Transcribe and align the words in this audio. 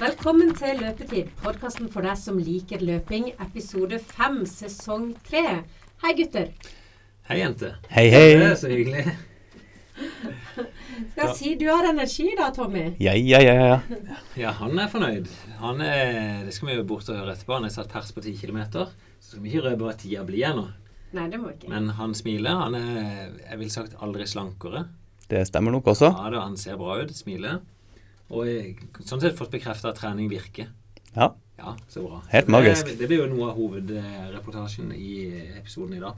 Velkommen 0.00 0.54
til 0.56 0.78
Løpetid, 0.80 1.26
podkasten 1.42 1.90
for 1.92 2.00
deg 2.06 2.16
som 2.16 2.38
liker 2.40 2.80
løping, 2.80 3.26
episode 3.44 3.98
fem, 4.00 4.38
sesong 4.48 5.10
tre. 5.26 5.58
Hei, 6.00 6.12
gutter. 6.16 6.46
Hei, 7.28 7.36
jente. 7.42 7.74
Hei, 7.92 8.06
hei. 8.08 8.22
Det 8.40 8.46
er 8.46 8.54
så 8.56 8.70
hyggelig. 8.70 9.02
Skal 11.10 11.20
jeg 11.20 11.34
si 11.36 11.52
du 11.60 11.66
har 11.68 11.90
energi 11.90 12.30
da, 12.38 12.46
Tommy? 12.56 12.86
Ja, 13.02 13.12
ja, 13.12 13.42
ja. 13.44 13.52
ja. 13.60 14.14
Ja, 14.40 14.52
han 14.62 14.80
er 14.80 14.88
fornøyd. 14.88 15.28
Han 15.58 15.82
er, 15.84 16.46
det 16.46 16.54
skal 16.56 16.70
vi 16.70 16.76
jo 16.78 16.86
bort 16.94 17.10
og 17.12 17.18
høre 17.20 17.34
etterpå. 17.34 17.58
Han 17.58 17.68
er 17.68 17.74
satt 17.74 17.92
pers 17.92 18.08
på 18.16 18.24
10 18.24 18.38
kilometer. 18.40 18.94
Så 19.18 19.34
skal 19.34 19.44
vi 19.44 19.52
ikke 19.52 19.66
røpe 19.66 19.84
hva 19.84 19.92
tida 20.00 20.24
blir 20.24 20.46
ennå. 20.48 20.64
Nei, 21.18 21.26
det 21.28 21.42
må 21.42 21.50
vi 21.50 21.58
ikke. 21.58 21.74
Men 21.74 21.92
han 21.98 22.16
smiler. 22.16 22.62
Han 22.62 22.78
er 22.80 23.36
jeg 23.50 23.60
vil 23.60 23.74
sagt 23.76 24.00
aldri 24.00 24.24
slankere. 24.32 24.86
Det 25.28 25.44
stemmer 25.52 25.76
nok 25.76 25.92
også. 25.92 26.08
Ja, 26.08 26.32
da, 26.32 26.46
Han 26.48 26.56
ser 26.56 26.80
bra 26.80 26.96
ut, 27.02 27.12
smiler. 27.12 27.60
Og 28.30 28.46
jeg, 28.46 28.76
sånn 29.02 29.20
sett 29.22 29.38
fått 29.38 29.50
bekrefta 29.50 29.90
at 29.90 29.98
trening 29.98 30.28
virker. 30.30 30.68
Ja. 31.16 31.32
Ja, 31.60 31.74
så 31.92 32.04
bra. 32.06 32.20
Helt 32.32 32.46
Så 32.46 32.52
magisk. 32.54 32.86
Det, 32.86 32.94
det 33.02 33.08
blir 33.10 33.24
jo 33.24 33.26
noe 33.34 33.50
av 33.50 33.58
hovedreportasjen 33.58 34.92
i 34.96 35.10
episoden 35.58 35.96
i 35.98 36.00
dag. 36.00 36.16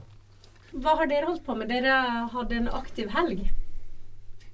Hva 0.73 0.93
har 1.01 1.09
dere 1.09 1.27
holdt 1.27 1.43
på 1.45 1.55
med? 1.57 1.69
Dere 1.69 1.97
hadde 2.33 2.55
en 2.61 2.69
aktiv 2.73 3.09
helg. 3.13 3.43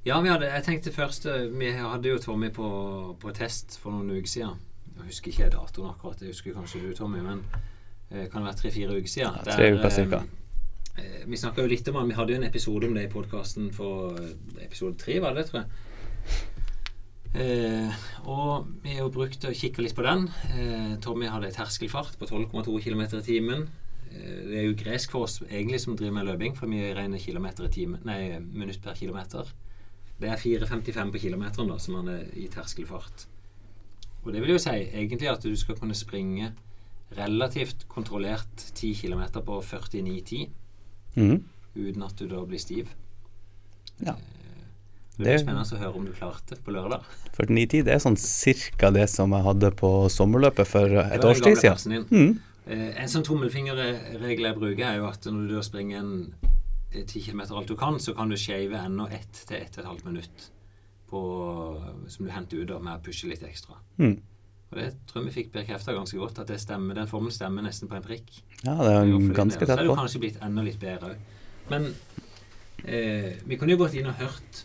Ja, 0.07 0.17
vi 0.23 0.31
hadde, 0.31 0.47
jeg 0.49 0.63
tenkte 0.65 0.93
først 0.95 1.25
eh, 1.27 1.49
Vi 1.59 1.69
hadde 1.75 2.07
jo 2.09 2.17
Tommy 2.23 2.49
på, 2.55 2.69
på 3.19 3.33
test 3.35 3.75
for 3.81 3.91
noen 3.93 4.15
uker 4.17 4.31
siden. 4.31 4.57
Jeg 4.95 5.09
husker 5.11 5.31
ikke 5.33 5.49
datoen 5.53 5.91
akkurat. 5.91 6.21
Jeg 6.23 6.33
husker 6.33 6.55
kanskje 6.55 6.81
du, 6.87 6.89
Tommy. 6.97 7.19
Men 7.23 7.43
det 8.09 8.29
kan 8.33 8.43
være 8.47 8.57
tre-fire 8.63 8.95
uker 8.97 9.11
siden. 9.11 9.35
Ja, 9.43 9.43
tre 9.51 9.69
uker 9.75 9.85
eh, 9.91 9.95
cirka. 9.99 10.21
eh, 10.97 11.21
Vi 11.29 11.37
snakka 11.43 11.63
jo 11.67 11.71
litt 11.71 11.87
om 11.91 11.99
han. 12.01 12.09
Vi 12.09 12.17
hadde 12.17 12.33
jo 12.35 12.39
en 12.41 12.47
episode 12.49 12.87
om 12.89 12.95
det 12.97 13.05
i 13.05 13.11
podkasten 13.13 13.69
for 13.75 14.17
eh, 14.23 14.33
episode 14.65 14.97
tre, 15.03 15.19
var 15.23 15.37
det, 15.37 15.45
tror 15.51 15.61
jeg. 15.61 15.85
Eh, 17.29 17.97
og 18.25 18.69
vi 18.81 18.95
har 18.97 19.09
brukt 19.13 19.43
å 19.45 19.53
kikke 19.53 19.83
litt 19.85 19.95
på 19.97 20.05
den. 20.05 20.25
Eh, 20.49 20.95
Tommy 21.03 21.29
hadde 21.29 21.51
terskelfart 21.53 22.17
på 22.17 22.25
12,2 22.25 22.79
km 22.81 23.03
i 23.05 23.25
timen. 23.25 23.67
Eh, 24.09 24.39
det 24.49 24.55
er 24.57 24.65
jo 24.65 24.77
gresk 24.77 25.13
for 25.13 25.27
oss 25.27 25.41
egentlig 25.45 25.81
som 25.83 25.97
driver 25.97 26.17
med 26.17 26.29
løping, 26.31 26.55
for 26.57 26.71
vi 26.71 26.93
regner 26.93 27.21
kilometer 27.21 27.67
i 27.67 27.73
time, 27.73 27.99
nei, 28.07 28.39
minutt 28.39 28.81
per 28.81 28.97
kilometer. 28.97 29.51
Det 30.19 30.29
er 30.29 30.41
4,55 30.41 31.13
på 31.13 31.21
kilometeren 31.27 31.69
da, 31.69 31.77
som 31.77 31.99
han 31.99 32.09
er 32.15 32.25
i 32.33 32.47
terskelfart. 32.51 33.27
Og 34.25 34.33
det 34.33 34.41
vil 34.41 34.57
jo 34.57 34.59
si 34.59 34.73
egentlig 34.73 35.29
at 35.31 35.45
du 35.45 35.53
skal 35.55 35.77
kunne 35.79 35.95
springe 35.95 36.51
relativt 37.15 37.87
kontrollert 37.89 38.65
10 38.73 38.97
km 38.99 39.21
på 39.45 39.61
49,10 39.61 40.49
mm. 41.15 41.37
uten 41.75 42.03
at 42.03 42.19
du 42.19 42.27
da 42.27 42.41
blir 42.45 42.59
stiv. 42.59 42.91
Ja. 44.03 44.17
Det 45.19 45.25
blir 45.27 45.41
spennende 45.41 45.75
å 45.75 45.79
høre 45.81 45.99
om 45.99 46.05
du 46.07 46.13
klarte 46.15 46.55
på 46.63 46.71
lørdag. 46.71 47.07
49 47.35 47.81
det 47.87 47.91
er 47.91 47.99
sånn 48.03 48.15
cirka 48.19 48.91
det 48.95 49.09
som 49.11 49.33
jeg 49.35 49.43
hadde 49.43 49.71
på 49.79 49.89
sommerløpet 50.13 50.69
for 50.69 50.95
et 51.01 51.25
års 51.27 51.41
tid 51.43 51.59
siden. 51.59 52.05
Mm. 52.07 52.37
Eh, 52.69 53.01
en 53.03 53.11
sånn 53.11 53.25
tommelfingerregel 53.27 54.47
jeg 54.47 54.55
bruker, 54.55 54.85
er 54.87 55.01
jo 55.01 55.09
at 55.09 55.27
når 55.27 55.51
du 55.51 55.59
springer 55.65 55.99
en 55.99 56.13
eh, 56.93 57.03
10 57.03 57.25
km 57.27 57.41
alt 57.49 57.67
du 57.67 57.75
kan, 57.79 57.99
så 57.99 58.15
kan 58.15 58.31
du 58.31 58.37
shave 58.39 58.79
ennå 58.79 59.09
ett 59.11 59.43
til 59.49 59.57
ett 59.59 59.75
og 59.75 59.83
et 59.83 59.89
halvt 59.89 60.07
minutt 60.07 60.47
på, 61.09 61.21
som 62.07 62.25
du 62.25 62.31
henter 62.31 62.61
ut 62.61 62.75
med 62.77 62.93
å 62.93 63.03
pushe 63.03 63.27
litt 63.27 63.43
ekstra. 63.43 63.75
Mm. 63.99 64.15
Og 64.69 64.77
det 64.77 64.87
tror 65.09 65.23
jeg 65.23 65.27
vi 65.31 65.35
fikk 65.39 65.51
bekrefta 65.55 65.95
ganske 65.97 66.19
godt, 66.21 66.39
at 66.43 66.51
det 66.53 66.59
stemmer, 66.61 66.95
den 66.95 67.09
formelen 67.09 67.33
stemmer 67.33 67.65
nesten 67.65 67.89
på 67.89 67.97
en 67.97 68.05
prikk. 68.05 68.27
Ja, 68.61 68.75
det 68.77 68.91
er 68.93 69.05
Jo, 69.09 69.17
tett 69.17 69.31
på. 69.31 69.37
ganske. 69.41 69.65
Så 69.65 69.73
er 69.73 69.83
det 69.83 69.99
kanskje 69.99 70.21
blitt 70.23 70.41
enda 70.45 70.65
litt 70.67 70.79
bedre 70.79 71.09
òg. 71.09 71.37
Men 71.69 71.87
eh, 72.85 73.31
vi 73.49 73.57
kunne 73.57 73.73
jo 73.73 73.81
gått 73.81 73.97
inn 73.97 74.11
og 74.11 74.21
hørt 74.21 74.63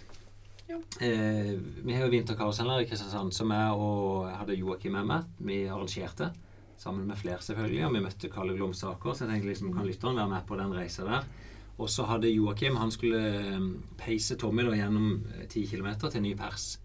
Ja. 0.74 1.06
eh, 1.06 1.54
Vi 1.84 1.94
har 1.94 2.04
jo 2.06 2.10
Vinterkarusellen 2.12 2.72
her 2.74 2.82
i 2.84 2.88
Kristiansand, 2.90 3.32
som 3.36 3.50
jeg 3.54 3.70
og 3.78 4.26
jeg 4.28 4.36
hadde 4.42 4.58
Joakim 4.58 4.92
med 4.98 5.06
meg. 5.06 5.24
Vi 5.38 5.62
arrangerte. 5.70 6.32
Sammen 6.76 7.06
med 7.06 7.16
flere, 7.16 7.38
selvfølgelig. 7.40 7.86
Og 7.86 7.92
vi 7.94 8.00
møtte 8.02 8.28
Kalle 8.32 8.56
Glomsaker, 8.58 9.14
så 9.14 9.24
jeg 9.24 9.30
tenkte 9.36 9.48
liksom, 9.52 9.72
kan 9.76 9.86
lytteren 9.86 10.16
være 10.18 10.28
med 10.34 10.46
på 10.48 10.56
den 10.58 10.74
reisa 10.74 11.04
der? 11.06 11.24
Og 11.78 11.88
så 11.90 12.04
hadde 12.06 12.28
Joakim 12.30 12.76
Han 12.76 12.90
skulle 12.90 13.18
eh, 13.18 13.60
peise 13.98 14.36
Tommy 14.38 14.62
da 14.66 14.74
gjennom 14.76 15.24
eh, 15.38 15.46
10 15.48 15.66
km 15.70 15.88
til 16.10 16.22
ny 16.22 16.34
pers. 16.38 16.78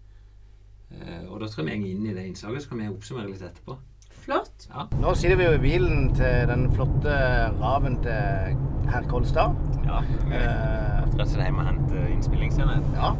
Eh, 0.90 1.26
og 1.30 1.40
da 1.40 1.46
tror 1.46 1.66
jeg 1.68 1.78
vi 1.78 1.82
går 1.84 1.90
inn 1.94 2.06
i 2.10 2.14
det 2.16 2.24
innslaget, 2.26 2.62
så 2.64 2.68
kan 2.72 2.78
vi 2.82 2.88
oppsummere 2.90 3.30
litt 3.30 3.42
etterpå. 3.46 3.76
Flott. 4.20 4.66
Ja. 4.68 4.86
Nå 5.00 5.14
sitter 5.16 5.36
vi 5.38 5.44
jo 5.46 5.52
i 5.56 5.62
bilen 5.62 6.10
til 6.14 6.46
den 6.50 6.66
flotte 6.74 7.14
raven 7.60 8.00
til 8.04 8.58
herr 8.90 9.06
Kolstad. 9.10 9.54
ja 9.86 10.00
vi 10.02 10.34
Eh, 10.36 11.00
måtte 11.00 11.18
rett 11.18 11.20
og 11.20 11.30
slett 11.30 11.46
hjemme 11.46 11.62
og 11.62 11.70
hente 11.70 12.02
innspillingsenhet. 12.14 12.90
ja. 12.98 13.14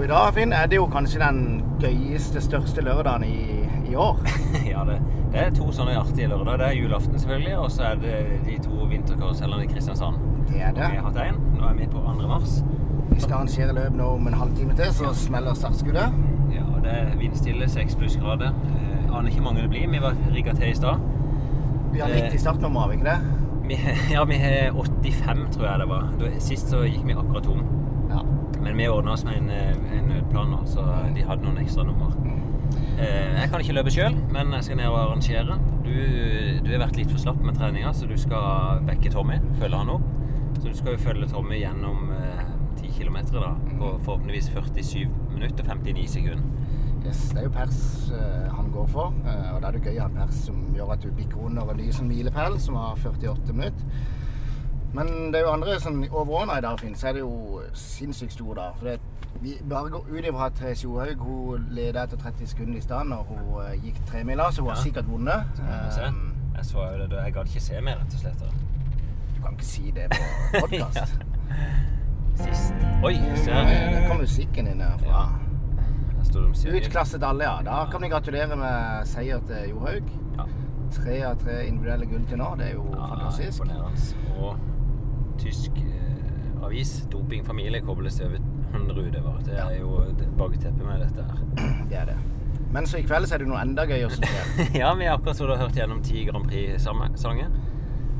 Og 0.00 0.04
i 0.04 0.08
dag, 0.08 0.30
Finn, 0.32 0.52
er 0.56 0.68
det 0.72 0.78
jo 0.78 0.86
kanskje 0.88 1.18
den 1.20 1.40
gøyeste, 1.82 2.40
største 2.40 2.80
lørdagen 2.80 3.24
i, 3.26 3.66
i 3.90 3.96
år. 4.00 4.22
ja, 4.72 4.80
det, 4.88 4.94
det 5.34 5.42
er 5.42 5.50
to 5.52 5.66
sånne 5.76 5.92
artige 6.00 6.30
lørdager. 6.30 6.56
Det 6.62 6.68
er 6.70 6.76
julaften, 6.78 7.18
selvfølgelig, 7.20 7.58
og 7.60 7.66
så 7.74 7.82
er 7.90 7.98
det 8.00 8.20
de 8.46 8.54
to 8.64 8.86
vinterkarusellene 8.88 9.66
i 9.66 9.68
Kristiansand. 9.68 10.22
Det 10.48 10.62
er 10.62 10.72
det. 10.72 10.86
Vi 10.94 11.02
har 11.02 11.04
hatt 11.04 11.18
én. 11.20 11.36
Nå 11.52 11.66
er 11.68 11.76
vi 11.76 11.88
på 11.92 12.00
2. 12.00 12.14
mars. 12.30 12.54
Vi 13.10 13.18
skal 13.20 13.42
arrangere 13.42 13.74
løp 13.76 13.98
nå 13.98 14.06
om 14.14 14.30
en 14.30 14.38
halvtime 14.40 14.78
til, 14.78 14.94
så 14.96 15.12
smeller 15.26 15.58
startskuddet. 15.60 16.16
Ja, 16.54 16.64
Det 16.86 16.96
er 16.96 17.12
vindstille, 17.20 17.68
seks 17.68 18.00
plussgrader. 18.00 18.56
Eh, 18.70 19.04
aner 19.10 19.28
ikke 19.28 19.42
hvor 19.42 19.50
mange 19.50 19.66
det 19.66 19.74
blir. 19.74 19.84
Vi 19.92 20.00
var 20.00 20.16
rigga 20.32 20.56
til 20.56 20.70
i 20.70 20.78
stad. 20.80 21.04
Vi 21.92 22.00
har 22.00 22.16
90 22.16 22.40
startnummer, 22.40 22.86
har 22.86 22.94
vi 22.94 22.96
ikke 23.02 23.10
det? 23.10 23.20
Vi, 23.68 23.76
ja, 24.16 24.24
vi 24.24 24.40
har 24.40 24.72
85, 24.80 25.44
tror 25.58 25.68
jeg 25.68 25.84
det 25.84 25.92
var. 25.92 26.10
Sist 26.40 26.72
så 26.72 26.86
gikk 26.88 27.04
vi 27.04 27.20
akkurat 27.20 27.44
tom. 27.44 27.79
Men 28.62 28.76
vi 28.76 28.88
ordna 28.88 29.12
oss 29.16 29.24
med 29.24 29.36
en, 29.40 29.50
eh, 29.50 29.98
en 29.98 30.08
nødplan, 30.10 30.54
så 30.68 30.84
de 31.14 31.22
hadde 31.24 31.42
noen 31.46 31.58
ekstra 31.62 31.84
nummer. 31.88 32.12
Eh, 33.00 33.40
Jeg 33.40 33.50
kan 33.50 33.60
ikke 33.60 33.72
løpe 33.78 33.90
sjøl, 33.90 34.14
men 34.32 34.52
jeg 34.52 34.64
skal 34.64 34.76
ned 34.76 34.86
og 34.92 34.98
arrangere. 35.00 35.58
Du, 35.84 35.92
du 36.64 36.70
har 36.70 36.82
vært 36.86 36.96
litt 37.00 37.10
for 37.10 37.18
slapp 37.18 37.40
med 37.42 37.56
treninga, 37.56 37.92
så 37.96 38.06
du 38.06 38.16
skal 38.20 38.82
backe 38.86 39.10
Tommy. 39.10 39.38
Følge 39.58 39.76
han 39.80 39.88
opp. 39.96 40.02
Så 40.60 40.68
du 40.68 40.74
skal 40.76 40.92
jo 40.92 40.98
følge 41.00 41.28
Tommy 41.30 41.62
gjennom 41.62 42.10
eh, 42.12 42.44
10 42.82 42.92
km 42.98 43.16
da, 43.32 43.54
på 43.78 43.94
forhåpentligvis 44.04 44.50
47 44.52 45.08
minutter 45.32 45.64
og 45.64 45.72
59 45.86 46.06
sekunder. 46.18 46.44
Yes, 47.06 47.30
det 47.32 47.38
er 47.40 47.46
jo 47.48 47.50
pers 47.54 47.78
eh, 48.12 48.48
han 48.52 48.66
går 48.74 48.86
for, 48.92 49.14
og 49.54 49.62
da 49.62 49.68
er 49.70 49.72
det 49.78 49.80
gøy 49.86 49.96
å 49.96 50.02
ha 50.04 50.08
en 50.10 50.18
pers 50.20 50.42
som 50.50 50.58
gjør 50.76 50.92
at 50.92 51.00
du 51.00 51.08
bikker 51.16 51.46
under 51.48 51.70
en 51.72 51.78
ny 51.80 51.88
milepæl, 52.10 52.58
som 52.60 52.76
har 52.76 52.92
48 53.00 53.54
minutter. 53.56 53.86
Men 54.94 55.06
det 55.32 55.38
er 55.40 55.44
jo 55.46 55.52
andre 55.52 55.76
sånn 55.80 56.00
overordna 56.10 56.56
i 56.58 56.62
Darfin, 56.64 56.94
så 56.98 57.08
er 57.10 57.12
det 57.18 57.20
jo 57.22 57.60
sinnssykt 57.78 58.32
stor 58.34 58.54
da. 58.58 58.64
For 58.78 58.88
det, 58.90 58.96
vi 59.44 59.52
bare 59.70 59.90
går 59.94 60.08
ut 60.10 60.24
ifra 60.26 60.48
at 60.50 60.56
Therese 60.58 60.82
Johaug 60.84 61.22
hun 61.22 61.68
leda 61.76 62.02
etter 62.08 62.18
30 62.18 62.46
sekunder 62.50 62.78
i 62.80 62.82
stad 62.82 63.06
når 63.06 63.22
hun 63.28 63.44
eh, 63.64 63.76
gikk 63.84 64.00
tremila, 64.10 64.48
så 64.52 64.64
hun 64.64 64.72
har 64.74 64.80
sikkert 64.82 65.06
vunnet. 65.08 65.52
Så 65.56 65.62
kan 65.62 65.84
vi 65.86 65.94
se. 65.94 66.08
Eh, 66.08 66.26
Jeg 66.60 66.64
så 66.66 66.78
jo 66.92 66.96
det, 66.98 67.10
da. 67.10 67.20
jeg 67.24 67.32
gadd 67.38 67.46
ikke 67.52 67.60
se 67.64 67.80
mer, 67.80 68.00
rett 68.02 68.14
og 68.14 68.20
slett. 68.20 68.40
da. 68.40 68.46
du 69.36 69.42
kan 69.44 69.52
ikke 69.54 69.64
si 69.70 69.90
det 69.96 70.08
på 70.10 70.60
podkast. 70.64 71.14
Sist. 72.40 72.74
Oi, 73.04 73.14
ser 73.44 73.54
Der 73.70 74.08
kom 74.08 74.18
musikken 74.24 74.66
inn 74.72 74.80
herfra. 74.84 75.28
Serie. 76.54 76.80
Utklasset 76.82 77.22
alle, 77.24 77.44
ja. 77.46 77.62
Da 77.64 77.84
kan 77.90 78.02
vi 78.02 78.08
gratulere 78.12 78.56
med 78.56 79.06
seier 79.08 79.40
til 79.48 79.70
Johaug. 79.72 80.10
Ja. 80.36 80.44
Tre 80.94 81.16
av 81.26 81.38
tre 81.40 81.56
individuelle 81.66 82.06
gull 82.10 82.26
til 82.28 82.38
nå. 82.42 82.50
Det 82.60 82.66
er 82.68 82.74
jo 82.76 82.84
Ja, 82.92 83.06
fantastisk. 83.14 83.62
Imponerende. 83.62 84.36
Og 84.38 84.58
tysk 85.40 85.78
eh, 85.80 86.64
avis, 86.66 86.94
Dopingfamilie, 87.12 87.80
kobles 87.86 88.18
til 88.20 88.28
over 88.30 88.44
100 88.74 89.06
utøvere. 89.08 89.40
Det 89.46 89.56
er 89.58 89.78
jo 89.80 90.04
bakteppet 90.38 90.84
med 90.86 91.00
dette 91.06 91.24
her. 91.26 91.80
Det 91.90 91.98
er 92.04 92.12
det. 92.12 92.18
Men 92.70 92.86
så 92.86 93.00
i 93.00 93.02
kveld 93.02 93.26
så 93.26 93.34
er 93.34 93.42
det 93.42 93.48
noe 93.50 93.58
enda 93.64 93.82
gøyere 93.88 94.12
som 94.14 94.22
skjer. 94.30 94.76
ja, 94.78 94.92
vi 94.94 95.08
har 95.08 95.16
akkurat 95.18 95.36
så 95.40 95.48
du 95.48 95.56
har 95.56 95.64
hørt 95.64 95.74
gjennom 95.80 96.02
ti 96.06 96.22
Grand 96.28 96.46
Prix-sanger. 96.46 97.50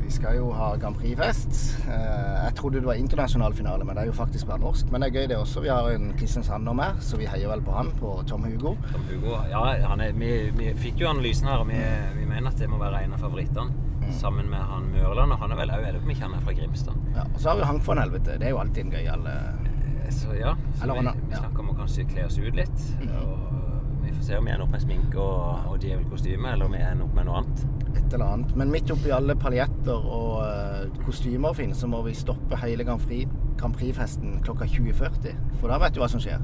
Vi 0.01 0.09
skal 0.11 0.35
jo 0.41 0.49
ha 0.51 0.73
Grand 0.81 0.97
Prix-fest. 0.99 1.53
Eh, 1.87 2.39
Jeg 2.49 2.55
trodde 2.57 2.81
det 2.81 2.87
var 2.89 2.97
internasjonal 2.99 3.53
finale, 3.55 3.85
men 3.87 3.95
det 3.95 4.01
er 4.03 4.09
jo 4.09 4.15
faktisk 4.17 4.49
bare 4.49 4.59
norsk. 4.59 4.89
Men 4.91 5.05
det 5.05 5.07
er 5.11 5.21
gøy 5.21 5.29
det 5.31 5.37
også. 5.39 5.61
Vi 5.63 5.69
har 5.71 5.87
en 5.93 6.09
Kristiansander 6.19 6.75
med, 6.75 6.99
så 7.05 7.15
vi 7.21 7.29
heier 7.31 7.47
vel 7.53 7.63
på 7.63 7.71
han, 7.77 7.93
på 8.01 8.17
Tom 8.27 8.43
Hugo. 8.49 8.73
Tom 8.91 9.05
Hugo. 9.07 9.37
Ja, 9.53 9.61
han 9.87 10.03
er, 10.03 10.11
vi, 10.19 10.33
vi 10.57 10.73
fikk 10.81 10.99
jo 11.05 11.07
analysen 11.13 11.47
her, 11.47 11.63
og 11.63 11.69
vi, 11.71 11.79
vi 12.17 12.27
mener 12.27 12.51
at 12.51 12.59
det 12.59 12.67
må 12.73 12.81
være 12.81 13.05
en 13.05 13.15
av 13.15 13.23
favorittene. 13.23 13.87
Sammen 14.09 14.49
med 14.49 14.59
han 14.59 14.89
Mørland, 14.91 15.31
og 15.35 15.43
han 15.43 15.53
er 15.53 15.59
vel 15.61 15.73
òg, 15.75 15.85
eller 15.87 16.01
om 16.01 16.09
ikke 16.13 16.25
han 16.25 16.33
er 16.37 16.45
fra 16.45 16.55
Grimstad? 16.57 16.97
Ja, 17.15 17.27
og 17.27 17.39
så 17.39 17.51
har 17.51 17.61
vi 17.61 17.67
Hank 17.69 17.85
von 17.85 18.01
Helvete. 18.01 18.39
Det 18.41 18.49
er 18.49 18.55
jo 18.55 18.59
alltid 18.63 18.85
en 18.85 18.95
gøyal 18.95 19.27
eh, 19.29 19.71
Eh, 20.11 20.11
Så 20.11 20.35
ja, 20.35 20.55
så 20.75 20.83
Eller 20.83 20.93
vi, 20.93 21.19
vi 21.29 21.35
snakker 21.35 21.59
om 21.59 21.69
å 21.69 21.75
kanskje 21.75 22.05
kle 22.09 22.25
oss 22.25 22.37
ut 22.39 22.55
litt. 22.55 22.85
Og 23.21 24.01
vi 24.03 24.11
får 24.11 24.23
se 24.25 24.37
om 24.37 24.45
vi 24.45 24.51
ender 24.51 24.65
opp 24.65 24.73
med 24.73 24.83
sminke 24.83 25.19
og, 25.21 25.67
og 25.71 25.77
djevelkostyme, 25.83 26.53
eller 26.53 26.67
om 26.67 26.75
vi 26.75 26.81
ender 26.81 27.05
opp 27.05 27.15
med 27.15 27.27
noe 27.29 27.41
annet. 27.41 27.63
et 27.95 28.13
eller 28.13 28.25
annet. 28.25 28.55
Men 28.57 28.71
midt 28.71 28.91
oppi 28.91 29.11
alle 29.13 29.35
paljetter 29.39 30.07
og 30.17 30.41
uh, 30.43 31.03
kostymer 31.05 31.53
Finn, 31.53 31.75
så 31.75 31.87
må 31.87 32.01
vi 32.07 32.15
stoppe 32.17 32.59
hele 32.63 32.83
Grand 32.87 33.03
Prix-festen 33.03 33.77
Prix-festen 33.77 34.39
klokka 34.43 34.65
20.40. 34.65 35.37
For 35.59 35.71
da 35.71 35.77
vet 35.83 35.95
du 35.95 36.01
hva 36.01 36.09
som 36.11 36.23
skjer. 36.23 36.41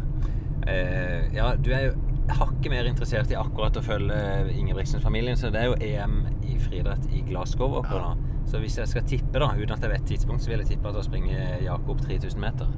Uh, 0.68 1.28
ja, 1.36 1.54
du 1.56 1.72
er 1.74 1.90
jo 1.90 1.96
hakket 2.30 2.72
mer 2.72 2.86
interessert 2.90 3.32
i 3.32 3.36
akkurat 3.40 3.78
å 3.78 3.82
følge 3.86 4.18
Ingebrigtsen-familien, 4.54 5.38
så 5.40 5.50
det 5.54 5.62
er 5.62 5.66
jo 5.72 5.78
EM 5.80 6.18
i 6.44 6.58
friidrett 6.60 7.06
i 7.14 7.22
Glasgow 7.28 7.78
akkurat 7.82 8.18
nå. 8.18 8.34
Så 8.48 8.60
hvis 8.64 8.78
jeg 8.80 8.88
skal 8.88 9.04
tippe, 9.04 9.40
da, 9.40 9.50
uten 9.58 9.74
at 9.76 9.82
jeg 9.84 9.92
vet 9.92 10.06
tidspunkt, 10.08 10.44
så 10.44 10.50
vil 10.54 10.60
jeg 10.64 10.68
tippe 10.74 10.88
at 10.88 10.96
da 10.96 11.02
springer 11.04 11.58
Jakob 11.64 12.00
3000 12.02 12.40
meter. 12.40 12.70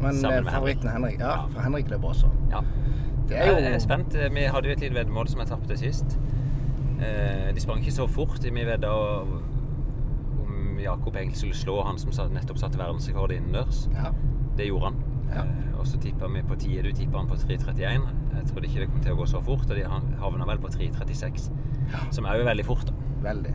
Men 0.00 0.20
eh, 0.24 0.42
favoritten 0.44 0.88
Henrik 0.92 1.18
Ja, 1.20 1.28
Ja. 1.30 1.46
for 1.52 1.60
Henrik 1.64 1.90
løper 1.90 2.08
også. 2.14 2.30
Ja. 2.52 2.60
Det 3.28 3.36
er 3.38 3.46
jo 3.50 3.56
Jeg 3.58 3.74
er 3.74 3.78
spent. 3.78 4.14
Vi 4.34 4.44
hadde 4.44 4.68
jo 4.68 4.72
et 4.72 4.80
lite 4.80 4.94
veddemål 4.94 5.28
som 5.28 5.40
jeg 5.40 5.48
tapte 5.48 5.76
sist. 5.76 6.18
Eh, 7.00 7.52
de 7.54 7.60
sprang 7.60 7.80
ikke 7.80 7.92
så 7.92 8.06
fort. 8.08 8.38
Vi 8.44 8.50
vedda 8.64 8.90
om 8.92 10.78
Jakob 10.80 11.16
egentlig 11.16 11.36
skulle 11.36 11.54
slå 11.54 11.82
han 11.84 11.98
som 11.98 12.12
nettopp 12.32 12.58
satte 12.58 12.78
verdensrekord 12.78 13.32
innendørs. 13.32 13.88
ja. 13.94 14.12
Det 14.56 14.66
gjorde 14.70 14.84
han. 14.86 14.94
Ja. 15.34 15.42
Eh, 15.42 15.78
og 15.80 15.86
så 15.86 15.98
tippa 16.00 16.28
vi 16.32 16.40
på 16.42 16.56
tide. 16.56 16.82
Du 16.82 16.92
tippa 16.92 17.18
han 17.18 17.26
på 17.28 17.34
3.31. 17.36 18.06
Jeg 18.36 18.50
trodde 18.50 18.68
ikke 18.68 18.82
det 18.84 18.90
kom 18.92 19.00
til 19.06 19.14
å 19.14 19.20
gå 19.22 19.26
så 19.30 19.40
fort, 19.46 19.64
og 19.70 19.76
de 19.76 19.86
havna 20.22 20.46
vel 20.52 20.60
på 20.62 20.70
3.36. 20.74 21.48
Som 22.14 22.26
er 22.28 22.38
jo 22.40 22.46
veldig 22.48 22.64
fort, 22.68 22.86
da. 22.88 22.94
Veldig. 23.26 23.54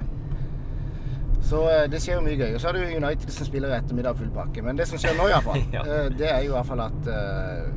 Så 1.41 1.61
eh, 1.69 1.85
det 1.89 1.99
skjer 2.03 2.19
jo 2.19 2.25
mye 2.25 2.37
gøy. 2.37 2.51
Og 2.55 2.61
så 2.61 2.69
har 2.69 2.77
du 2.77 2.83
United 2.85 3.31
som 3.33 3.47
spiller 3.47 3.71
i 3.73 3.77
ettermiddag 3.79 4.17
full 4.19 4.29
pakke. 4.35 4.61
Men 4.65 4.77
det 4.77 4.85
som 4.89 4.99
skjer 5.01 5.15
nå, 5.17 5.25
iallfall, 5.31 5.63
Ja. 5.75 5.81
eh, 5.85 6.09
det 6.17 6.29
er 6.29 6.43
jo 6.45 6.51
i 6.53 6.55
hvert 6.57 6.69
fall 6.69 6.83
at 6.85 7.09
eh, 7.11 7.71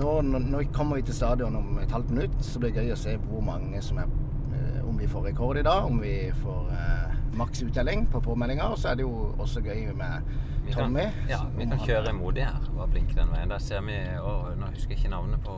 nå, 0.00 0.14
nå, 0.24 0.62
kommer 0.74 1.00
vi 1.00 1.04
til 1.10 1.16
stadion 1.18 1.56
om 1.58 1.78
et 1.82 1.92
halvt 1.92 2.14
minutt, 2.14 2.38
så 2.46 2.62
blir 2.62 2.72
det 2.74 2.86
gøy 2.86 2.94
å 2.96 3.00
se 3.00 3.16
hvor 3.28 3.44
mange 3.44 3.82
som 3.84 3.98
er 4.02 4.10
Om 4.90 4.96
vi 4.98 5.06
får 5.06 5.22
rekord 5.28 5.58
i 5.60 5.62
dag, 5.62 5.84
om 5.86 6.00
vi 6.02 6.14
får 6.42 6.70
eh, 6.74 7.12
maks 7.38 7.60
uttelling 7.62 8.08
på 8.10 8.18
påmeldinga. 8.24 8.64
Og 8.74 8.78
så 8.80 8.88
er 8.90 8.96
det 8.98 9.04
jo 9.06 9.28
også 9.40 9.60
gøy 9.62 9.92
med 9.94 10.32
Vi 10.66 10.72
kan, 10.74 10.88
Tommy. 10.88 11.04
ja, 11.30 11.38
vi 11.56 11.66
kan 11.70 11.78
kjøre 11.86 12.12
modig 12.16 12.42
her. 12.48 12.64
Bare 12.74 12.88
blinke 12.90 13.14
den 13.20 13.30
veien. 13.30 13.52
Der 13.52 13.62
ser 13.62 13.84
vi 13.86 13.94
å, 14.18 14.32
Nå 14.58 14.72
husker 14.72 14.96
jeg 14.96 14.98
ikke 15.04 15.12
navnet 15.14 15.44
på 15.46 15.54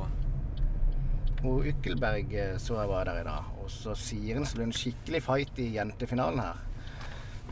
Og 1.42 1.64
Ykkelberg 1.66 2.34
eh, 2.38 2.56
så 2.62 2.76
jeg 2.78 2.90
var 2.92 3.08
der 3.08 3.22
i 3.22 3.26
dag. 3.26 3.48
Og 3.62 3.70
så 3.72 3.94
Siren, 3.98 4.46
ble 4.54 4.68
en 4.68 4.76
skikkelig 4.76 5.22
fight 5.26 5.58
i 5.62 5.72
jentefinalen 5.76 6.42
her. 6.44 6.60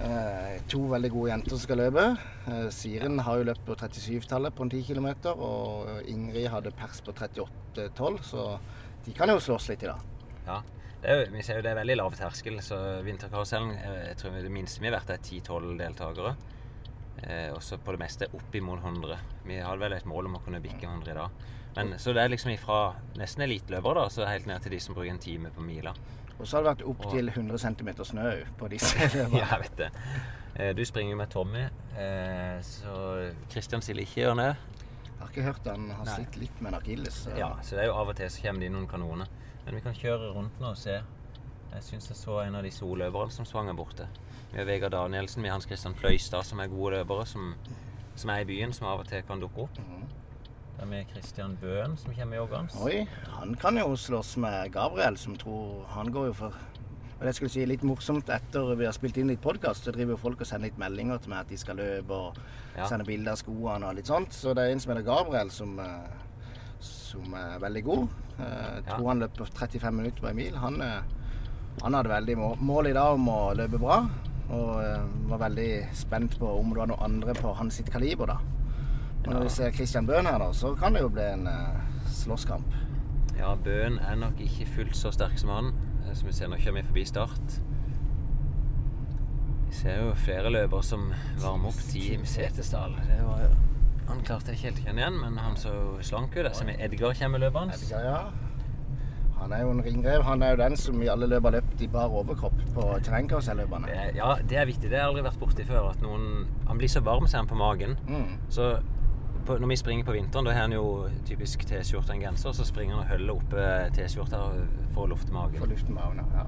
Eh, 0.00 0.60
to 0.70 0.84
veldig 0.88 1.10
gode 1.12 1.32
jenter 1.32 1.52
som 1.56 1.62
skal 1.64 1.80
løpe. 1.82 2.04
Eh, 2.48 2.68
Siren 2.72 3.18
har 3.26 3.40
jo 3.40 3.48
løpt 3.50 3.64
på 3.66 3.74
37-tallet 3.80 4.54
på 4.56 4.64
en 4.64 4.70
10 4.72 4.84
km, 4.92 5.08
og 5.34 5.90
Ingrid 6.08 6.46
hadde 6.54 6.72
pers 6.78 7.02
på 7.04 7.12
38,12, 7.18 8.22
så 8.30 8.46
de 9.04 9.16
kan 9.16 9.28
jo 9.34 9.40
slåss 9.42 9.68
litt 9.72 9.82
i 9.84 9.90
dag. 9.90 10.06
Ja. 10.46 10.60
Jo- 11.00 11.26
vi 11.32 11.42
ser 11.42 11.56
jo 11.58 11.62
det 11.64 11.70
er 11.72 11.78
veldig 11.80 11.96
lav 11.96 12.12
terskel, 12.16 12.58
så 12.64 12.78
vinterkarusellen 13.04 13.74
eh, 13.76 14.00
jeg 14.12 14.16
tror 14.20 14.38
det 14.40 14.52
minste 14.52 14.80
vi 14.82 14.88
har 14.90 14.98
vært 15.00 15.14
er 15.16 15.22
10-12 15.24 15.76
deltakere. 15.80 16.34
Eh, 17.26 17.48
også 17.52 17.76
på 17.84 17.92
det 17.96 18.00
meste 18.06 18.28
oppimot 18.36 18.80
100. 18.84 19.18
Vi 19.44 19.58
hadde 19.60 19.82
vel 19.82 19.96
et 19.98 20.06
mål 20.08 20.30
om 20.30 20.38
å 20.38 20.44
kunne 20.44 20.60
bikke 20.64 20.86
100 20.88 21.10
i 21.12 21.18
dag. 21.18 21.48
Men, 21.76 21.92
så 21.98 22.12
det 22.12 22.22
er 22.24 22.28
liksom 22.32 22.50
ifra 22.50 22.94
nesten 23.16 23.42
eliteløpere 23.46 23.94
da, 24.02 24.08
så 24.10 24.26
helt 24.26 24.46
ned 24.46 24.60
til 24.64 24.72
de 24.72 24.80
som 24.80 24.94
bruker 24.94 25.10
en 25.10 25.18
time 25.22 25.50
på 25.54 25.60
mila. 25.62 25.92
Og 26.40 26.46
så 26.48 26.56
har 26.56 26.64
det 26.64 26.70
vært 26.72 26.88
opp 26.88 27.10
til 27.12 27.28
100 27.28 27.58
cm 27.58 27.90
snø 28.04 28.30
på 28.58 28.68
disse 28.72 28.98
løpene. 28.98 29.38
Ja, 29.42 29.46
jeg 29.54 29.60
vet 29.60 29.76
det. 29.76 29.90
Eh, 30.56 30.72
du 30.74 30.84
springer 30.84 31.10
jo 31.14 31.16
med 31.20 31.30
Tommy, 31.30 31.62
eh, 31.96 32.58
så 32.66 33.30
Kristian 33.52 33.82
stiller 33.82 34.02
ikke 34.02 34.20
gjør. 34.24 34.40
Jeg 34.40 34.56
har 35.20 35.28
ikke 35.30 35.42
hørt 35.46 35.66
han 35.68 35.90
har 35.90 36.06
slitt 36.16 36.36
litt 36.40 36.60
med 36.60 36.72
en 36.72 36.78
akilles. 36.80 37.14
så- 37.26 37.36
Ja, 37.38 37.52
så 37.62 37.76
det 37.76 37.84
er 37.84 37.86
jo 37.92 37.94
av 37.94 38.08
og 38.08 38.16
til 38.16 38.26
så 38.30 38.42
kommer 38.42 38.60
det 38.60 38.66
inn 38.66 38.72
noen 38.72 38.88
kanoner. 38.88 39.26
Men 39.66 39.74
vi 39.74 39.80
kan 39.80 39.94
kjøre 39.94 40.32
rundt 40.34 40.58
nå 40.60 40.70
og 40.70 40.76
se. 40.80 40.96
Jeg 41.72 41.82
syns 41.86 42.08
jeg 42.08 42.16
så 42.16 42.40
en 42.46 42.54
av 42.56 42.62
de 42.62 42.70
soløverne 42.70 43.30
som 43.30 43.44
svang 43.44 43.66
her 43.66 43.74
borte. 43.78 44.08
Vi 44.50 44.58
har 44.58 44.64
Vegard 44.66 44.90
Danielsen, 44.92 45.42
vi 45.42 45.48
har 45.48 45.54
Hans 45.54 45.66
Christian 45.66 45.94
Fløystad, 45.94 46.42
som 46.44 46.58
er 46.58 46.66
gode 46.66 46.96
løpere, 46.96 47.26
som, 47.26 47.54
som 48.16 48.30
er 48.30 48.40
i 48.40 48.44
byen, 48.44 48.72
som 48.72 48.88
av 48.88 48.98
og 49.04 49.06
til 49.06 49.22
kan 49.22 49.38
dukke 49.40 49.58
opp. 49.68 49.78
Mhm. 49.78 50.08
Det 50.80 50.86
er 50.86 50.88
med 50.88 51.10
Christian 51.12 51.58
Bøen, 51.60 51.96
som 52.00 52.14
kommer 52.16 52.38
joggende. 52.38 52.72
Oi, 52.80 53.02
han 53.36 53.50
kan 53.60 53.76
jo 53.76 53.90
slåss 54.00 54.30
med 54.40 54.70
Gabriel, 54.72 55.18
som 55.20 55.34
tror 55.36 55.84
Han 55.92 56.08
går 56.12 56.30
jo 56.30 56.32
for 56.38 56.54
og 57.20 57.26
det 57.26 57.34
skulle 57.36 57.52
si 57.52 57.66
litt 57.68 57.82
morsomt 57.84 58.30
Etter 58.32 58.70
vi 58.80 58.86
har 58.88 58.94
spilt 58.96 59.18
inn 59.20 59.28
litt 59.28 59.42
podkast, 59.44 59.84
så 59.84 59.92
driver 59.92 60.14
jo 60.14 60.20
folk 60.22 60.40
og 60.40 60.48
sender 60.48 60.70
litt 60.70 60.78
meldinger 60.80 61.18
til 61.20 61.34
meg 61.34 61.42
at 61.42 61.50
de 61.52 61.58
skal 61.60 61.76
løpe 61.76 62.16
og 62.16 62.38
Ja. 62.78 62.86
sende 62.88 63.04
bilder 63.04 63.32
av 63.32 63.36
skoene 63.42 63.84
og 63.90 63.94
litt 63.98 64.06
sånt. 64.08 64.32
Så 64.32 64.54
det 64.56 64.64
er 64.64 64.72
en 64.72 64.80
som 64.80 64.94
heter 64.94 65.04
Gabriel, 65.04 65.50
som, 65.50 65.78
eh, 65.78 66.08
som 66.80 67.34
er 67.34 67.58
veldig 67.60 67.84
god. 67.84 68.08
Jeg 68.38 68.46
Jeg 68.48 68.84
Ja. 68.86 68.96
tror 68.96 69.08
han 69.08 69.20
løper 69.20 69.44
35 69.52 69.92
minutter 69.96 70.20
på 70.22 70.28
en 70.30 70.36
mil. 70.36 70.56
Han, 70.56 70.80
eh, 70.80 71.02
han 71.82 71.92
hadde 71.92 72.08
veldig 72.08 72.36
mål 72.58 72.86
i 72.86 72.92
dag 72.94 73.12
om 73.12 73.28
å 73.28 73.54
løpe 73.54 73.78
bra. 73.78 74.08
Og 74.50 74.80
eh, 74.82 75.04
var 75.28 75.38
veldig 75.50 75.94
spent 75.94 76.38
på 76.38 76.58
om 76.58 76.70
det 76.70 76.78
var 76.78 76.86
noen 76.86 77.02
andre 77.02 77.34
på 77.34 77.54
hans 77.54 77.74
sitt 77.74 77.90
kaliber, 77.90 78.26
da. 78.28 78.38
Og 79.28 79.42
hvis 79.42 79.56
det 79.60 79.66
er 79.66 79.72
Christian 79.76 80.06
Bøhn 80.08 80.26
her, 80.26 80.38
da, 80.38 80.52
så 80.56 80.74
kan 80.80 80.94
det 80.96 81.02
jo 81.02 81.08
bli 81.12 81.22
en 81.22 81.46
uh, 81.46 81.80
slåsskamp. 82.08 82.72
Ja, 83.38 83.54
Bøhn 83.54 83.98
er 84.00 84.16
nok 84.16 84.40
ikke 84.40 84.66
fullt 84.66 84.96
så 84.96 85.12
sterk 85.12 85.38
som 85.38 85.50
han. 85.52 85.72
Eh, 86.06 86.14
Som 86.16 86.26
vi 86.28 86.32
ser, 86.32 86.48
nå 86.48 86.56
kjører 86.56 86.80
vi 86.80 86.86
forbi 86.88 87.04
start. 87.08 87.58
Vi 89.68 89.76
ser 89.76 90.00
jo 90.02 90.12
flere 90.18 90.50
løpere 90.50 90.82
som 90.82 91.10
varmer 91.42 91.70
opp. 91.70 91.82
Team 91.92 92.24
Setesdal. 92.26 92.96
Det 93.06 93.20
var 93.26 93.44
jo 93.44 93.50
Han 94.10 94.22
klarte 94.26 94.50
jeg 94.50 94.56
ikke 94.58 94.66
helt 94.66 94.78
å 94.80 94.84
kjenne 94.88 95.02
igjen, 95.04 95.18
men 95.22 95.36
han 95.38 95.54
så 95.60 95.72
slank 96.02 96.34
ut. 96.34 96.48
Som 96.56 96.66
ser 96.66 96.72
vi 96.72 96.82
Edgar 96.82 97.12
kommer 97.14 97.38
løpende. 97.44 97.76
Edgar, 97.78 98.06
ja. 98.08 98.22
Han 99.40 99.52
er 99.56 99.62
jo 99.62 99.70
en 99.72 99.82
ringrev. 99.86 100.24
Han 100.26 100.42
er 100.42 100.50
jo 100.56 100.58
den 100.64 100.74
som 100.76 100.98
i 101.00 101.06
alle 101.08 101.28
løp 101.30 101.46
har 101.46 101.54
løpt 101.54 101.80
i 101.80 101.86
bar 101.88 102.10
overkropp 102.12 102.58
på 102.74 102.88
terrengkaruselløpene. 103.06 103.88
Er- 103.88 104.10
Ja, 104.16 104.34
det 104.42 104.58
er 104.58 104.66
viktig. 104.66 104.90
Det 104.90 104.98
har 104.98 105.06
jeg 105.06 105.12
aldri 105.14 105.22
vært 105.30 105.38
borti 105.40 105.64
før. 105.68 105.90
At 105.90 106.02
noen 106.02 106.46
Han 106.66 106.78
blir 106.78 106.88
så 106.90 107.00
varm, 107.00 107.26
ser 107.28 107.38
han 107.38 107.46
på 107.46 107.54
magen. 107.56 107.96
Mm. 108.08 108.34
Så 108.50 108.82
på, 109.46 109.56
når 109.58 109.68
vi 109.72 109.76
springer 109.76 110.04
på 110.04 110.12
vinteren, 110.12 110.46
da 110.46 110.52
har 110.54 110.66
han 110.66 110.72
jo 110.74 111.08
typisk 111.28 111.64
T-skjorte 111.68 112.12
og 112.12 112.16
en 112.16 112.24
genser. 112.24 112.52
Så 112.56 112.64
springer 112.68 112.96
han 112.96 113.04
og 113.04 113.10
holder 113.10 113.34
oppe 113.34 113.68
T-skjorta 113.96 114.40
for 114.94 115.04
å 115.04 115.10
lufte 115.12 115.34
magen. 115.34 115.58
For 115.60 115.70
luften 115.70 115.94
magen. 115.96 116.24
Ja. 116.34 116.44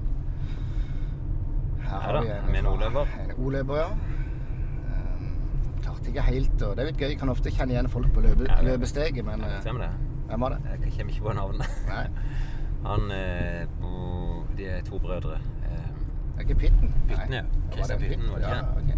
Her 1.83 2.07
Ja 2.07 2.11
da, 2.15 2.21
med 2.47 2.59
en 2.61 2.67
O-løper. 2.71 3.15
En 3.23 3.33
O-løper, 3.37 3.75
ja. 3.81 3.89
Um, 4.93 5.33
klarte 5.83 6.09
ikke 6.11 6.25
helt 6.29 6.63
å 6.63 6.71
Det 6.73 6.83
er 6.85 6.89
litt 6.91 7.01
gøy. 7.01 7.15
Kan 7.19 7.33
ofte 7.33 7.51
kjenne 7.53 7.75
igjen 7.75 7.89
folk 7.91 8.09
på 8.15 8.23
løpe, 8.23 8.47
Ja, 8.49 8.61
løpesteget, 8.65 9.25
men 9.25 9.43
ja, 9.43 9.59
Stemmer 9.61 9.87
det. 9.87 9.91
hvem 10.29 10.45
var 10.47 10.55
det? 10.55 10.61
Jeg 10.71 10.95
kommer 10.97 11.13
ikke 11.13 11.27
på 11.27 11.33
navnet. 11.39 11.67
Nei, 11.89 12.05
Han 12.87 13.11
eh, 13.15 13.63
og 13.83 14.55
De 14.57 14.65
er 14.67 14.81
to 14.87 14.99
brødre. 14.99 15.37
Eh, 15.63 15.91
er 16.37 16.47
ikke 16.47 16.55
Pitten. 16.65 16.93
Pitten, 17.07 17.33
ja. 17.33 17.43
Kristian 17.71 17.99
Christian 17.99 18.21
det 18.21 18.31
var 18.31 18.39
det 18.39 18.47
Ja, 18.47 18.61
okay. 18.77 18.97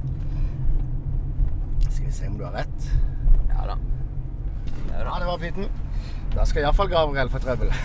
Skal 1.90 2.06
vi 2.06 2.12
se 2.12 2.28
om 2.28 2.38
du 2.38 2.44
har 2.46 2.52
rett. 2.62 2.90
Ja 3.56 3.68
da. 3.72 3.78
Ja 4.92 5.04
Ja, 5.06 5.20
det 5.20 5.28
var 5.28 5.38
Pytten. 5.42 5.70
Da 6.36 6.46
skal 6.46 6.64
iallfall 6.64 6.90
Gabriel 6.90 7.30
få 7.30 7.44
trøbbel. 7.44 7.74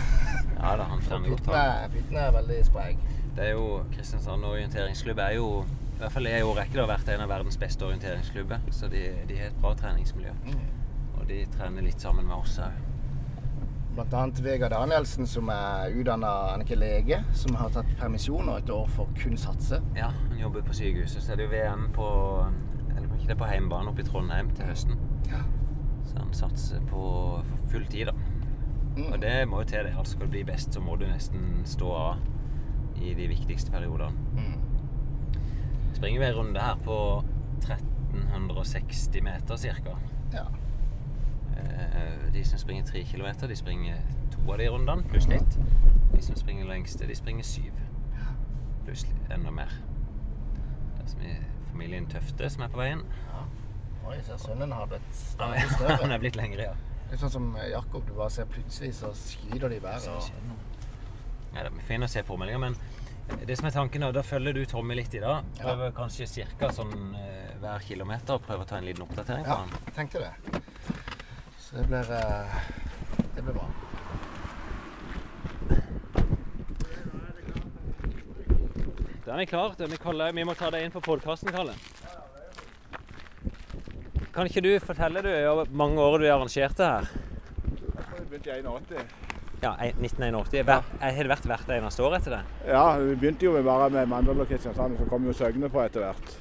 Ja, 0.60 0.74
da 0.76 0.84
han 0.84 1.00
trener 1.00 1.30
godt. 1.32 1.46
Er, 1.56 1.86
Pytten 1.88 2.16
er 2.20 2.32
veldig 2.34 2.56
sprek. 2.66 2.98
Det 3.36 3.46
er 3.46 3.54
jo 3.56 3.78
Kristiansand 3.94 4.44
orienteringsklubb 4.44 5.22
er 5.24 5.38
jo 5.38 5.46
i 6.00 6.02
hvert 6.02 6.12
fall 6.12 6.26
er 6.28 6.38
i 6.40 6.44
årrekke 6.48 6.78
har 6.80 6.86
vært 6.88 7.08
en 7.12 7.20
av 7.20 7.28
verdens 7.28 7.58
beste 7.60 7.84
orienteringsklubber. 7.84 8.62
Så 8.72 8.88
de, 8.88 9.02
de 9.28 9.36
har 9.36 9.50
et 9.50 9.58
bra 9.60 9.74
treningsmiljø. 9.76 10.30
Mm. 10.46 10.62
Og 11.18 11.26
de 11.28 11.42
trener 11.52 11.84
litt 11.84 12.00
sammen 12.00 12.24
med 12.24 12.36
oss 12.38 12.54
òg. 12.64 12.78
Annet 14.00 14.40
Vegard 14.40 14.72
Danielsen, 14.72 15.26
som 15.28 15.50
er 15.52 15.92
utdanna 15.92 16.56
lege, 16.80 17.18
som 17.36 17.56
har 17.60 17.68
tatt 17.74 17.88
permisjon 18.00 18.48
og 18.48 18.62
et 18.62 18.72
år 18.72 18.88
for 18.96 19.12
kun 19.20 19.36
satse. 19.36 19.82
Ja, 19.96 20.08
han 20.30 20.40
jobber 20.40 20.64
på 20.64 20.72
sykehuset. 20.72 21.20
Så 21.20 21.32
er 21.32 21.42
det 21.42 21.50
jo 21.50 21.52
VM 21.52 21.90
på 21.92 22.08
eller 22.96 23.08
ikke 23.16 23.26
det 23.26 23.36
er 23.36 23.42
på 23.44 23.50
hjemmebane 23.52 23.92
oppe 23.92 24.00
i 24.00 24.08
Trondheim 24.08 24.48
til 24.56 24.72
høsten. 24.72 24.96
Ja. 25.28 25.42
Så 26.10 26.18
han 26.18 26.32
satser 26.34 26.82
på 26.90 27.02
full 27.70 27.86
tid, 27.86 28.10
da. 28.10 28.12
Mm. 28.96 29.12
Og 29.12 29.20
det 29.22 29.34
må 29.48 29.60
jo 29.62 29.68
til 29.70 29.86
det. 29.86 29.94
Altså 29.96 30.16
skal 30.16 30.26
du 30.26 30.30
bli 30.34 30.42
best, 30.44 30.74
så 30.74 30.80
må 30.82 30.96
du 30.98 31.06
nesten 31.06 31.60
stå 31.64 31.92
av 31.94 32.16
i 32.98 33.14
de 33.14 33.28
viktigste 33.30 33.70
periodene. 33.70 34.18
Mm. 34.34 34.56
Springer 35.94 36.20
vi 36.20 36.26
en 36.26 36.34
runde 36.34 36.60
her 36.60 36.80
på 36.84 36.96
1360 37.62 39.22
meter 39.22 39.56
ca. 39.56 39.94
Ja. 40.34 40.44
De 42.34 42.44
som 42.44 42.58
springer 42.58 42.84
3 42.84 43.04
kilometer, 43.04 43.46
de 43.46 43.56
springer 43.56 44.02
to 44.32 44.42
av 44.52 44.58
de 44.58 44.68
rundene, 44.70 45.06
pluss 45.10 45.28
litt. 45.28 45.58
De 46.12 46.22
som 46.22 46.36
springer 46.36 46.66
lengste, 46.66 47.06
de 47.06 47.14
springer 47.14 47.46
syv. 47.46 47.72
Pluss 48.84 49.06
enda 49.30 49.50
mer. 49.54 49.72
Det 50.96 51.04
er 51.04 51.08
som 51.14 51.20
familien 51.70 52.06
Tøfte 52.10 52.50
som 52.50 52.66
er 52.66 52.72
på 52.72 52.82
veien. 52.82 53.02
Oi, 54.08 54.16
så 54.26 54.36
sønnen 54.40 54.72
har 54.72 54.86
blitt 54.90 55.10
stadig 55.14 55.66
større. 55.74 55.98
han 56.02 56.12
er 56.12 56.22
blitt 56.22 56.36
lengre, 56.38 56.70
ja. 56.70 56.74
Det 57.10 57.16
er 57.16 57.20
sånn 57.24 57.32
som 57.34 57.46
Jakob, 57.70 58.04
du 58.06 58.12
bare 58.14 58.30
ser 58.30 58.46
plutselig 58.50 58.92
så 59.00 59.10
skyter 59.18 59.68
de 59.72 59.76
i 59.80 59.82
været. 59.82 60.06
og- 60.08 60.30
Nei, 61.52 61.62
det 61.64 61.72
er 61.72 61.80
fint 61.88 62.04
å 62.06 62.08
se 62.08 62.22
påmeldinger, 62.22 62.60
men 62.62 62.76
det 63.46 63.56
som 63.58 63.66
er 63.66 63.74
tanken 63.74 64.00
nå, 64.04 64.12
da 64.14 64.22
følger 64.22 64.54
du 64.54 64.64
Tommy 64.66 64.94
litt 64.94 65.14
i 65.14 65.20
dag. 65.22 65.44
Ja. 65.58 65.74
Kanskje 65.94 66.26
cirka 66.30 66.70
sånn 66.74 67.14
eh, 67.18 67.56
hver 67.62 67.82
kilometer 67.82 68.34
og 68.38 68.42
prøver 68.46 68.62
å 68.62 68.68
ta 68.70 68.78
en 68.78 68.86
liten 68.86 69.02
oppdatering 69.02 69.44
på 69.44 69.50
Ja, 69.50 69.56
han. 69.64 69.74
Ja, 69.74 69.94
tenkte 69.98 70.22
det. 70.22 70.62
Så 71.58 71.76
det 71.76 71.86
blir 71.90 72.10
eh, 72.14 72.60
Det 73.34 73.42
blir 73.44 73.54
bra. 73.54 73.66
Da 79.26 79.36
er 79.40 79.44
klar. 79.46 79.74
Da 79.78 79.84
er 79.84 79.90
vi, 79.90 80.40
vi 80.40 80.44
må 80.48 80.54
ta 80.58 80.70
deg 80.70 80.84
inn 80.86 80.94
på 80.94 81.02
podkasten, 81.04 81.52
Kalle. 81.54 81.74
Kan 84.40 84.48
ikke 84.48 84.60
du 84.64 84.78
fortelle, 84.80 85.20
du, 85.20 85.28
hvor 85.28 85.66
mange 85.76 86.00
år 86.00 86.14
du 86.18 86.22
har 86.24 86.38
arrangert 86.38 86.78
det 86.78 86.86
her? 86.86 87.08
Vi 88.18 88.24
begynte 88.30 88.54
i 88.56 88.62
81. 88.62 89.10
Ja, 89.62 89.72
1981. 89.84 90.64
Hver, 90.64 90.86
Har 91.00 91.18
det 91.18 91.28
vært 91.28 91.48
hvert 91.50 91.72
eneste 91.74 92.06
år 92.06 92.16
etter 92.16 92.34
det? 92.38 92.38
Ja, 92.70 92.84
vi 92.96 93.18
begynte 93.20 93.44
jo 93.44 93.52
bare 93.66 93.90
med 93.92 94.08
Mandal 94.08 94.40
og 94.40 94.48
Kristiansand, 94.48 94.96
så 94.96 95.08
kom 95.10 95.26
jo 95.28 95.34
Søgne 95.36 95.68
på 95.68 95.82
etter 95.84 96.06
hvert. 96.06 96.32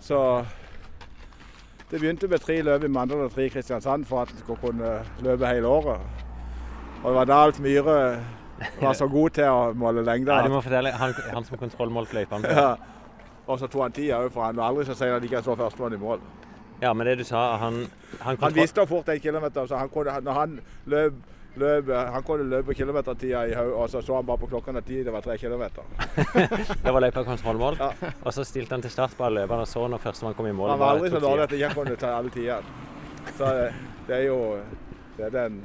Så 0.00 0.22
det 1.90 2.00
begynte 2.00 2.32
med 2.32 2.40
tre 2.46 2.56
løp 2.64 2.88
i 2.88 2.92
Mandal 2.96 3.26
og 3.26 3.36
tre 3.36 3.50
i 3.50 3.52
Kristiansand 3.52 4.08
for 4.08 4.24
at 4.24 4.32
en 4.32 4.40
skulle 4.40 4.64
kunne 4.64 4.96
løpe 5.28 5.52
hele 5.52 5.68
året. 5.68 6.00
Og 7.02 7.10
det 7.10 7.14
var 7.20 7.30
da 7.34 7.44
Alf 7.50 7.60
Myhre 7.60 8.00
var 8.80 8.96
så 8.96 9.12
god 9.12 9.36
til 9.42 9.52
å 9.52 9.60
måle 9.76 10.08
lengder. 10.08 10.40
Ja, 10.40 10.48
du 10.48 10.56
må 10.56 10.64
fortelle. 10.64 10.96
Han, 11.04 11.12
han 11.36 11.52
som 11.52 11.60
kontrollmålte 11.60 12.22
løypene. 12.22 12.48
Ja. 12.48 12.74
Og 13.44 13.60
så 13.60 13.68
tok 13.68 13.90
han 13.90 14.00
tida 14.00 14.24
òg, 14.24 14.32
for 14.32 14.48
han 14.48 14.56
var 14.56 14.72
aldri 14.72 14.88
så 14.88 14.96
sein 14.96 15.12
at 15.12 15.24
ikke 15.24 15.42
jeg 15.42 15.50
så 15.52 15.60
førstemann 15.66 16.00
i 16.00 16.00
mål. 16.08 16.24
Ja, 16.80 16.92
men 16.94 17.06
det 17.06 17.18
du 17.18 17.24
sa, 17.24 17.56
han 17.56 17.86
Han, 18.20 18.36
Han 18.40 18.54
visste 18.54 18.86
fort 18.86 19.08
en 19.08 19.20
kilometer, 19.20 19.66
så 19.66 19.76
han 19.76 19.88
kunne, 19.88 20.20
når 20.24 20.32
han 20.32 20.60
løp, 20.86 21.14
løp 21.56 21.90
han 21.94 22.22
kunne 22.22 22.46
løpe 22.48 22.74
kilometertida 22.74 23.44
i 23.46 23.54
haug, 23.54 23.72
og 23.72 23.90
så 23.90 24.02
så 24.02 24.16
han 24.16 24.26
bare 24.26 24.38
på 24.38 24.46
klokka 24.46 24.72
når 24.72 24.86
tid 24.86 25.04
det 25.04 25.12
var 25.12 25.20
tre 25.20 25.38
kilometer. 25.38 25.82
Det 26.84 26.92
var 26.94 27.00
løypa 27.00 27.24
kontrollmål. 27.24 27.76
Ja. 27.80 27.90
Og 28.22 28.32
så 28.34 28.44
stilte 28.44 28.74
han 28.74 28.82
til 28.82 28.90
start 28.90 29.16
på 29.18 29.24
alle 29.24 29.40
løperne 29.40 29.66
og 29.66 29.68
så 29.68 29.88
når 29.88 29.98
førstemann 29.98 30.34
kom 30.34 30.46
i 30.46 30.52
mål. 30.52 30.70
Han 30.70 30.78
var 30.78 30.94
aldri 30.96 31.10
så 31.10 31.20
dårlig 31.20 31.42
at 31.42 31.52
ikke 31.52 31.74
kunne 31.74 31.96
ta 31.96 32.14
alle 32.18 32.30
tidene. 32.30 32.62
Så 33.36 33.44
det, 33.44 33.72
det 34.08 34.16
er 34.16 34.26
jo 34.26 34.40
det 35.18 35.26
er 35.26 35.30
den 35.30 35.62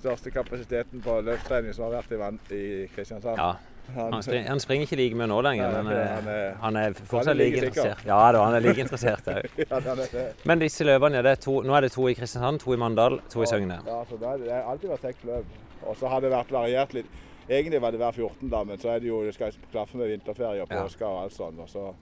største 0.00 0.30
kapasiteten 0.30 1.02
på 1.04 1.20
løpstrening 1.20 1.74
som 1.76 1.84
har 1.84 2.00
vært 2.00 2.14
i, 2.16 2.60
i 2.60 2.86
Kristiansand. 2.94 3.36
Ja. 3.36 3.52
Han- 3.94 4.12
Han, 4.12 4.22
spring, 4.22 4.44
han 4.46 4.60
springer 4.60 4.86
ikke 4.86 4.96
like 4.96 5.14
mye 5.16 5.26
nå 5.26 5.40
lenger, 5.42 5.70
men 5.82 5.92
eh, 5.92 6.08
han 6.14 6.28
er- 6.28 6.54
han 6.60 6.76
er 6.76 6.92
fortsatt 6.92 7.36
like 7.36 7.56
interessert. 7.56 8.04
Ja 8.06 8.32
da, 8.32 8.44
han 8.44 8.54
er 8.54 8.60
like 8.60 8.80
interessert 8.80 9.26
òg. 9.26 10.34
Men 10.44 10.58
disse 10.58 10.84
løpene, 10.84 11.16
ja, 11.24 11.34
nå 11.46 11.74
er 11.76 11.80
det 11.80 11.92
to 11.92 12.06
i 12.08 12.14
Kristiansand, 12.14 12.60
to 12.60 12.72
i 12.72 12.76
Mandal, 12.76 13.20
to 13.30 13.42
i 13.42 13.46
Søgne. 13.46 13.80
Ja, 13.86 14.04
så 14.04 14.16
det 14.20 14.28
har- 14.28 14.38
det 14.38 14.52
har 14.52 14.62
alltid 14.72 14.90
vært 14.90 15.00
seks 15.00 15.24
løp. 15.24 15.44
Og 15.86 15.96
så 15.96 16.08
har 16.08 16.20
det 16.20 16.30
vært 16.30 16.50
variert 16.52 16.92
litt. 16.94 17.06
Egentlig 17.48 17.80
var 17.80 17.90
det 17.90 17.98
hver 18.00 18.12
14, 18.12 18.48
da, 18.50 18.62
men 18.64 18.78
så 18.78 18.88
er 18.94 18.98
det 19.00 19.08
jo, 19.08 19.24
det 19.24 19.34
skal 19.34 19.52
klaffe 19.72 19.96
med 19.96 20.08
vinterferie 20.08 20.62
og 20.62 20.68
påske 20.68 21.02
og 21.04 21.22
alt 21.24 21.32
sånt. 21.32 21.58
Og 21.58 21.68
så 21.68 21.92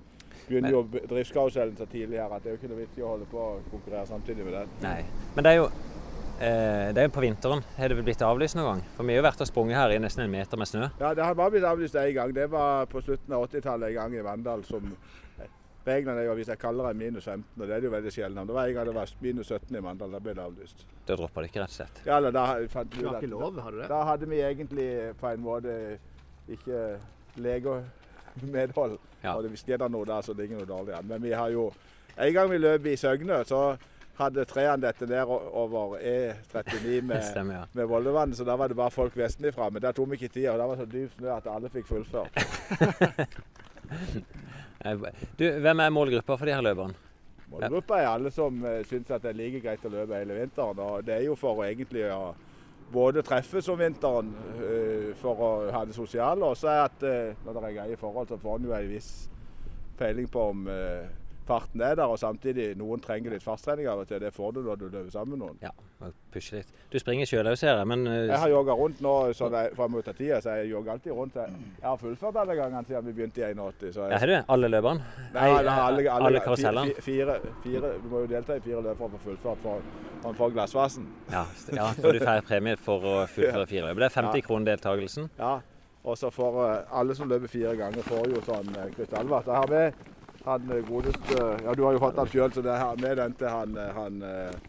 begynner 0.48 0.70
jo 0.70 0.82
driftskarusellen 1.08 1.76
så 1.78 1.86
tidlig 1.86 2.18
her 2.20 2.28
at 2.34 2.42
det 2.42 2.50
er 2.52 2.56
jo 2.56 2.58
ikke 2.60 2.68
noe 2.74 2.78
vits 2.82 2.98
i 2.98 3.00
å 3.00 3.08
holde 3.14 3.24
på 3.30 3.38
å 3.38 3.58
konkurrere 3.70 4.06
samtidig 4.06 4.44
med 4.44 4.52
den. 4.52 4.68
Nei. 4.82 5.04
Men 5.34 5.44
det 5.44 5.52
er 5.52 5.56
jo 5.56 5.70
det 6.38 7.02
er 7.02 7.12
på 7.12 7.22
vinteren. 7.24 7.64
Har 7.76 7.90
det 7.90 7.96
vel 7.98 8.06
blitt 8.06 8.22
avlyst 8.22 8.54
noen 8.58 8.68
gang? 8.70 8.82
For 8.96 9.06
vi 9.06 9.16
har 9.16 9.22
jo 9.22 9.26
vært 9.26 9.40
og 9.42 9.50
sprunget 9.50 9.78
her 9.80 9.94
i 9.94 10.00
nesten 10.02 10.22
en 10.24 10.30
meter 10.30 10.60
med 10.60 10.70
snø. 10.70 10.88
Ja, 11.00 11.14
det 11.14 11.24
har 11.26 11.34
bare 11.38 11.54
blitt 11.54 11.66
avlyst 11.66 11.98
én 11.98 12.12
gang. 12.14 12.34
Det 12.34 12.46
var 12.52 12.86
på 12.90 13.02
slutten 13.02 13.34
av 13.34 13.48
80-tallet 13.48 13.90
en 13.90 13.98
gang 13.98 14.14
i 14.14 14.22
Vandal 14.26 14.62
som 14.68 14.92
Reglene 15.88 16.20
er 16.20 16.26
jo 16.28 16.34
hvis 16.36 16.50
jeg 16.50 16.60
kaller 16.60 16.90
det 16.90 16.98
minus 17.00 17.24
15, 17.24 17.44
og 17.56 17.62
det 17.64 17.74
er 17.74 17.80
det 17.80 17.88
jo 17.88 17.92
veldig 17.94 18.12
sjelden. 18.12 18.48
Det 18.48 18.54
var 18.56 18.68
en 18.68 18.74
gang 18.76 18.88
det 18.88 18.94
var 18.96 19.12
minus 19.24 19.52
17 19.54 19.78
i 19.78 19.82
Mandal, 19.84 20.12
da 20.12 20.20
ble 20.20 20.34
det 20.36 20.44
avlyst. 20.44 20.82
Da 21.08 21.16
droppa 21.16 21.40
det 21.40 21.50
ikke, 21.50 21.62
rett 21.62 21.72
og 21.72 21.76
slett. 21.78 22.00
Ja, 22.04 22.18
eller 22.18 22.34
da 22.34 22.44
fant 22.72 22.96
vi 22.96 23.04
ut 23.04 23.10
at 23.12 23.22
ikke 23.22 23.30
lov, 23.32 23.60
har 23.64 23.72
du 23.72 23.80
det? 23.80 23.88
Da 23.88 24.00
hadde 24.10 24.28
vi 24.28 24.40
egentlig 24.44 24.88
på 25.20 25.30
en 25.30 25.44
måte 25.44 25.76
ikke 26.52 26.82
legemedhold. 27.40 28.98
Ja. 29.22 29.34
Og 29.34 29.48
hvis 29.48 29.64
det 29.66 29.78
er 29.78 29.92
noe 29.92 30.08
der, 30.08 30.26
så 30.26 30.36
ligger 30.36 30.58
det 30.58 30.66
noe 30.66 30.72
dårlig 30.74 30.98
an. 30.98 31.08
Men 31.08 31.24
vi 31.24 31.32
har 31.32 31.54
jo 31.54 31.70
En 32.18 32.32
gang 32.34 32.48
vi 32.50 32.56
løp 32.58 32.86
i 32.90 32.96
Søgne, 32.98 33.44
så 33.46 33.76
hadde 34.18 34.44
trærne 34.48 34.82
dette 34.84 35.06
nedover 35.08 35.48
over 35.62 35.96
E39 35.98 37.00
med, 37.10 37.24
Stemmer, 37.30 37.54
ja. 37.54 37.64
med 37.72 37.90
Vollevann, 37.90 38.34
så 38.34 38.46
da 38.46 38.56
var 38.58 38.70
det 38.70 38.76
bare 38.78 38.94
folk 38.94 39.16
vestenfra. 39.18 39.70
Men 39.70 39.84
der 39.84 39.96
tok 39.96 40.10
vi 40.12 40.20
ikke 40.20 40.32
tida, 40.34 40.52
og 40.54 40.60
det 40.62 40.68
var 40.72 40.80
så 40.82 40.88
dyp 40.92 41.18
snø 41.18 41.34
at 41.36 41.50
alle 41.54 41.72
fikk 41.74 41.90
fullført. 41.94 42.32
Eh, 44.84 44.94
Du, 45.34 45.42
hvem 45.58 45.80
er 45.82 45.90
målgruppa 45.90 46.36
for 46.38 46.46
de 46.46 46.52
her 46.54 46.62
løperne? 46.62 46.94
Målgruppa 47.50 47.96
er 47.98 48.06
alle 48.12 48.30
som 48.30 48.60
uh, 48.62 48.76
syns 48.86 49.08
at 49.10 49.24
det 49.24 49.32
er 49.32 49.38
like 49.40 49.58
greit 49.64 49.82
å 49.82 49.90
løpe 49.90 50.20
hele 50.20 50.36
vinteren. 50.36 50.78
Og 50.84 51.02
det 51.02 51.16
er 51.16 51.24
jo 51.24 51.34
for 51.40 51.58
å 51.58 51.64
egentlig 51.66 52.04
å 52.14 52.34
både 52.92 53.22
treffes 53.22 53.68
om 53.68 53.78
vinteren 53.80 54.30
eh, 54.62 55.08
for 55.20 55.40
å 55.44 55.50
ha 55.72 55.84
det 55.84 55.96
sosiale, 55.96 56.44
og 56.44 56.56
så 56.56 56.70
er 56.72 56.84
at 56.86 57.02
eh, 57.04 57.40
når 57.44 57.56
det 57.58 57.64
er 57.64 57.76
greie 57.76 57.98
forhold, 58.00 58.30
så 58.30 58.38
får 58.40 58.60
en 58.60 58.68
jo 58.68 58.76
en 58.76 58.88
viss 58.92 59.10
peiling 59.98 60.28
på 60.32 60.44
om 60.52 60.62
eh, 60.72 61.08
farten 61.48 61.80
er 61.82 61.96
der. 61.98 62.06
Og 62.12 62.18
samtidig, 62.20 62.68
noen 62.78 63.00
trenger 63.04 63.32
litt 63.34 63.42
fasttrening 63.44 63.88
av 63.90 64.02
og 64.04 64.08
til. 64.10 64.20
Det 64.22 64.30
får 64.36 64.52
du 64.54 64.60
når 64.66 64.78
du 64.82 64.84
løper 64.92 65.10
sammen 65.14 65.34
med 65.34 65.42
noen. 65.46 65.58
Ja, 65.64 65.72
og 66.04 66.12
pushe 66.32 66.60
litt. 66.60 66.70
Du 66.92 66.98
springer 67.02 67.26
sjøl 67.28 67.48
òg, 67.50 67.56
ser 67.60 67.74
jeg, 67.80 67.88
men 67.90 68.06
uh, 68.08 68.14
Jeg 68.28 68.38
har 68.44 68.52
jogga 68.52 68.76
rundt 68.78 69.00
nå 69.04 69.14
så 69.36 69.48
jeg, 69.52 69.72
fram 69.76 69.92
mot 69.96 70.06
tida, 70.12 70.38
så 70.44 70.54
jeg 70.60 70.70
jogger 70.74 70.94
alltid 70.94 71.12
rundt. 71.18 71.36
Jeg, 71.40 71.56
jeg 71.80 71.88
har 71.88 71.98
fullført 72.04 72.38
alle 72.44 72.56
gangene 72.60 72.84
siden 72.88 73.08
vi 73.10 73.16
begynte 73.18 73.42
i 73.42 73.48
81. 73.56 73.94
Så 73.96 74.04
jeg, 74.06 74.12
ja, 74.14 74.18
har 74.22 74.32
du 74.32 74.52
alle 74.56 74.70
løperne? 74.76 75.08
Nei, 75.34 75.48
alle, 75.48 75.74
alle, 75.88 76.04
alle, 76.04 76.26
alle 76.30 76.44
karusellene? 76.46 76.94
fi- 77.00 77.06
Fire, 77.08 77.38
fire, 77.64 77.94
du 78.04 78.08
må 78.12 78.20
jo 78.22 78.30
delta 78.30 78.56
i 78.56 78.62
fire 78.68 78.84
løp 78.84 79.00
for 79.00 79.08
å 79.08 79.16
få 79.16 79.24
fullført 79.30 79.64
for, 79.64 79.88
for 80.22 80.30
å 80.30 80.36
få 80.38 80.50
glassvasen. 80.54 81.08
Ja, 81.32 81.46
ja, 81.74 81.88
for 81.98 82.12
du 82.14 82.20
får 82.22 82.44
premie 82.48 82.76
for 82.80 83.04
å 83.08 83.16
fullføre 83.32 83.66
fire 83.70 83.88
løp. 83.88 83.98
Det 84.04 84.08
er 84.10 84.16
50 84.20 84.38
Ja. 84.42 84.46
kroner 84.46 84.70
deltakelsen. 84.74 85.30
Ja. 85.40 85.56
Og 86.08 86.14
så 86.16 86.30
får 86.32 86.54
eh, 86.64 86.76
alle 87.00 87.14
som 87.18 87.28
løper 87.28 87.50
fire 87.50 87.72
ganger, 87.76 88.04
får 88.06 88.28
jo 88.32 88.40
sånn 88.46 88.68
krystallvatt. 88.94 89.48
Jeg 89.50 89.58
har 89.58 89.72
med 89.72 90.06
han 90.48 90.72
eh, 90.72 90.82
godeste 90.88 91.46
Ja, 91.64 91.74
du 91.74 91.84
har 91.86 91.96
jo 91.96 92.02
fått 92.02 92.18
han 92.18 92.30
sjøl, 92.32 92.52
så 92.52 92.64
det 92.64 92.74
er 92.74 93.00
med 93.02 93.16
den 93.20 93.34
til 93.38 93.48
han, 93.52 93.76
eh, 93.78 93.94
han 93.96 94.22
eh, 94.22 94.68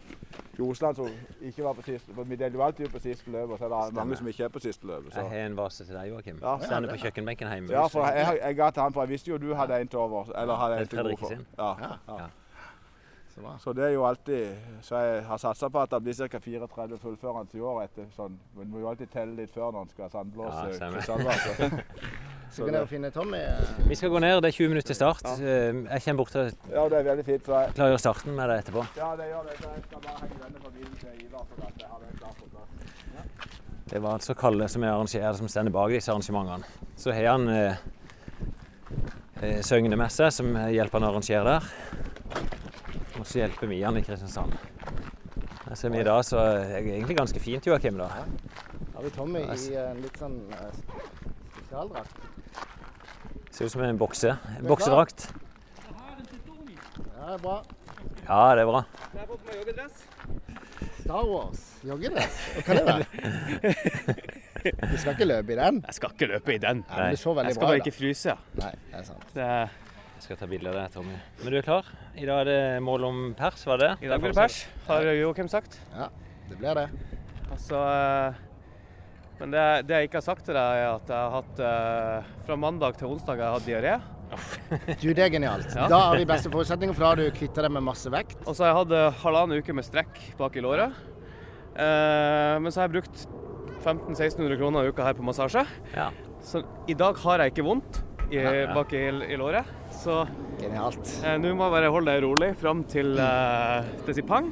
som 0.59 1.07
ikke 1.41 1.63
var 1.63 1.73
på 1.77 1.85
siste 1.85 2.13
for 2.15 2.27
Vi 2.27 2.35
deler 2.35 2.57
jo 2.59 2.63
alltid 2.65 2.89
ut 2.89 2.91
på 2.91 2.99
siste 2.99 3.31
løpet, 3.31 3.59
så 3.59 3.65
er 3.65 3.69
det 3.69 3.93
mange 3.95 4.17
som 4.19 4.27
ikke 4.27 4.43
er 4.43 4.51
på 4.51 4.59
siste 4.59 4.87
løpet. 4.87 5.15
Jeg 5.15 5.29
har 5.31 5.45
en 5.45 5.55
vase 5.57 5.85
til 5.85 5.95
deg, 5.95 6.09
Joakim. 6.11 6.41
Ja. 6.41 6.57
Stender 6.65 6.91
på 6.91 6.99
kjøkkenbenken 7.05 7.53
hjemme. 7.53 7.71
Ja, 7.71 7.85
for 7.87 8.05
jeg, 8.07 8.25
jeg, 8.25 8.39
jeg 8.43 8.55
ga 8.59 8.69
til 8.75 8.83
han, 8.83 8.93
for 8.93 9.07
jeg 9.07 9.09
visste 9.15 9.31
jo 9.31 9.37
du 9.37 9.53
hadde 9.55 9.79
en 9.81 9.87
til 9.87 9.99
over. 9.99 10.31
Eller 10.35 10.55
hadde 10.55 10.81
en 10.83 10.87
til 10.87 11.03
god 11.09 11.17
for. 11.23 11.47
Ja, 11.57 11.73
Ja. 12.09 12.27
Ja. 13.41 13.49
Ja. 13.51 13.57
Så. 13.57 13.63
Så 13.63 13.73
det 13.75 13.83
er 13.85 13.93
jo 13.93 14.03
alltid 14.05 14.55
Så 14.81 14.95
jeg 15.03 15.23
har 15.23 15.37
satsa 15.37 15.69
på 15.69 15.81
at 15.81 15.89
det 15.89 16.01
blir 16.03 16.13
ca. 16.29 16.39
34 16.39 16.97
fullførende 16.99 17.57
i 17.57 17.59
år 17.61 17.83
etter 17.83 18.05
sånn. 18.15 18.37
Men 18.55 18.65
du 18.65 18.71
må 18.75 18.79
jo 18.83 18.89
alltid 18.89 19.09
telle 19.13 19.35
litt 19.35 19.51
før 19.53 19.71
når 19.71 19.81
en 19.81 19.89
skal 19.89 20.09
sandblåse 20.09 20.65
Ja, 20.67 20.73
stemmer. 20.73 20.99
krystallvaser. 20.99 21.83
Så 22.49 22.65
kan 22.65 22.73
dere 22.73 22.87
finne 22.89 23.11
Tommy. 23.13 23.37
eh, 23.37 23.87
Vi 23.87 23.95
skal 23.95 24.09
gå 24.09 24.19
ned, 24.19 24.41
det 24.41 24.49
er 24.49 24.55
20 24.57 24.69
minutter 24.69 24.87
til 24.87 24.95
start. 24.97 25.21
Eh, 25.39 25.83
Jeg 25.93 26.01
kommer 26.05 26.17
bort 26.23 26.35
og 26.35 26.51
Ja, 26.73 26.87
det 26.89 26.97
er 26.99 27.03
veldig 27.11 27.25
fint. 27.25 27.45
Så 27.45 27.59
jeg, 27.61 27.73
klargjør 27.77 27.97
starten 28.01 28.35
med 28.35 28.49
det 28.49 28.55
etterpå. 28.63 28.85
ja, 28.97 29.09
det 29.15 29.27
gjør 29.29 29.43
det. 29.49 29.57
Så 29.61 29.69
jeg 29.75 29.83
skal 29.85 30.01
bare 30.07 30.17
henge 30.23 30.39
denne 30.45 30.59
på 30.65 30.71
bilen 30.73 30.95
til 30.97 31.25
Ivar, 31.27 31.45
for 31.53 31.67
at 31.67 31.73
jeg 31.77 31.87
har 31.91 31.99
den 32.07 32.17
klar 32.17 32.33
for 32.39 32.47
plass. 32.49 32.71
Det 33.89 34.01
var 34.01 34.11
altså 34.17 34.33
Kalle 34.37 34.67
som 34.69 34.83
er 34.83 34.91
arrangerer, 34.95 35.33
som 35.37 35.47
stender 35.47 35.71
bak 35.71 35.89
disse 35.93 36.11
arrangementene. 36.11 36.65
Så 36.97 37.11
har 37.13 37.31
han 37.31 37.47
eh, 37.49 37.75
eh, 39.41 39.61
Søgne 39.61 39.95
med 39.97 40.09
seg, 40.11 40.33
som 40.33 40.51
hjelper 40.73 40.99
han 40.99 41.07
å 41.07 41.13
arrangere 41.13 41.43
der. 41.45 41.69
Og 43.19 43.25
så 43.27 43.41
hjelper 43.41 43.67
vi 43.67 43.81
han 43.83 43.97
i 43.99 44.03
Kristiansand. 44.05 44.53
Her 45.65 45.75
ser 45.77 45.91
vi 45.93 45.99
i 46.01 46.05
dag, 46.07 46.23
så 46.25 46.39
er 46.39 46.79
det 46.81 46.93
egentlig 46.95 47.17
ganske 47.19 47.39
fint, 47.43 47.67
Joakim. 47.67 47.97
da. 47.99 48.07
Har 48.95 49.03
vi 49.03 49.11
Tommy 49.13 49.43
i 49.43 49.75
en 49.79 49.99
litt 50.03 50.17
sånn 50.19 50.39
eh, 50.55 50.71
spesialdrakt? 51.57 52.15
Ser 53.51 53.67
ut 53.67 53.73
som 53.75 53.83
en 53.85 53.99
bokse. 53.99 54.33
En 54.57 54.67
boksedrakt. 54.69 55.27
Ja, 55.89 57.27
det 57.27 57.35
er 57.35 57.43
bra. 57.43 57.57
Ja, 58.29 58.41
det 58.55 58.63
er 58.63 58.69
bra. 58.69 58.83
Star 61.03 61.25
Wars. 61.27 61.61
Joggedress. 61.83 62.39
Hva 62.65 62.79
er 62.79 63.03
det? 63.03 63.07
Du 64.59 64.97
skal 64.99 65.13
ikke 65.13 65.25
løpe 65.29 65.53
i 65.53 65.55
den? 65.55 65.77
Jeg 65.87 65.95
skal 65.95 66.11
ikke 66.11 66.27
løpe 66.33 66.51
i 66.51 66.57
den. 66.59 66.81
Ja, 66.89 66.95
men 66.99 67.13
det 67.15 67.19
så 67.21 67.31
veldig 67.31 67.53
Jeg 67.53 67.55
skal 67.55 67.63
bra 67.63 67.69
bare 67.69 67.79
ut. 67.79 67.85
ikke 67.87 67.95
fryse. 67.95 68.33
Nei, 68.59 68.71
det 68.89 68.97
er 68.99 69.05
sant. 69.07 69.29
Det, 69.31 69.47
Jeg 70.19 70.25
skal 70.25 70.39
ta 70.41 70.47
bilde 70.51 70.67
av 70.67 70.75
det, 70.75 70.87
Tommy. 70.91 71.15
Men 71.39 71.53
du 71.53 71.57
er 71.61 71.63
klar? 71.63 71.85
I 72.19 72.25
dag 72.27 72.41
er 72.43 72.47
det 72.49 72.83
mål 72.83 73.05
om 73.07 73.19
pers, 73.39 73.61
var 73.69 73.79
det? 73.79 73.91
I 74.03 74.09
dag 74.11 74.19
blir 74.19 74.33
det 74.33 74.41
pers, 74.41 74.57
har 74.89 75.07
Joakim 75.15 75.47
sagt. 75.47 75.77
Ja, 75.95 76.09
det 76.49 76.57
blir 76.59 76.75
det. 76.75 76.83
Altså, 77.49 77.79
men 79.39 79.53
det, 79.55 79.63
det 79.87 79.95
jeg 80.01 80.09
ikke 80.09 80.19
har 80.19 80.25
sagt 80.27 80.43
til 80.49 80.57
deg, 80.59 80.81
er 80.83 80.89
at 80.97 81.07
jeg 81.13 81.15
har 81.23 81.31
hatt 81.37 81.61
eh, 81.63 82.27
Fra 82.49 82.57
mandag 82.59 82.99
til 82.99 83.07
onsdag 83.13 83.39
har 83.39 83.45
jeg 83.45 83.55
hatt 83.55 83.69
diaré. 83.69 83.95
Du, 84.99 85.07
det 85.15 85.23
er 85.23 85.31
genialt. 85.37 85.71
Ja. 85.71 85.87
Da 85.89 86.01
har 86.09 86.19
vi 86.19 86.27
beste 86.29 86.51
forutsetninger, 86.51 86.93
for 86.99 87.07
da 87.07 87.13
har 87.13 87.21
du 87.23 87.39
kvitta 87.39 87.63
deg 87.65 87.73
med 87.79 87.87
masse 87.87 88.11
vekt. 88.13 88.43
Og 88.43 88.51
så 88.51 88.67
har 88.67 88.73
jeg 88.73 88.79
hatt 88.81 88.95
eh, 88.99 89.23
halvannen 89.23 89.63
uke 89.63 89.77
med 89.79 89.87
strekk 89.87 90.19
bak 90.37 90.59
i 90.59 90.65
låret. 90.67 90.99
Eh, 91.79 92.59
men 92.59 92.67
så 92.75 92.83
har 92.83 92.89
jeg 92.91 92.99
brukt 92.99 93.23
1500-1600 93.87 94.59
kroner 94.59 94.83
i 94.83 94.91
uka 94.91 95.07
her 95.07 95.15
på 95.17 95.23
massasje. 95.31 95.63
Ja. 95.95 96.11
Så 96.43 96.65
i 96.91 96.99
dag 96.99 97.15
har 97.23 97.39
jeg 97.45 97.55
ikke 97.55 97.69
vondt 97.71 98.03
i, 98.29 98.43
Ja, 98.43 98.51
ja. 98.65 98.73
bak 98.75 98.91
i, 98.93 99.07
i 99.07 99.39
låret. 99.39 99.77
Så 99.99 100.23
Genialt. 100.61 101.11
eh, 101.25 101.35
nå 101.41 101.53
må 101.55 101.67
jeg 101.67 101.75
bare 101.75 101.91
holde 101.91 102.13
deg 102.13 102.23
rolig 102.23 102.49
fram 102.59 102.85
til 102.87 103.17
uh, 103.19 103.83
det 104.07 104.15
sier 104.15 104.27
pang. 104.27 104.47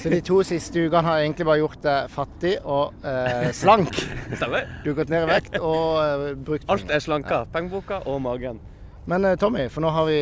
Så 0.00 0.10
de 0.12 0.20
to 0.24 0.38
siste 0.46 0.84
ukene 0.86 1.02
har 1.04 1.24
egentlig 1.24 1.46
bare 1.48 1.58
gjort 1.58 1.80
deg 1.82 2.10
fattig 2.14 2.52
og 2.62 3.06
eh, 3.06 3.48
slank. 3.56 3.90
Stemmer. 4.38 4.68
Du 4.84 4.92
har 4.92 4.98
gått 5.00 5.10
ned 5.10 5.26
i 5.26 5.30
vekt 5.30 5.56
og 5.58 5.98
eh, 6.04 6.26
brukt 6.38 6.68
Alt 6.70 6.92
er 6.94 7.02
slanka. 7.02 7.40
Pengeboka 7.52 7.98
og 8.06 8.20
magen. 8.22 8.60
Men 9.10 9.26
eh, 9.26 9.34
Tommy, 9.38 9.66
for 9.72 9.82
nå 9.82 9.90
har 9.94 10.06
vi 10.06 10.20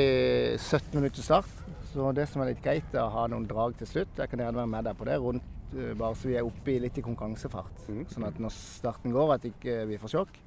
17 0.56 0.96
minutter 0.96 1.24
start. 1.24 1.50
Så 1.92 2.08
det 2.16 2.24
som 2.30 2.42
er 2.42 2.54
litt 2.54 2.64
greit, 2.64 2.88
er 2.96 3.04
å 3.04 3.12
ha 3.12 3.26
noen 3.30 3.44
drag 3.48 3.76
til 3.78 3.90
slutt. 3.90 4.16
Jeg 4.18 4.32
kan 4.32 4.40
gjerne 4.42 4.62
være 4.62 4.72
med 4.72 4.88
deg 4.88 4.96
på 4.98 5.06
det, 5.10 5.18
rundt, 5.22 5.52
eh, 5.76 5.92
bare 5.92 6.16
så 6.18 6.32
vi 6.32 6.38
er 6.40 6.48
oppe 6.48 6.72
i 6.72 6.80
litt 6.82 6.98
i 6.98 7.04
konkurransefart. 7.04 7.84
Sånn 8.16 8.26
at 8.26 8.40
når 8.40 8.56
starten 8.56 9.12
går, 9.14 9.36
at 9.36 9.46
ikke 9.52 9.82
vi 9.92 10.00
får 10.00 10.16
sjokk. 10.16 10.40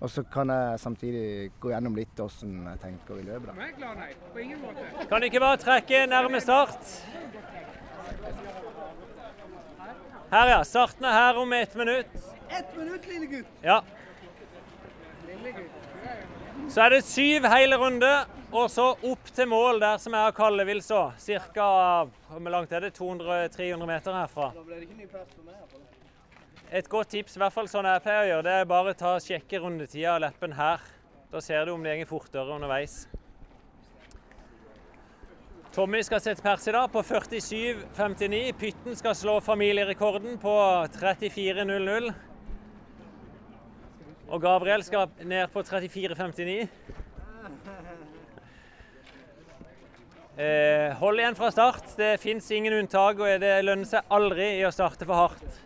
Og 0.00 0.10
så 0.10 0.22
kan 0.32 0.50
jeg 0.50 0.80
samtidig 0.82 1.26
gå 1.62 1.70
gjennom 1.70 1.94
litt 1.96 2.18
hvordan 2.18 2.66
jeg 2.72 2.80
tenker 2.82 3.20
i 3.20 3.26
løpet. 3.28 3.46
da. 3.46 5.06
Kan 5.08 5.20
du 5.20 5.28
ikke 5.30 5.40
bare 5.40 5.60
trekke 5.62 6.06
nærme 6.10 6.40
start? 6.42 6.80
Her, 10.34 10.48
ja. 10.50 10.62
Starten 10.66 11.04
er 11.06 11.12
her 11.14 11.38
om 11.38 11.52
ett 11.52 11.74
minutt. 11.78 12.06
Ett 12.50 12.76
minutt, 12.76 13.06
lille 13.08 13.26
gutt. 13.26 13.46
Ja. 13.62 13.80
Så 16.68 16.80
er 16.80 16.90
det 16.96 17.04
syv 17.04 17.46
hele 17.52 17.76
runde, 17.78 18.10
og 18.52 18.70
så 18.70 18.90
opp 18.94 19.30
til 19.34 19.48
mål 19.50 19.80
der 19.82 19.98
som 20.02 20.14
jeg 20.16 20.32
og 20.32 20.36
Kalle 20.36 20.64
vil 20.66 20.82
stå. 20.82 21.02
Det? 21.26 21.40
200-300 22.98 23.86
meter 23.86 24.16
herfra. 24.16 24.50
Da 24.54 24.62
ble 24.64 24.74
det 24.80 24.88
ikke 24.88 25.00
ny 25.02 25.06
plass 25.10 25.30
for 25.34 25.44
meg. 25.46 25.93
Et 26.74 26.88
godt 26.90 27.12
tips, 27.14 27.36
i 27.36 27.38
hvert 27.38 27.54
fall 27.54 27.68
sånn 27.70 27.86
jeg 27.86 28.02
pleier 28.02 28.24
å 28.24 28.30
gjøre, 28.32 28.44
det 28.48 28.54
er 28.58 28.64
bare 28.66 28.94
ta 28.98 29.12
sjekke 29.22 29.60
rundetida 29.62 30.16
av 30.16 30.24
leppen 30.24 30.56
her. 30.58 30.80
Da 31.30 31.42
ser 31.42 31.66
du 31.66 31.74
om 31.76 31.84
det 31.86 32.00
går 32.00 32.08
fortere 32.10 32.56
underveis. 32.56 33.04
Tommy 35.74 36.00
skal 36.06 36.22
sette 36.22 36.42
pers 36.42 36.66
i 36.70 36.74
dag 36.74 36.90
på 36.90 37.02
47,59. 37.02 38.40
Pytten 38.58 38.98
skal 38.98 39.14
slå 39.18 39.36
familierekorden 39.42 40.38
på 40.42 40.54
34,00. 40.98 42.10
Og 44.30 44.42
Gabriel 44.42 44.82
skal 44.86 45.10
ned 45.26 45.50
på 45.54 45.62
34,59. 45.66 46.68
Eh, 50.34 50.90
hold 50.98 51.22
igjen 51.22 51.38
fra 51.38 51.52
start. 51.54 51.92
Det 51.98 52.16
fins 52.22 52.50
ingen 52.54 52.80
unntak, 52.80 53.22
og 53.22 53.42
det 53.42 53.54
lønner 53.62 53.86
seg 53.86 54.14
aldri 54.14 54.56
i 54.56 54.66
å 54.66 54.74
starte 54.74 55.06
for 55.06 55.22
hardt. 55.26 55.63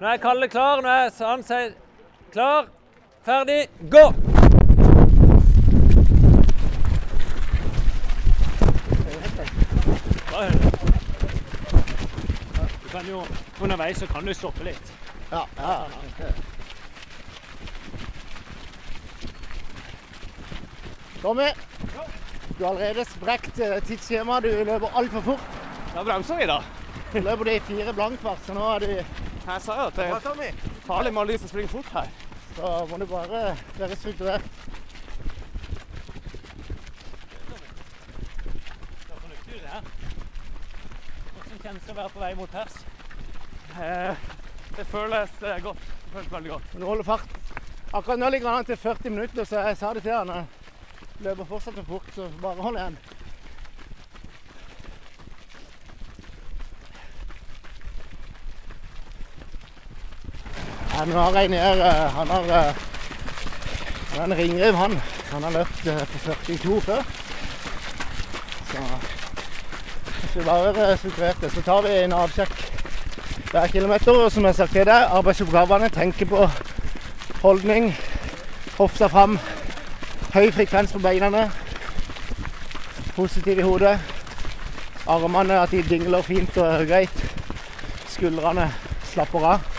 Nå 0.00 0.08
er 0.08 0.16
Kalle 0.16 0.48
klar. 0.48 0.82
Nå 0.82 0.88
er 0.88 1.10
han 1.26 1.42
sier 1.46 1.74
klar, 2.32 2.66
ferdig, 3.24 3.68
gå! 3.90 4.04
Du 12.82 12.88
kan 12.90 13.06
jo 13.08 13.22
underveis 13.62 13.98
så 13.98 14.06
kan 14.06 14.26
du 14.26 14.34
stoppe 14.34 14.64
litt. 14.66 14.92
Ja, 15.30 15.46
ja. 15.58 15.86
Tommy, 21.22 21.46
du 22.58 22.64
har 22.64 22.70
allerede 22.70 23.04
sprekt 23.04 23.58
eh, 23.58 23.78
tidsskjemaet. 23.86 24.44
Du 24.44 24.64
løper 24.64 24.98
altfor 24.98 25.20
fort. 25.20 25.46
Da 25.94 26.02
bremser 26.04 26.36
vi, 26.36 26.46
da. 26.50 26.58
Løper 27.14 27.44
det 27.44 27.56
i 27.56 27.60
fire 27.60 27.92
blankfart, 27.94 28.40
så 28.46 28.54
nå 28.56 28.62
er 28.74 28.78
du 28.82 28.86
Jeg 28.94 29.60
sa 29.62 29.74
jo 29.78 29.86
at 29.86 29.96
det 29.96 30.06
er 30.10 30.54
farlig 30.86 31.12
med 31.12 31.20
alle 31.22 31.32
de 31.32 31.38
som 31.38 31.48
springer 31.48 31.70
fort 31.70 31.92
her. 31.94 32.08
Så 32.56 32.70
må 32.90 32.98
du 32.98 33.06
bare 33.06 33.42
være 33.78 33.96
strukturert. 33.96 34.42
Hvordan 41.34 41.62
kjennes 41.62 41.86
det 41.86 41.92
å 41.92 41.98
være 42.00 42.12
på 42.16 42.24
vei 42.24 42.34
mot 42.38 42.50
pers? 42.50 42.82
Eh, 43.78 44.28
det 44.76 44.86
føles 44.90 45.42
eh, 45.42 45.62
godt. 45.62 45.88
Det 46.04 46.12
føles 46.16 46.32
veldig 46.32 46.50
godt. 46.50 46.72
Men 46.72 46.82
du 46.82 46.86
holder 46.90 47.10
fart. 47.12 47.40
Akkurat 47.94 48.18
nå 48.18 48.30
ligger 48.34 48.50
han 48.50 48.64
an 48.64 48.68
til 48.68 48.76
40 48.76 49.10
minutter, 49.14 49.46
så 49.46 49.62
jeg 49.68 49.78
sa 49.78 49.94
det 49.94 50.02
til 50.02 50.16
han. 50.18 50.34
Jeg 50.34 51.28
løper 51.28 51.46
fortsatt 51.52 51.78
for 51.78 51.92
fort, 51.94 52.10
så 52.16 52.26
bare 52.42 52.66
hold 52.66 52.80
igjen. 52.80 52.98
Ja, 60.94 61.04
nå 61.04 61.18
har 61.18 61.40
jeg 61.40 61.52
eh, 61.58 62.10
Han 62.14 62.28
har 62.30 62.50
eh, 62.54 62.74
han 64.14 64.32
en 64.32 64.38
ringrev, 64.38 64.74
han. 64.74 65.00
Han 65.32 65.42
har 65.42 65.50
løpt 65.50 65.86
eh, 65.86 65.96
på 66.06 66.18
42 66.18 66.80
før. 66.80 67.02
Så 68.70 68.82
hvis 70.20 70.36
vi 70.36 70.44
bare 70.44 70.68
er 70.68 71.34
det, 71.40 71.50
så 71.52 71.62
tar 71.66 71.82
vi 71.82 71.96
en 72.04 72.12
avsjekk 72.12 72.54
hver 73.50 73.66
kilometer. 73.66 74.12
Og 74.12 74.32
som 74.32 74.44
jeg 74.44 74.48
har 74.48 74.60
sagt 74.60 74.72
til 74.72 74.86
deg, 74.86 75.08
arbeidsoppgavene 75.18 75.90
tenker 75.90 76.30
på 76.30 76.46
holdning, 77.42 77.90
hofta 78.78 79.10
fram, 79.10 79.38
høy 80.34 80.50
frekvens 80.52 80.94
på 80.94 81.02
beina, 81.02 81.48
positiv 83.16 83.58
i 83.58 83.66
hodet. 83.66 83.98
Armene 85.06 85.58
at 85.60 85.74
de 85.74 85.82
dingler 85.82 86.22
fint 86.22 86.56
og 86.56 86.86
greit. 86.86 87.30
Skuldrene 88.14 88.70
slapper 89.10 89.54
av. 89.56 89.73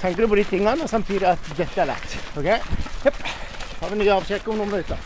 Tenker 0.00 0.24
du 0.24 0.28
på 0.32 0.36
de 0.38 0.44
tingene, 0.48 0.82
og 0.82 0.88
samtidig 0.88 1.26
at 1.28 1.48
dette 1.58 1.80
er 1.82 1.90
lett. 1.90 2.14
ok? 2.40 2.46
Da 3.04 3.12
har 3.82 3.90
vi 3.92 3.98
ny 4.00 4.08
avsjekk 4.12 4.48
om 4.48 4.60
noen 4.60 4.70
minutter. 4.72 4.96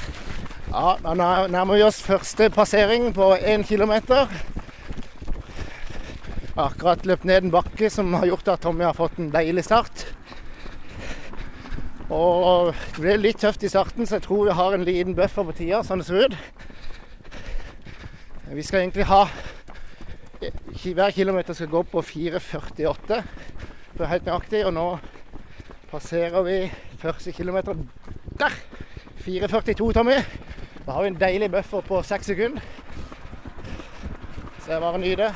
Ja, 0.70 0.96
Da 1.02 1.14
nærmer 1.14 1.74
vi 1.74 1.82
oss 1.82 2.02
første 2.02 2.48
passering 2.50 3.12
på 3.14 3.34
én 3.36 3.66
kilometer. 3.66 4.30
Akkurat 6.56 7.06
løpt 7.06 7.24
ned 7.24 7.44
en 7.44 7.50
bakke 7.50 7.90
som 7.90 8.14
har 8.14 8.26
gjort 8.26 8.48
at 8.48 8.62
Tommy 8.62 8.84
har 8.84 8.94
fått 8.94 9.18
en 9.18 9.32
deilig 9.34 9.64
start. 9.66 10.04
Og 12.10 12.74
det 12.94 13.00
ble 13.00 13.16
litt 13.18 13.40
tøft 13.42 13.64
i 13.64 13.70
starten, 13.72 14.06
så 14.06 14.20
jeg 14.20 14.26
tror 14.28 14.46
vi 14.46 14.54
har 14.54 14.74
en 14.76 14.84
liten 14.86 15.16
buffer 15.18 15.46
på 15.48 15.56
tida, 15.58 15.82
sånn 15.82 16.02
det 16.02 16.06
ser 16.06 16.28
ut. 16.28 16.36
Vi 18.54 18.62
skal 18.62 18.84
egentlig 18.84 19.08
ha 19.10 19.24
Hver 20.84 21.10
kilometer 21.16 21.54
skal 21.56 21.70
gå 21.72 21.80
på 21.88 22.02
4,48 22.04 23.22
helt 24.02 24.26
nøyaktig. 24.26 24.66
Og 24.66 24.74
nå 24.74 24.86
passerer 25.90 26.42
vi 26.42 26.58
første 26.98 27.32
kilometer 27.32 27.78
der. 28.40 28.56
4,42, 29.24 29.92
Tommy. 29.92 30.18
Da 30.84 30.92
har 30.92 31.02
vi 31.02 31.12
en 31.14 31.20
deilig 31.20 31.50
buffer 31.50 31.80
på 31.80 32.02
seks 32.02 32.26
sekunder. 32.26 32.60
Så 34.64 34.72
jeg 34.72 34.80
bare 34.80 34.98
nyter 34.98 35.16
det. 35.16 35.34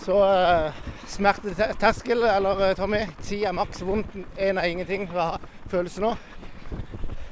Så 0.00 0.16
uh, 0.16 0.72
smerteterskel, 1.06 2.22
eller 2.22 2.70
eh, 2.70 2.76
Tommy, 2.76 3.02
ti 3.22 3.42
er 3.44 3.52
maks 3.52 3.82
vondt, 3.84 4.14
én 4.38 4.56
er 4.58 4.70
ingenting. 4.70 5.04
Hva 5.10 5.34
er 5.36 5.44
følelsen 5.68 6.06
nå? 6.06 6.14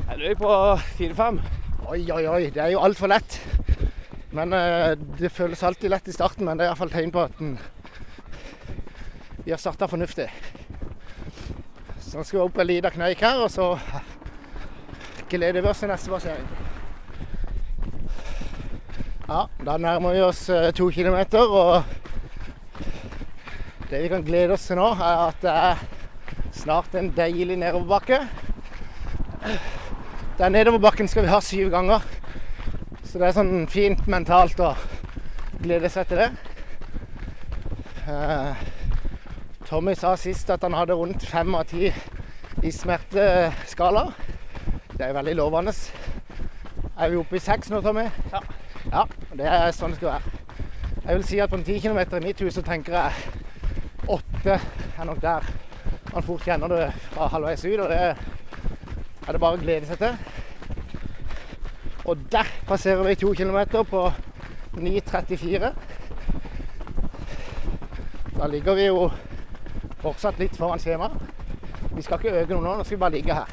Jeg 0.08 0.18
løy 0.20 0.34
på 0.40 0.52
4-5. 0.98 1.40
Oi, 1.88 2.02
oi, 2.12 2.24
oi, 2.26 2.42
det 2.52 2.62
er 2.64 2.74
jo 2.74 2.82
altfor 2.84 3.08
lett. 3.08 3.40
Men 4.38 4.52
eh, 4.52 4.92
det 5.18 5.32
føles 5.34 5.62
alltid 5.62 5.90
lett 5.90 6.08
i 6.08 6.12
starten, 6.14 6.46
men 6.46 6.58
det 6.58 6.62
er 6.62 6.70
iallfall 6.70 6.92
tegn 6.92 7.10
på 7.10 7.24
at 7.26 7.40
vi 9.42 9.50
har 9.50 9.58
starta 9.58 9.88
fornuftig. 9.90 10.28
Så 11.98 12.20
nå 12.20 12.22
skal 12.22 12.38
vi 12.38 12.44
opp 12.44 12.60
en 12.62 12.68
liten 12.68 12.94
kneik 12.94 13.24
her, 13.24 13.40
og 13.42 13.50
så 13.50 13.72
gleder 15.32 15.58
vi 15.58 15.70
oss 15.72 15.82
til 15.82 15.90
neste 15.90 16.12
passering. 16.12 16.46
Ja, 19.26 19.40
da 19.66 19.74
nærmer 19.74 20.14
vi 20.14 20.22
oss 20.22 20.44
eh, 20.54 20.70
to 20.70 20.86
kilometer, 20.94 21.42
og 21.42 21.82
det 23.90 24.04
vi 24.04 24.12
kan 24.12 24.22
glede 24.22 24.54
oss 24.54 24.68
til 24.70 24.78
nå, 24.78 24.92
er 24.94 25.24
at 25.24 25.42
det 25.42 25.56
er 25.64 25.82
snart 26.60 26.94
en 26.94 27.10
deilig 27.16 27.58
nedoverbakke. 27.58 28.22
Den 30.38 30.54
nedoverbakken 30.54 31.10
skal 31.10 31.26
vi 31.26 31.34
ha 31.34 31.42
syv 31.42 31.74
ganger. 31.74 32.06
Så 33.08 33.16
det 33.16 33.30
er 33.30 33.36
sånn 33.38 33.62
fint 33.72 34.02
mentalt 34.10 34.58
å 34.60 34.74
glede 35.62 35.88
seg 35.88 36.10
til 36.10 36.18
det. 36.20 36.26
Eh, 38.04 38.66
Tommy 39.64 39.94
sa 39.96 40.10
sist 40.20 40.50
at 40.52 40.66
han 40.66 40.76
hadde 40.76 40.96
rundt 40.98 41.24
fem 41.24 41.56
av 41.56 41.64
ti 41.70 41.88
i 41.88 42.72
smerteskala. 42.74 44.02
Det 44.92 45.06
er 45.06 45.16
veldig 45.16 45.34
lovende. 45.38 45.72
Er 46.98 47.08
vi 47.08 47.16
oppe 47.16 47.38
i 47.38 47.40
seks 47.40 47.72
nå, 47.72 47.80
Tommy? 47.80 48.04
Ja. 48.32 48.42
Ja, 48.92 49.06
det 49.36 49.48
er 49.48 49.72
sånn 49.72 49.96
det 49.96 50.02
skal 50.02 50.18
være. 50.18 50.34
Jeg 50.98 51.14
vil 51.14 51.24
si 51.30 51.40
at 51.40 51.48
på 51.48 51.56
en 51.56 51.64
ti 51.64 51.78
kilometer 51.80 52.20
i 52.20 52.26
mitt 52.28 52.42
hus 52.44 52.58
så 52.60 52.64
tenker 52.66 52.98
jeg 52.98 54.12
åtte 54.18 54.58
er 54.58 55.08
nok 55.08 55.22
der 55.24 55.48
man 56.12 56.24
fort 56.26 56.44
kjenner 56.44 56.72
det 56.72 56.90
fra 57.08 57.30
halvveis 57.32 57.64
ut. 57.64 57.80
Og 57.80 57.88
det 57.88 58.02
er 58.04 59.32
det 59.32 59.40
bare 59.40 59.56
å 59.56 59.64
glede 59.64 59.88
seg 59.88 60.04
til. 60.04 60.44
Og 62.08 62.18
der 62.32 62.44
passerer 62.66 63.02
vi 63.08 63.14
to 63.14 63.34
kilometer 63.34 63.82
på 63.82 64.12
9.34. 64.74 65.72
Da 68.38 68.46
ligger 68.46 68.74
vi 68.74 68.86
jo 68.86 69.10
fortsatt 70.00 70.40
litt 70.40 70.56
foran 70.56 70.80
skjemaet. 70.80 71.12
Vi 71.92 72.02
skal 72.06 72.16
ikke 72.16 72.32
øke 72.40 72.54
noe 72.54 72.64
nå, 72.64 72.72
nå 72.78 72.86
skal 72.86 72.96
vi 72.96 73.02
bare 73.02 73.16
ligge 73.18 73.36
her. 73.36 73.52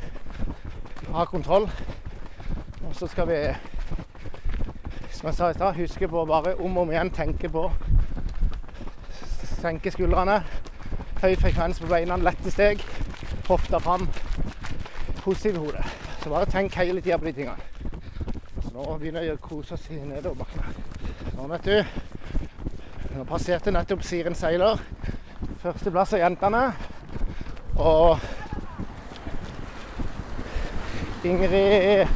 Ha 1.12 1.26
kontroll. 1.26 1.68
Og 2.88 2.96
så 2.96 3.12
skal 3.12 3.28
vi, 3.28 3.42
som 5.12 5.28
jeg 5.28 5.36
sa 5.36 5.52
i 5.52 5.60
stad, 5.60 5.76
huske 5.76 6.08
på 6.08 6.26
bare 6.26 6.56
om 6.56 6.78
og 6.78 6.88
om 6.88 6.96
igjen 6.96 7.12
tenke 7.12 7.52
på 7.52 7.68
Senke 9.60 9.92
skuldrene. 9.92 10.40
Høy 11.20 11.36
frekvens 11.44 11.84
på 11.84 11.92
beina, 11.92 12.16
lette 12.24 12.56
steg. 12.56 12.88
Hofta 13.52 13.84
fram. 13.84 14.08
Positiv 15.26 15.56
i 15.56 15.64
hodet. 15.68 15.88
Så 16.24 16.30
bare 16.30 16.48
tenk 16.48 16.80
hele 16.80 17.02
tida 17.02 17.20
på 17.20 17.34
de 17.34 17.40
tingene. 17.44 17.75
Nå 18.76 18.84
begynner 19.00 19.24
jeg 19.24 19.38
å 19.38 19.40
kose 19.40 19.78
oss 19.78 19.84
nedover 19.88 20.42
bakken. 20.42 20.64
Sånn, 21.32 21.52
vet 21.54 21.64
du. 21.64 21.76
Nå 23.16 23.24
passerte 23.30 23.72
nettopp 23.72 24.02
Siren 24.04 24.34
Seiler. 24.36 24.82
Førsteplass 25.62 26.12
av 26.18 26.20
jentene. 26.20 26.64
Og 27.80 28.20
Ingrid 31.24 32.12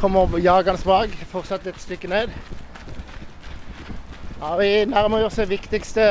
kommer 0.00 0.40
jagende 0.40 0.80
bak, 0.88 1.12
fortsatt 1.34 1.68
et 1.68 1.82
stykke 1.84 2.08
ned. 2.08 2.32
Ja, 4.38 4.54
vi 4.56 4.70
nærmer 4.88 5.26
oss 5.26 5.36
den 5.36 5.50
viktigste 5.50 6.06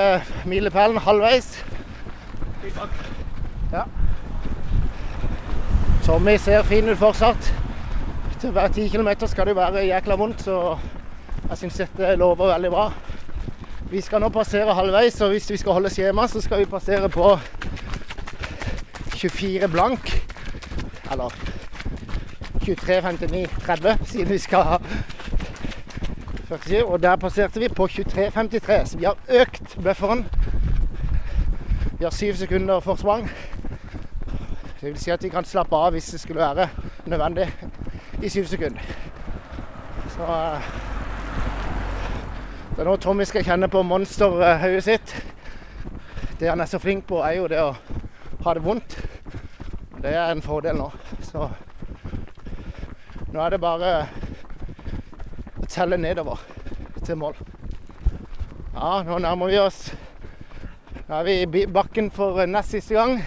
milepælen 0.45 1.01
halvveis. 1.01 1.55
Ja. 3.73 3.87
Tommy 6.05 6.37
ser 6.37 6.61
fin 6.69 6.93
ut 6.93 7.01
fortsatt. 7.01 7.58
Til 8.39 8.51
hver 8.51 8.67
ti 8.67 8.87
kilometer 8.87 9.27
skal 9.27 9.47
det 9.47 9.55
være 9.55 9.81
jækla 9.85 10.15
vondt, 10.15 10.41
så 10.41 10.77
jeg 11.49 11.57
syns 11.57 11.77
dette 11.81 12.15
lover 12.15 12.47
veldig 12.53 12.69
bra. 12.71 12.85
Vi 13.91 14.01
skal 14.01 14.21
nå 14.23 14.29
passere 14.29 14.73
halvveis, 14.73 15.17
og 15.21 15.33
hvis 15.33 15.49
vi 15.51 15.57
skal 15.57 15.75
holde 15.75 15.89
skjema, 15.91 16.27
så 16.27 16.41
skal 16.41 16.61
vi 16.61 16.65
passere 16.65 17.09
på 17.09 17.33
24 19.15 19.67
blank. 19.67 20.13
Eller 21.11 21.35
23.59,30, 22.63 24.05
siden 24.05 24.29
vi 24.29 24.37
skal 24.37 24.63
ha 24.63 24.77
47. 26.47 26.85
Og 26.85 27.03
der 27.03 27.15
passerte 27.15 27.59
vi 27.59 27.67
på 27.67 27.89
23.53, 27.91 28.85
så 28.85 28.97
vi 28.97 29.09
har 29.09 29.17
økt 29.41 29.75
bufferen. 29.83 30.25
Vi 31.97 32.03
har 32.03 32.15
syv 32.15 32.35
sekunder 32.35 32.79
forsprang. 32.79 33.29
Det 34.81 34.93
vil 34.93 34.99
si 34.99 35.11
at 35.11 35.23
vi 35.23 35.29
kan 35.29 35.45
slappe 35.45 35.75
av 35.75 35.91
hvis 35.91 36.13
det 36.13 36.21
skulle 36.23 36.39
være 36.39 36.69
nødvendig 37.05 37.49
i 38.21 38.29
syv 38.29 38.45
sekunder. 38.45 38.81
Så 40.15 40.23
eh, 40.23 40.69
det 42.75 42.83
er 42.83 42.87
nå 42.87 42.95
Tommy 42.99 43.25
skal 43.27 43.43
kjenne 43.43 43.67
på 43.71 43.83
monsterhodet 43.83 44.83
sitt. 44.83 45.13
Det 46.39 46.47
han 46.47 46.61
er 46.63 46.67
så 46.71 46.79
flink 46.79 47.05
på, 47.07 47.21
er 47.23 47.37
jo 47.39 47.47
det 47.51 47.59
å 47.63 47.73
ha 48.45 48.53
det 48.55 48.63
vondt. 48.63 48.95
Det 49.99 50.13
er 50.15 50.31
en 50.31 50.43
fordel 50.43 50.77
nå. 50.79 50.89
Så 51.27 51.49
nå 53.33 53.41
er 53.43 53.55
det 53.55 53.61
bare 53.63 53.93
å 55.59 55.67
telle 55.67 55.99
nedover 55.99 56.39
til 57.03 57.19
mål. 57.19 57.35
Ja, 58.75 59.01
nå 59.03 59.19
nærmer 59.19 59.51
vi 59.51 59.59
oss. 59.59 59.81
Nå 61.09 61.19
er 61.19 61.27
vi 61.27 61.35
i 61.43 61.65
bakken 61.67 62.11
for 62.15 62.39
nest 62.47 62.75
siste 62.75 62.95
gang. 62.95 63.19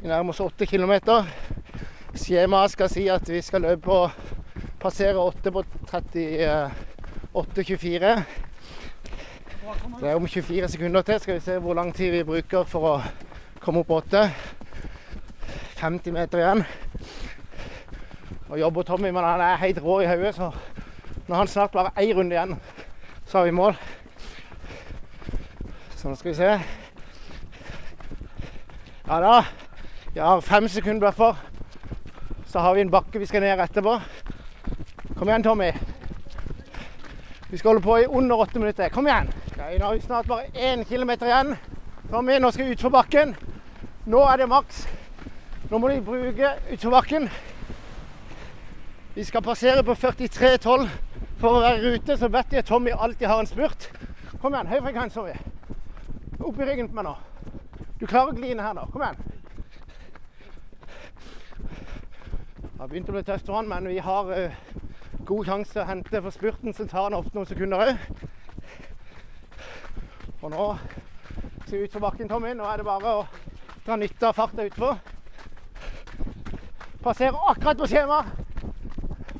Vi 0.00 0.10
nærmer 0.10 0.34
oss 0.34 0.42
åtte 0.42 0.66
kilometer. 0.66 1.30
Skjemaet 2.14 2.70
skal 2.70 2.86
si 2.90 3.08
at 3.10 3.26
vi 3.26 3.40
skal 3.42 3.64
løpe 3.66 3.90
og 3.90 4.10
passere 4.80 5.18
8 5.18 5.50
på 5.50 5.64
38,24. 5.90 8.22
Det 10.00 10.10
er 10.10 10.14
om 10.14 10.28
24 10.28 10.68
sekunder 10.68 11.02
til. 11.02 11.20
Skal 11.20 11.34
vi 11.34 11.40
se 11.40 11.58
hvor 11.58 11.74
lang 11.74 11.94
tid 11.94 12.10
vi 12.14 12.24
bruker 12.24 12.62
for 12.70 12.80
å 12.86 13.02
komme 13.58 13.80
opp 13.82 13.90
8. 13.90 14.30
50 15.80 16.12
meter 16.14 16.38
igjen. 16.38 16.64
Og 18.48 18.60
jobber 18.60 18.82
Tommy, 18.86 19.10
men 19.10 19.24
han 19.24 19.40
er 19.42 19.56
helt 19.64 19.82
rå 19.82 20.00
i 20.04 20.06
hodet, 20.06 20.34
så 20.36 20.52
når 21.26 21.36
han 21.36 21.48
snart 21.48 21.72
bare 21.74 21.90
én 21.98 22.14
runde 22.14 22.34
igjen, 22.36 22.60
så 23.26 23.38
har 23.38 23.44
vi 23.44 23.50
mål. 23.58 23.74
Så 25.96 26.08
nå 26.08 26.14
skal 26.14 26.30
vi 26.30 26.36
se. 26.38 26.60
Ja 29.08 29.20
da. 29.20 29.42
Vi 30.14 30.20
har 30.20 30.40
fem 30.40 30.68
sekunder 30.68 31.10
buffer. 31.10 31.53
Så 32.54 32.60
har 32.60 32.74
vi 32.74 32.80
en 32.80 32.90
bakke 32.90 33.18
vi 33.18 33.26
skal 33.26 33.42
ned 33.42 33.58
etterpå. 33.58 33.96
Kom 35.18 35.28
igjen, 35.28 35.42
Tommy. 35.42 35.72
Vi 37.50 37.58
skal 37.58 37.72
holde 37.72 37.82
på 37.82 37.96
i 37.98 38.04
under 38.06 38.38
åtte 38.44 38.62
minutter. 38.62 38.92
Kom 38.94 39.08
igjen. 39.10 39.26
Okay, 39.48 39.78
nå 39.78 39.88
har 39.88 39.96
vi 39.96 40.04
snart 40.04 40.28
bare 40.30 40.46
én 40.54 40.84
kilometer 40.86 41.26
igjen. 41.26 41.50
Tommy, 42.12 42.38
nå 42.38 42.52
skal 42.54 42.68
vi 42.68 42.76
utfor 42.76 42.94
bakken. 42.94 43.34
Nå 44.06 44.22
er 44.22 44.38
det 44.38 44.48
maks. 44.54 44.84
Nå 45.72 45.82
må 45.82 45.90
de 45.90 45.98
bruke 46.06 46.54
utforbakken. 46.76 47.26
Vi 49.18 49.26
skal 49.26 49.42
passere 49.42 49.82
på 49.82 49.98
43,12 49.98 50.88
for 51.42 51.58
å 51.58 51.66
være 51.66 51.82
i 51.82 51.86
rute, 51.96 52.14
så 52.22 52.30
vet 52.30 52.54
de 52.54 52.62
at 52.62 52.70
Tommy 52.70 52.94
alltid 52.94 53.32
har 53.34 53.42
en 53.42 53.50
spurt. 53.50 53.90
Kom 54.38 54.54
igjen, 54.54 54.70
høy 54.70 54.78
frekvens, 54.78 55.18
Tommy. 55.18 55.34
Opp 56.38 56.62
i 56.62 56.70
ryggen 56.70 56.94
på 56.94 57.02
meg 57.02 57.10
nå. 57.10 57.18
Du 57.98 58.06
klarer 58.06 58.30
å 58.30 58.38
gli 58.38 58.54
her 58.54 58.78
nå. 58.78 58.92
Kom 58.94 59.02
igjen. 59.02 59.24
Det 62.73 62.73
har 62.84 62.90
begynt 62.92 63.08
å 63.08 63.14
bli 63.14 63.24
tøft 63.24 63.46
for 63.48 63.56
han, 63.56 63.68
men 63.70 63.86
vi 63.88 63.96
har 64.04 64.26
uh, 64.28 64.56
god 65.24 65.46
sjanse 65.48 65.78
å 65.80 65.86
hente 65.88 66.20
for 66.20 66.34
spurten, 66.34 66.74
så 66.76 66.84
tar 66.84 67.06
han 67.06 67.14
ofte 67.16 67.32
noen 67.32 67.46
sekunder 67.48 67.80
òg. 67.80 68.02
Og 70.44 70.50
nå 70.52 70.66
skal 71.62 71.78
vi 71.78 71.86
utfor 71.86 72.02
bakken, 72.04 72.28
Tommy. 72.28 72.50
Nå 72.52 72.66
er 72.68 72.82
det 72.82 72.84
bare 72.84 73.14
å 73.16 73.22
dra 73.86 73.96
nytte 73.96 74.28
av 74.28 74.36
farta 74.36 74.66
utfor. 74.68 74.98
Passerer 77.06 77.46
akkurat 77.54 77.80
på 77.80 77.88
skjema. 77.88 78.20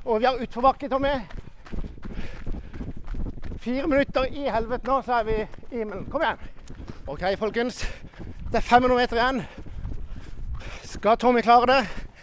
Og 0.07 0.23
vi 0.23 0.31
har 0.31 0.41
utforbakke, 0.41 0.89
Tommy. 0.89 1.13
Fire 3.61 3.93
minutter 3.93 4.25
i 4.33 4.49
helvete 4.49 4.89
nå, 4.89 4.97
så 5.05 5.19
er 5.19 5.29
vi 5.29 5.37
i 5.43 5.83
himmelen. 5.83 6.09
Kom 6.09 6.25
igjen. 6.25 6.41
OK, 7.13 7.29
folkens. 7.45 7.85
Det 8.49 8.63
er 8.63 8.69
500 8.73 9.03
meter 9.03 9.21
igjen. 9.21 9.45
Skal 10.95 11.21
Tommy 11.21 11.45
klare 11.45 11.73
det? 11.75 12.14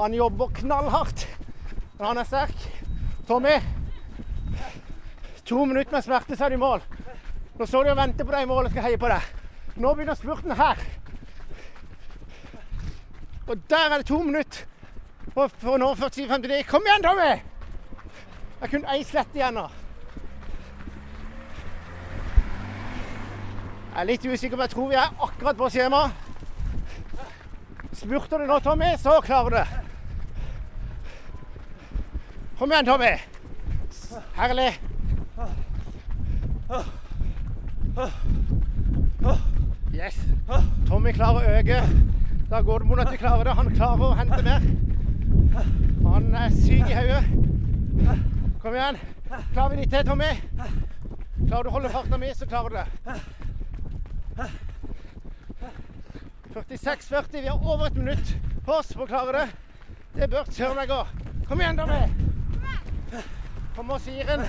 Han 0.00 0.14
jobber 0.14 0.48
knallhardt, 0.54 1.26
men 1.98 2.06
han 2.06 2.18
er 2.18 2.24
sterk. 2.24 2.62
Tommy. 3.28 3.58
To 5.44 5.64
minutter 5.64 5.92
med 5.92 6.04
smerte, 6.04 6.36
så 6.36 6.46
er 6.46 6.54
du 6.54 6.56
i 6.56 6.60
mål. 6.62 6.80
Nå 7.58 7.66
står 7.68 7.84
de 7.84 7.92
og 7.92 7.98
venter 7.98 8.24
på 8.24 8.32
deg 8.32 8.46
i 8.46 8.48
mål 8.48 8.64
og 8.64 8.72
skal 8.72 8.86
heie 8.86 9.00
på 9.02 9.10
deg. 9.12 9.26
Nå 9.76 9.92
begynner 9.92 10.16
spurten 10.16 10.54
her. 10.56 10.80
Og 13.44 13.60
der 13.68 13.90
er 13.90 14.00
det 14.00 14.06
to 14.08 14.22
minutter 14.24 14.64
for, 15.34 15.52
å 15.68 15.76
nå 15.82 15.90
47,59. 16.00 16.62
Kom 16.70 16.88
igjen, 16.88 17.04
Tommy! 17.04 17.28
Jeg 17.34 18.62
har 18.62 18.72
kun 18.72 18.88
ei 18.94 19.04
slett 19.04 19.36
igjen 19.36 19.60
nå. 19.60 19.66
Jeg 23.90 24.00
er 24.00 24.10
litt 24.14 24.24
usikker, 24.24 24.56
men 24.56 24.64
jeg 24.64 24.74
tror 24.78 24.90
vi 24.94 25.00
er 25.02 25.12
akkurat 25.28 25.60
på 25.60 25.70
skjema. 25.76 26.02
Spurter 28.00 28.40
du 28.40 28.48
nå, 28.48 28.60
Tommy, 28.64 28.94
så 28.96 29.20
klarer 29.28 29.52
du 29.52 29.60
det. 29.60 29.79
Kom 32.60 32.72
igjen, 32.72 32.84
Tommy. 32.84 33.18
Herlig. 34.34 34.80
Yes. 39.94 40.18
Tommy 40.88 41.12
klarer 41.16 41.40
å 41.40 41.54
øke. 41.56 41.78
Da 42.52 42.60
går 42.60 42.84
det 42.84 42.90
mot 42.90 43.00
at 43.00 43.08
vi 43.14 43.22
klarer 43.22 43.48
det. 43.48 43.56
Han 43.56 43.72
klarer 43.72 44.04
å 44.04 44.12
hente 44.20 44.42
mer. 44.44 44.68
Han 46.04 46.28
er 46.36 46.52
syk 46.60 46.84
i 46.84 47.00
hodet. 47.00 47.24
Kom 48.60 48.76
igjen. 48.76 49.00
Klarer 49.54 49.72
vi 49.72 49.80
litt 49.80 49.96
til, 49.96 50.04
Tommy? 50.12 50.32
Klarer 51.48 51.64
du 51.64 51.72
å 51.72 51.76
holde 51.80 51.96
farten 51.96 52.20
min, 52.20 52.36
så 52.36 52.44
klarer 52.44 52.68
du 52.68 52.76
det. 52.76 52.88
46-40. 56.60 57.40
Vi 57.40 57.48
har 57.48 57.56
over 57.56 57.88
et 57.88 58.02
minutt 58.04 58.36
på 58.66 58.82
oss 58.82 58.92
for 58.92 59.08
å 59.08 59.14
klare 59.16 59.46
det. 59.46 59.48
Det 60.18 60.34
bør 60.36 60.52
søren 60.52 60.76
meg 60.76 60.92
gå. 60.92 61.06
Kom 61.48 61.64
igjen, 61.64 61.80
Tommy. 61.80 62.28
Kom 63.76 63.90
og 63.90 64.00
Siren. 64.00 64.40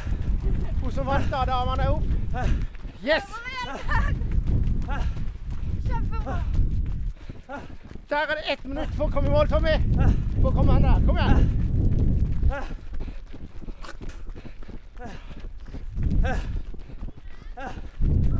Hun 0.81 0.91
som 0.91 1.05
vant 1.05 1.33
av 1.33 1.45
damene 1.47 1.89
opp. 1.89 2.03
Yes! 3.05 3.23
Kjempebra. 5.87 6.37
Der 8.09 8.17
er 8.17 8.35
det 8.35 8.51
ett 8.53 8.65
minutt 8.65 8.93
for 8.97 9.05
å 9.07 9.11
komme 9.13 9.27
i 9.29 9.31
mål, 9.31 9.47
Tommy. 9.47 9.75
For 10.41 10.49
å 10.49 10.53
komme 10.57 10.71
an 10.75 10.83
der. 10.83 10.99
Kom 11.07 11.17
igjen. 11.17 11.37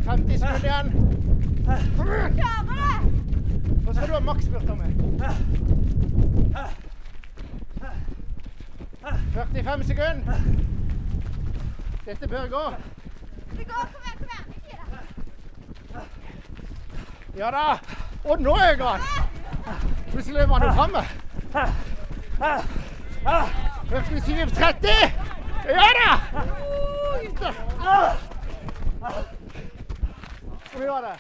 Femti 0.05 0.38
sekunder 0.38 0.67
igjen. 0.67 0.88
Kom 1.97 2.07
igjen. 2.12 2.31
Klarer 2.38 2.65
det. 2.75 2.95
Nå 3.81 3.89
skal 3.93 4.07
du 4.07 4.13
ha 4.13 4.23
maksspurt, 4.29 4.65
Tommy. 4.67 4.88
45 9.01 9.83
sekunder. 9.83 10.33
Dette 12.05 12.27
bør 12.27 12.47
gå. 12.47 12.73
Det 13.57 13.67
går. 13.67 13.85
Kom 13.93 14.01
igjen, 14.03 14.17
kom 14.17 14.27
igjen. 14.29 14.45
Ikke 14.55 14.69
gi 14.69 14.75
deg. 14.77 16.05
Ja 17.37 17.51
da. 17.51 17.79
Og 18.23 18.41
nå 18.41 18.57
øker 18.71 18.85
han. 18.85 19.01
Plutselig 20.11 20.37
løper 20.37 20.53
han 20.53 20.75
framme. 20.75 21.03
47-30. 23.91 24.87
Ja 25.65 25.89
da! 25.97 26.09
Hvor 30.71 30.79
mye 30.79 30.89
var 30.89 31.01
det? 31.01 31.15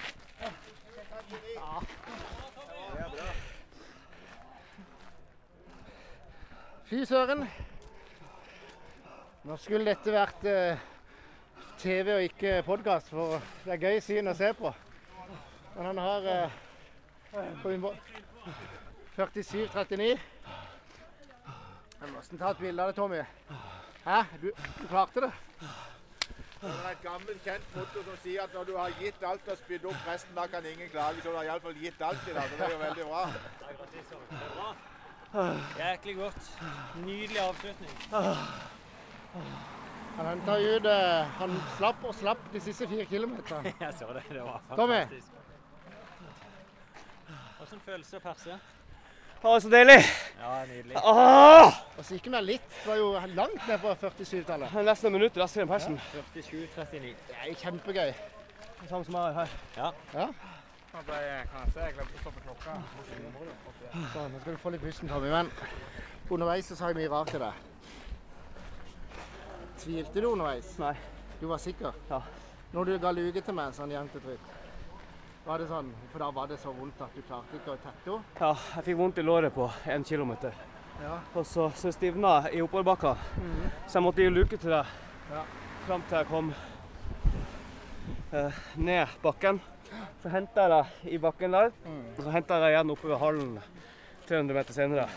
Fy 6.85 7.03
søren. 7.05 7.49
Nå 9.47 9.55
skulle 9.57 9.87
dette 9.89 10.13
vært 10.13 10.43
eh, 10.49 10.81
TV 11.81 12.11
og 12.13 12.23
ikke 12.27 12.59
podkast, 12.65 13.09
for 13.09 13.39
det 13.65 13.73
er 13.73 13.81
gøy 13.87 14.01
syn 14.05 14.29
å 14.29 14.35
se 14.37 14.51
på. 14.57 14.69
Men 15.75 15.87
han 15.89 16.01
har 16.03 16.27
eh, 16.29 16.57
på 17.63 17.71
min 17.71 17.81
bå- 17.81 17.95
47-39. 19.17 20.11
Jeg 22.01 22.09
må 22.09 22.13
nesten 22.17 22.39
ta 22.41 22.51
et 22.53 22.61
bilde 22.61 22.83
av 22.85 22.91
det, 22.91 22.97
Tommy. 22.97 23.21
Hæ? 24.05 24.19
Du, 24.41 24.47
du 24.53 24.85
klarte 24.89 25.23
det? 25.25 25.31
Det 26.61 26.69
er 26.69 26.91
et 26.91 27.01
gammelt, 27.01 27.41
kjent 27.41 27.71
motto 27.73 28.03
som 28.05 28.17
sier 28.21 28.43
at 28.43 28.53
når 28.53 28.67
du 28.69 28.75
har 28.77 28.93
gitt 29.01 29.23
alt 29.25 29.47
og 29.49 29.57
spydd 29.57 29.85
opp 29.89 30.03
resten, 30.05 30.35
da 30.37 30.45
kan 30.49 30.65
ingen 30.69 30.89
klage. 30.93 31.23
Så 31.25 31.31
du 31.33 31.37
har 31.39 31.47
iallfall 31.49 31.77
gitt 31.81 32.01
alt 32.05 32.27
i 32.29 32.35
dag. 32.37 32.53
Det 32.59 32.65
er 32.67 32.75
jo 32.75 32.81
veldig 32.83 33.05
bra. 33.09 33.23
Jæklig 35.79 36.15
godt. 36.19 36.51
Nydelig 37.01 37.41
avslutning. 37.41 37.95
Han 40.17 40.27
henta 40.27 40.57
ut 40.59 40.85
eh, 40.91 41.29
Han 41.39 41.55
slapp 41.77 42.03
og 42.03 42.15
slapp 42.15 42.43
de 42.53 42.59
siste 42.63 42.87
fire 42.87 43.05
kilometerne. 43.09 43.73
Jeg 43.85 43.93
så 43.99 44.11
det. 44.13 44.25
Det 44.29 44.43
var 44.43 44.61
Tommy. 44.75 44.99
fantastisk. 45.05 45.37
Åssen 47.61 47.81
føles 47.85 48.07
det 48.09 48.17
å 48.17 48.23
perse? 48.25 48.55
Å, 49.41 49.51
så 49.57 49.69
deilig! 49.73 49.97
Ja, 50.37 50.51
nydelig. 50.69 50.97
Åh! 51.01 51.77
Og 51.97 52.05
så 52.05 52.17
gikk 52.17 52.27
vi 52.33 52.41
litt. 52.45 52.67
Det 52.75 52.89
var 52.91 52.99
jo 52.99 53.07
langt 53.37 53.63
ned 53.69 53.79
på 53.81 53.93
47-tallet. 54.03 54.75
Nesten 54.85 55.09
et 55.09 55.15
minutt 55.15 55.39
raskere 55.41 55.65
enn 55.65 55.71
persen. 55.71 55.97
47-39. 56.35 57.13
Det 57.29 57.37
er 57.39 57.55
kjempegøy. 57.63 58.11
Samme 58.89 59.05
som 59.05 59.17
jeg 59.17 59.21
har 59.21 59.33
her. 59.39 59.49
Ja. 59.77 60.27
Sånn, 64.11 64.29
nå 64.29 64.41
skal 64.41 64.53
du 64.53 64.61
få 64.61 64.73
litt 64.73 64.83
pusten, 64.83 65.09
Tommy. 65.09 65.29
Men 65.33 65.49
underveis 66.29 66.69
så 66.69 66.77
sa 66.77 66.91
jeg 66.91 67.01
mye 67.01 67.13
rart 67.13 67.33
til 67.33 67.41
deg. 67.41 67.70
Tvilte 69.83 70.21
du 70.21 70.27
underveis? 70.27 70.75
Nei. 70.79 70.93
Du 71.39 71.47
var 71.49 71.57
sikker? 71.57 71.93
Ja. 72.09 72.21
Når 72.71 72.85
du 72.85 72.97
ga 73.01 73.11
luke 73.11 73.41
til 73.43 73.55
meg 73.57 73.73
sånn 73.75 73.91
jevnt 73.91 74.13
og 74.15 74.23
trutt, 74.25 74.51
var 75.45 75.57
det 75.57 75.65
sånn 75.71 75.87
For 76.11 76.21
da 76.21 76.27
var 76.35 76.47
det 76.51 76.59
så 76.61 76.69
vondt 76.75 76.99
at 77.01 77.15
du 77.17 77.21
klarte 77.25 77.57
ikke 77.57 77.73
å 77.73 77.79
tette 77.81 78.11
henne? 78.11 78.35
Ja, 78.39 78.51
jeg 78.77 78.85
fikk 78.89 78.99
vondt 78.99 79.17
i 79.17 79.25
låret 79.25 79.55
på 79.55 79.65
én 79.89 80.05
kilometer. 80.07 80.53
Ja. 81.01 81.15
Og 81.33 81.45
så, 81.49 81.65
så 81.75 81.89
stivna 81.95 82.35
jeg 82.45 82.59
i 82.59 82.61
oppoverbakka. 82.61 83.15
Så 83.89 83.97
jeg 83.97 84.05
måtte 84.05 84.21
gi 84.21 84.29
luke 84.29 84.57
til 84.61 84.69
deg 84.75 84.85
Ja. 85.31 85.41
fram 85.87 86.03
til 86.09 86.17
jeg 86.19 86.27
kom 86.29 86.53
eh, 88.33 88.61
ned 88.77 89.17
bakken. 89.23 89.59
Så 90.21 90.29
henta 90.31 90.67
jeg 90.67 90.71
deg 90.75 91.13
i 91.15 91.17
bakken 91.19 91.51
der, 91.57 91.71
og 92.15 92.21
så 92.23 92.31
henta 92.31 92.55
jeg 92.59 92.63
deg 92.63 92.75
igjen 92.75 92.91
oppover 92.93 93.19
hallen 93.19 93.55
300 94.29 94.55
meter 94.55 94.73
senere. 94.77 95.07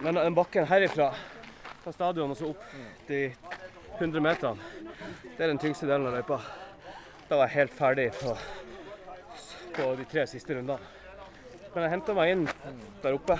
Men 0.00 0.14
den 0.20 0.36
bakken 0.38 0.68
herifra, 0.70 1.10
fra 1.86 1.92
stadion 1.94 2.32
og 2.34 2.36
så 2.36 2.48
opp 2.50 2.62
de 3.06 3.20
100 4.00 4.20
meterne, 4.20 4.58
det 5.36 5.44
er 5.44 5.52
den 5.52 5.60
tyngste 5.62 5.86
delen 5.86 6.08
av 6.08 6.16
løypa. 6.16 6.40
Da 7.28 7.36
var 7.38 7.46
jeg 7.46 7.60
helt 7.60 7.74
ferdig 7.78 8.06
på, 8.18 8.32
på 9.76 9.86
de 10.00 10.06
tre 10.10 10.24
siste 10.26 10.56
rundene. 10.56 10.80
Men 11.74 11.86
jeg 11.86 11.92
henta 11.92 12.16
meg 12.16 12.32
inn 12.32 12.42
der 13.04 13.14
oppe. 13.14 13.36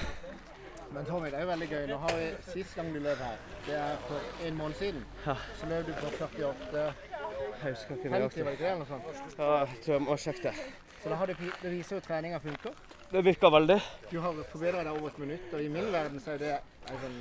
Men 0.95 1.09
Tommy, 1.09 1.33
det 1.33 1.41
er 1.41 1.43
jo 1.43 1.49
veldig 1.51 1.69
gøy. 1.73 1.83
Nå 1.91 1.99
har 2.05 2.15
vi 2.21 2.29
Sist 2.53 2.77
gang 2.79 2.93
du 2.95 3.01
løp 3.03 3.19
her, 3.25 3.43
det 3.67 3.75
er 3.81 3.99
for 4.07 4.47
en 4.47 4.61
måned 4.61 4.79
siden. 4.79 5.03
Ja. 5.27 5.35
Så 5.59 5.73
løp 5.73 5.91
du 5.91 5.93
på 5.99 6.13
48 6.13 6.85
Jeg 6.85 7.75
husker 7.75 7.99
ikke 7.99 8.15
50, 8.15 8.15
nøyaktig. 8.15 8.45
det 8.45 8.53
ikke 8.53 8.63
det? 8.63 8.71
eller 8.71 8.85
noe 8.85 8.91
sånt? 8.93 9.35
Ja, 9.41 9.51
jeg 9.65 9.83
tror 9.83 9.97
jeg 9.97 10.07
må 10.07 10.21
sjekke 10.23 10.47
det. 10.47 10.71
Så 11.03 11.11
da 11.11 11.19
har 11.19 11.33
det, 11.33 11.37
det 11.65 11.75
viser 11.75 11.99
jo 11.99 12.07
treninga 12.07 12.39
funker. 12.47 12.79
Det 13.11 13.27
virker 13.27 13.51
veldig. 13.59 13.81
Du 14.13 14.21
har 14.23 14.41
forbedra 14.55 14.87
deg 14.87 14.95
over 14.95 15.11
et 15.11 15.21
minutt, 15.25 15.53
og 15.53 15.67
i 15.67 15.69
min 15.73 15.91
verden 15.91 16.23
så 16.23 16.37
er 16.37 16.43
det 16.47 16.57
sånn 16.87 17.21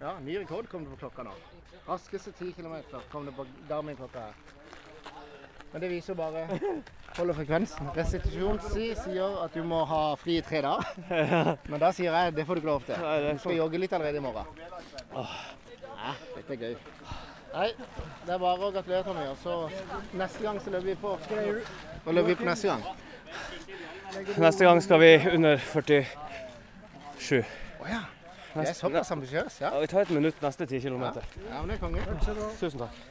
Ja, 0.00 0.16
ny 0.24 0.38
rekord 0.38 0.68
kom 0.68 0.84
det 0.84 0.90
på 0.94 1.04
klokka 1.06 1.24
nå. 1.26 1.32
Raskeste 1.86 2.32
10 2.32 2.52
km 2.56 2.76
kom 3.12 3.26
det 3.26 3.34
på 3.36 3.46
Garmin-klokka 3.68 4.20
her. 4.28 4.34
Men 5.72 5.82
det 5.82 5.90
viser 5.90 6.12
jo 6.12 6.16
bare 6.20 6.44
holde 7.16 7.34
frekvensen. 7.34 7.88
Restitusjonstid 7.96 8.98
sier 9.00 9.38
at 9.42 9.54
du 9.54 9.64
må 9.66 9.80
ha 9.90 10.02
fri 10.18 10.36
i 10.38 10.44
tre 10.46 10.60
dager. 10.62 11.54
Men 11.70 11.82
da 11.82 11.90
sier 11.94 12.14
jeg 12.14 12.34
det 12.36 12.46
får 12.46 12.58
du 12.58 12.62
ikke 12.62 12.70
lov 12.70 12.84
til. 12.86 13.00
Nei, 13.02 13.32
Du 13.34 13.42
skal 13.42 13.58
jogge 13.58 13.80
litt 13.82 13.96
allerede 13.96 14.20
i 14.20 14.24
morgen. 14.24 14.46
Ja, 15.14 16.14
dette 16.36 16.54
er 16.54 16.62
gøy. 16.62 16.76
Nei, 17.54 17.68
det 18.26 18.34
er 18.34 18.40
bare 18.42 18.68
å 18.68 18.70
gratulere, 18.74 19.02
Tommy. 19.06 19.26
Og 19.30 19.38
så 19.42 20.16
neste 20.18 20.46
gang 20.46 20.62
så 20.62 20.74
løper 20.74 20.88
vi 20.90 20.96
på 21.02 21.16
Hva 22.04 22.14
løper 22.14 22.32
vi 22.32 22.38
på 22.38 22.48
neste 22.48 22.70
gang? 22.70 22.86
Neste 24.38 24.66
gang 24.66 24.82
skal 24.82 25.02
vi 25.02 25.12
under 25.34 25.58
47. 25.58 27.42
Å 27.82 27.90
ja. 27.90 28.02
Det 28.54 28.68
er 28.68 28.76
såpass 28.78 29.10
ambisiøst, 29.10 29.60
ja. 29.60 29.72
Ja, 29.74 29.80
vi 29.82 29.90
tar 29.90 30.04
et 30.04 30.10
minutt 30.14 30.42
neste 30.42 30.66
10 30.66 30.80
kilometer. 30.80 31.26
Ja, 31.50 31.60
men 31.60 31.70
det 31.72 31.76
er 31.76 31.82
konge. 31.82 32.04
Tusen 32.60 32.78
takk. 32.84 33.02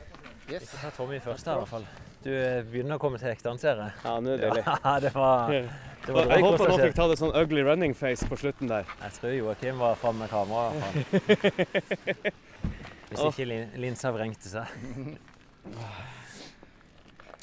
Yes. 0.51 0.71
Ta 0.82 0.89
Tommy 0.97 1.19
først 1.23 1.47
her, 1.47 1.53
i 1.53 1.63
hvert 1.63 1.71
fall. 1.71 1.86
Du 2.23 2.29
eh, 2.32 2.62
begynner 2.67 2.99
å 2.99 3.01
komme 3.03 3.19
til 3.19 3.27
hektene, 3.32 3.60
ser 3.60 3.79
jeg. 3.79 3.95
Ja, 4.03 4.15
nå 4.23 4.34
er 4.34 4.39
det 4.39 4.49
deilig. 4.49 4.63
Ja, 4.67 4.93
det 5.03 5.12
var, 5.15 5.51
det 5.51 6.15
var 6.15 6.32
Jeg 6.32 6.45
håper 6.45 6.63
han 6.63 6.73
nå 6.73 6.86
fikk 6.86 6.97
ta 6.99 7.08
det 7.12 7.19
sånn 7.19 7.36
ugly 7.39 7.63
running 7.67 7.95
face 7.95 8.27
på 8.27 8.39
slutten 8.39 8.71
der. 8.71 8.88
Jeg 9.03 9.17
tror 9.19 9.36
Joakim 9.38 9.84
var 9.84 9.99
framme 9.99 10.23
med 10.23 10.32
kamera. 10.32 10.71
i 10.71 10.79
hvert 10.79 11.36
fall. 11.36 12.34
Hvis 13.13 13.23
ikke 13.29 13.45
lin 13.45 13.75
linsa 13.84 14.12
vrengte 14.15 14.51
seg. 14.51 14.71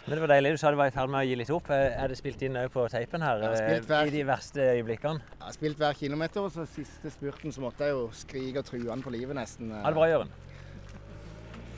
Men 0.06 0.16
det 0.16 0.20
var 0.24 0.30
deilig. 0.32 0.52
Du 0.56 0.60
sa 0.62 0.70
du 0.72 0.76
var 0.80 0.88
i 0.90 0.94
ferd 0.94 1.10
med 1.12 1.20
å 1.20 1.28
gi 1.28 1.34
litt 1.36 1.50
opp. 1.54 1.68
Eh, 1.70 2.02
Er 2.02 2.08
det 2.08 2.16
spilt 2.18 2.40
inn 2.42 2.56
òg 2.56 2.70
på 2.72 2.86
teipen 2.90 3.20
her? 3.22 3.42
Eh, 3.42 3.80
hver- 3.86 4.06
I 4.06 4.10
de 4.10 4.22
verste 4.26 4.60
øyeblikkene? 4.60 5.20
Jeg 5.20 5.44
har 5.46 5.52
spilt 5.52 5.76
hver 5.78 5.92
kilometer, 5.94 6.40
og 6.40 6.50
så 6.52 6.66
siste 6.66 7.10
spurten 7.10 7.52
så 7.52 7.60
måtte 7.60 7.84
jeg 7.84 7.90
jo 7.94 8.08
skrike 8.12 8.58
og 8.58 8.64
true 8.64 8.88
han 8.88 9.02
på 9.02 9.10
livet 9.12 9.36
nesten. 9.36 9.70
Ha 9.70 9.82
Ja, 9.82 9.86
det 9.88 9.94
bra, 9.94 10.06
Jørgen. 10.08 10.30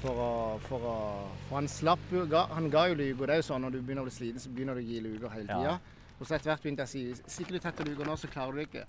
For 0.02 0.14
å, 0.18 0.60
for 0.66 0.78
å 0.78 0.94
For 1.48 1.54
han 1.56 1.68
slapp 1.68 1.98
jo 2.10 2.26
Han 2.26 2.70
ga 2.70 2.88
jo 2.88 2.94
luger. 2.94 3.26
Det 3.26 3.30
er 3.30 3.36
jo 3.42 3.42
sånn 3.54 3.60
når 3.62 3.70
du 3.72 3.82
begynner 3.82 4.02
å 4.02 4.08
bli 4.08 4.10
sliten, 4.16 4.40
så 4.40 4.48
begynner 4.50 4.74
du 4.74 4.80
å 4.80 4.86
gi 4.88 5.00
luger 5.00 5.28
hele 5.30 5.46
Ja. 5.46 5.78
Og 6.22 6.26
så 6.28 6.36
etter 6.36 6.52
hvert 6.52 6.62
begynte 6.62 6.84
jeg 6.84 6.86
å 6.86 6.92
si 6.92 7.32
stikker 7.34 7.56
du 7.56 7.58
du 7.58 7.64
tetter 7.64 7.88
luger 7.88 8.06
nå, 8.06 8.14
så 8.14 8.28
klarer 8.30 8.54
du 8.54 8.60
det 8.60 8.68
ikke. 8.68 8.84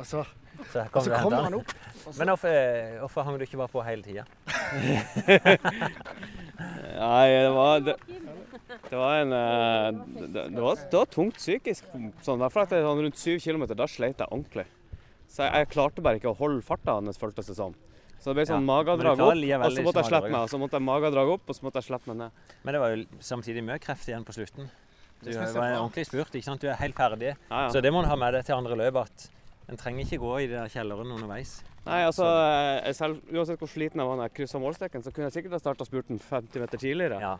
Og 0.00 0.06
så, 0.08 0.22
Så, 0.72 0.80
og 0.80 0.94
kom 0.94 1.04
så 1.04 1.10
kommer 1.12 1.44
han 1.44 1.56
opp. 1.58 1.74
Så, 2.00 2.14
Men 2.16 2.30
hvorfor, 2.32 2.54
hvorfor 3.02 3.26
hang 3.26 3.36
du 3.36 3.44
ikke 3.44 3.60
bare 3.60 3.72
på 3.74 3.82
hele 3.84 4.06
tida? 4.06 4.24
Nei, 7.00 7.26
det 7.36 7.52
var 7.52 7.84
Det, 7.84 7.94
det 8.86 8.96
var 8.96 9.20
en 9.20 9.36
eh, 9.36 10.00
det, 10.22 10.30
det, 10.32 10.62
var, 10.62 10.80
det 10.80 10.98
var 11.02 11.12
tungt 11.12 11.36
psykisk. 11.36 11.84
Sånn, 12.24 12.40
I 12.40 12.46
hvert 12.46 12.56
fall 12.56 12.64
etter 12.64 12.88
sånn 12.88 13.04
rundt 13.04 13.20
syv 13.20 13.44
kilometer, 13.44 13.76
da 13.76 13.88
sleit 13.90 14.16
jeg 14.24 14.30
ordentlig. 14.30 14.66
Så 15.28 15.44
jeg, 15.44 15.52
jeg 15.60 15.72
klarte 15.76 16.04
bare 16.04 16.20
ikke 16.20 16.32
å 16.32 16.38
holde 16.40 16.64
farta 16.64 16.96
hans, 16.96 17.20
føltes 17.20 17.52
det 17.52 17.60
som. 17.60 17.76
Så 18.20 18.32
det 18.32 18.40
ble 18.40 18.48
sånn 18.48 18.64
Ja, 18.64 18.68
magedrag 18.72 19.20
opp, 19.20 19.36
og 19.36 19.72
så 19.76 19.84
måtte 19.84 20.00
jeg 20.00 20.10
slippe 20.14 20.32
meg. 20.32 20.42
Og 20.44 20.52
så 20.52 20.58
måtte 20.60 20.80
jeg 20.80 20.88
magedrag 20.88 21.36
opp, 21.36 21.44
og 21.44 21.56
så 21.56 21.68
måtte 21.68 21.80
jeg 21.80 21.92
slippe 21.92 22.08
meg 22.12 22.22
ned. 22.24 22.46
Men 22.64 22.76
det 22.76 22.80
var 22.82 22.96
jo 22.96 23.04
samtidig 23.24 23.64
mye 23.68 23.80
kreft 23.84 24.08
igjen 24.08 24.24
på 24.24 24.36
slutten. 24.36 24.72
Du 25.20 25.28
Det 25.28 25.34
det 25.36 25.54
var 25.54 25.74
ordentlig 25.76 26.06
spurt. 26.08 26.34
ikke 26.34 26.44
sant? 26.46 26.60
Du 26.62 26.68
er 26.68 26.78
helt 26.80 26.96
ferdig. 26.96 27.34
Ja, 27.50 27.62
ja. 27.66 27.68
Så 27.70 27.82
det 27.84 27.92
må 27.92 28.00
du 28.02 28.08
ha 28.08 28.16
med 28.16 28.32
deg 28.34 28.44
til 28.46 28.54
andre 28.56 28.76
løp. 28.76 28.96
at 29.02 29.28
En 29.68 29.76
trenger 29.76 30.02
ikke 30.06 30.18
gå 30.18 30.30
i 30.40 30.46
de 30.48 30.54
der 30.56 30.68
kjelleren 30.72 31.12
underveis. 31.14 31.60
Nei, 31.86 32.00
altså, 32.04 32.24
jeg 32.84 32.94
selv, 32.98 33.20
Uansett 33.32 33.58
hvor 33.60 33.68
sliten 33.70 34.00
jeg 34.02 34.08
var 34.08 34.16
når 34.18 34.26
jeg 34.28 34.34
kryssa 34.40 34.58
målstreken, 34.60 35.04
så 35.04 35.12
kunne 35.12 35.28
jeg 35.28 35.36
sikkert 35.38 35.52
ha 35.56 35.60
starta 35.62 35.84
spurten 35.86 36.18
50 36.18 36.60
meter 36.60 36.78
tidligere. 36.82 37.20
Ja. 37.22 37.36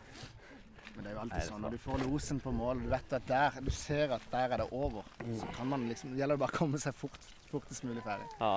men 0.95 1.03
det 1.03 1.11
er 1.11 1.15
jo 1.15 1.19
alltid 1.21 1.43
sånn 1.49 1.61
når 1.61 1.75
du 1.75 1.77
får 1.81 2.01
losen 2.05 2.39
på 2.43 2.51
mål, 2.53 2.81
du 2.83 2.89
vet 2.91 3.13
at 3.17 3.27
der, 3.27 3.59
du 3.61 3.69
ser 3.71 4.11
at 4.15 4.21
der 4.31 4.55
er 4.55 4.57
det 4.63 4.67
over. 4.71 5.03
Så 5.39 5.47
kan 5.57 5.67
man 5.67 5.85
liksom, 5.89 6.11
det 6.13 6.19
gjelder 6.23 6.37
bare 6.41 6.53
å 6.53 6.57
komme 6.57 6.77
seg 6.81 6.95
fort, 6.97 7.19
fortest 7.51 7.83
mulig 7.87 8.03
ferdig. 8.05 8.27
Ja. 8.39 8.55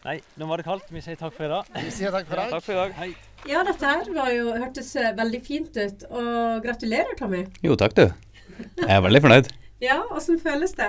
Nei, 0.00 0.16
nå 0.40 0.46
var 0.48 0.60
det 0.60 0.64
kaldt. 0.64 0.86
Vi 0.94 1.00
sier 1.04 1.18
takk 1.20 1.34
for 1.36 1.44
i 1.44 1.50
dag. 1.52 1.66
Vi 1.84 1.90
sier 1.92 2.12
takk 2.14 2.24
for 2.28 2.38
i 2.38 2.40
dag. 2.40 2.52
Takk 2.54 2.64
for 2.64 2.72
i 2.72 2.78
dag. 2.78 2.92
Hei. 2.96 3.08
Ja, 3.50 3.60
dette 3.68 3.88
her 3.90 4.08
var 4.16 4.30
jo, 4.32 4.46
hørtes 4.56 4.94
eh, 4.96 5.10
veldig 5.16 5.40
fint 5.44 5.76
ut. 5.76 6.04
Og 6.08 6.62
gratulerer, 6.64 7.12
Tommy. 7.18 7.42
Jo, 7.64 7.76
takk 7.80 7.96
du. 7.98 8.06
Jeg 8.80 8.88
er 8.94 9.02
veldig 9.04 9.20
fornøyd. 9.26 9.50
Ja, 9.84 9.98
åssen 10.16 10.40
føles 10.40 10.72
det? 10.78 10.88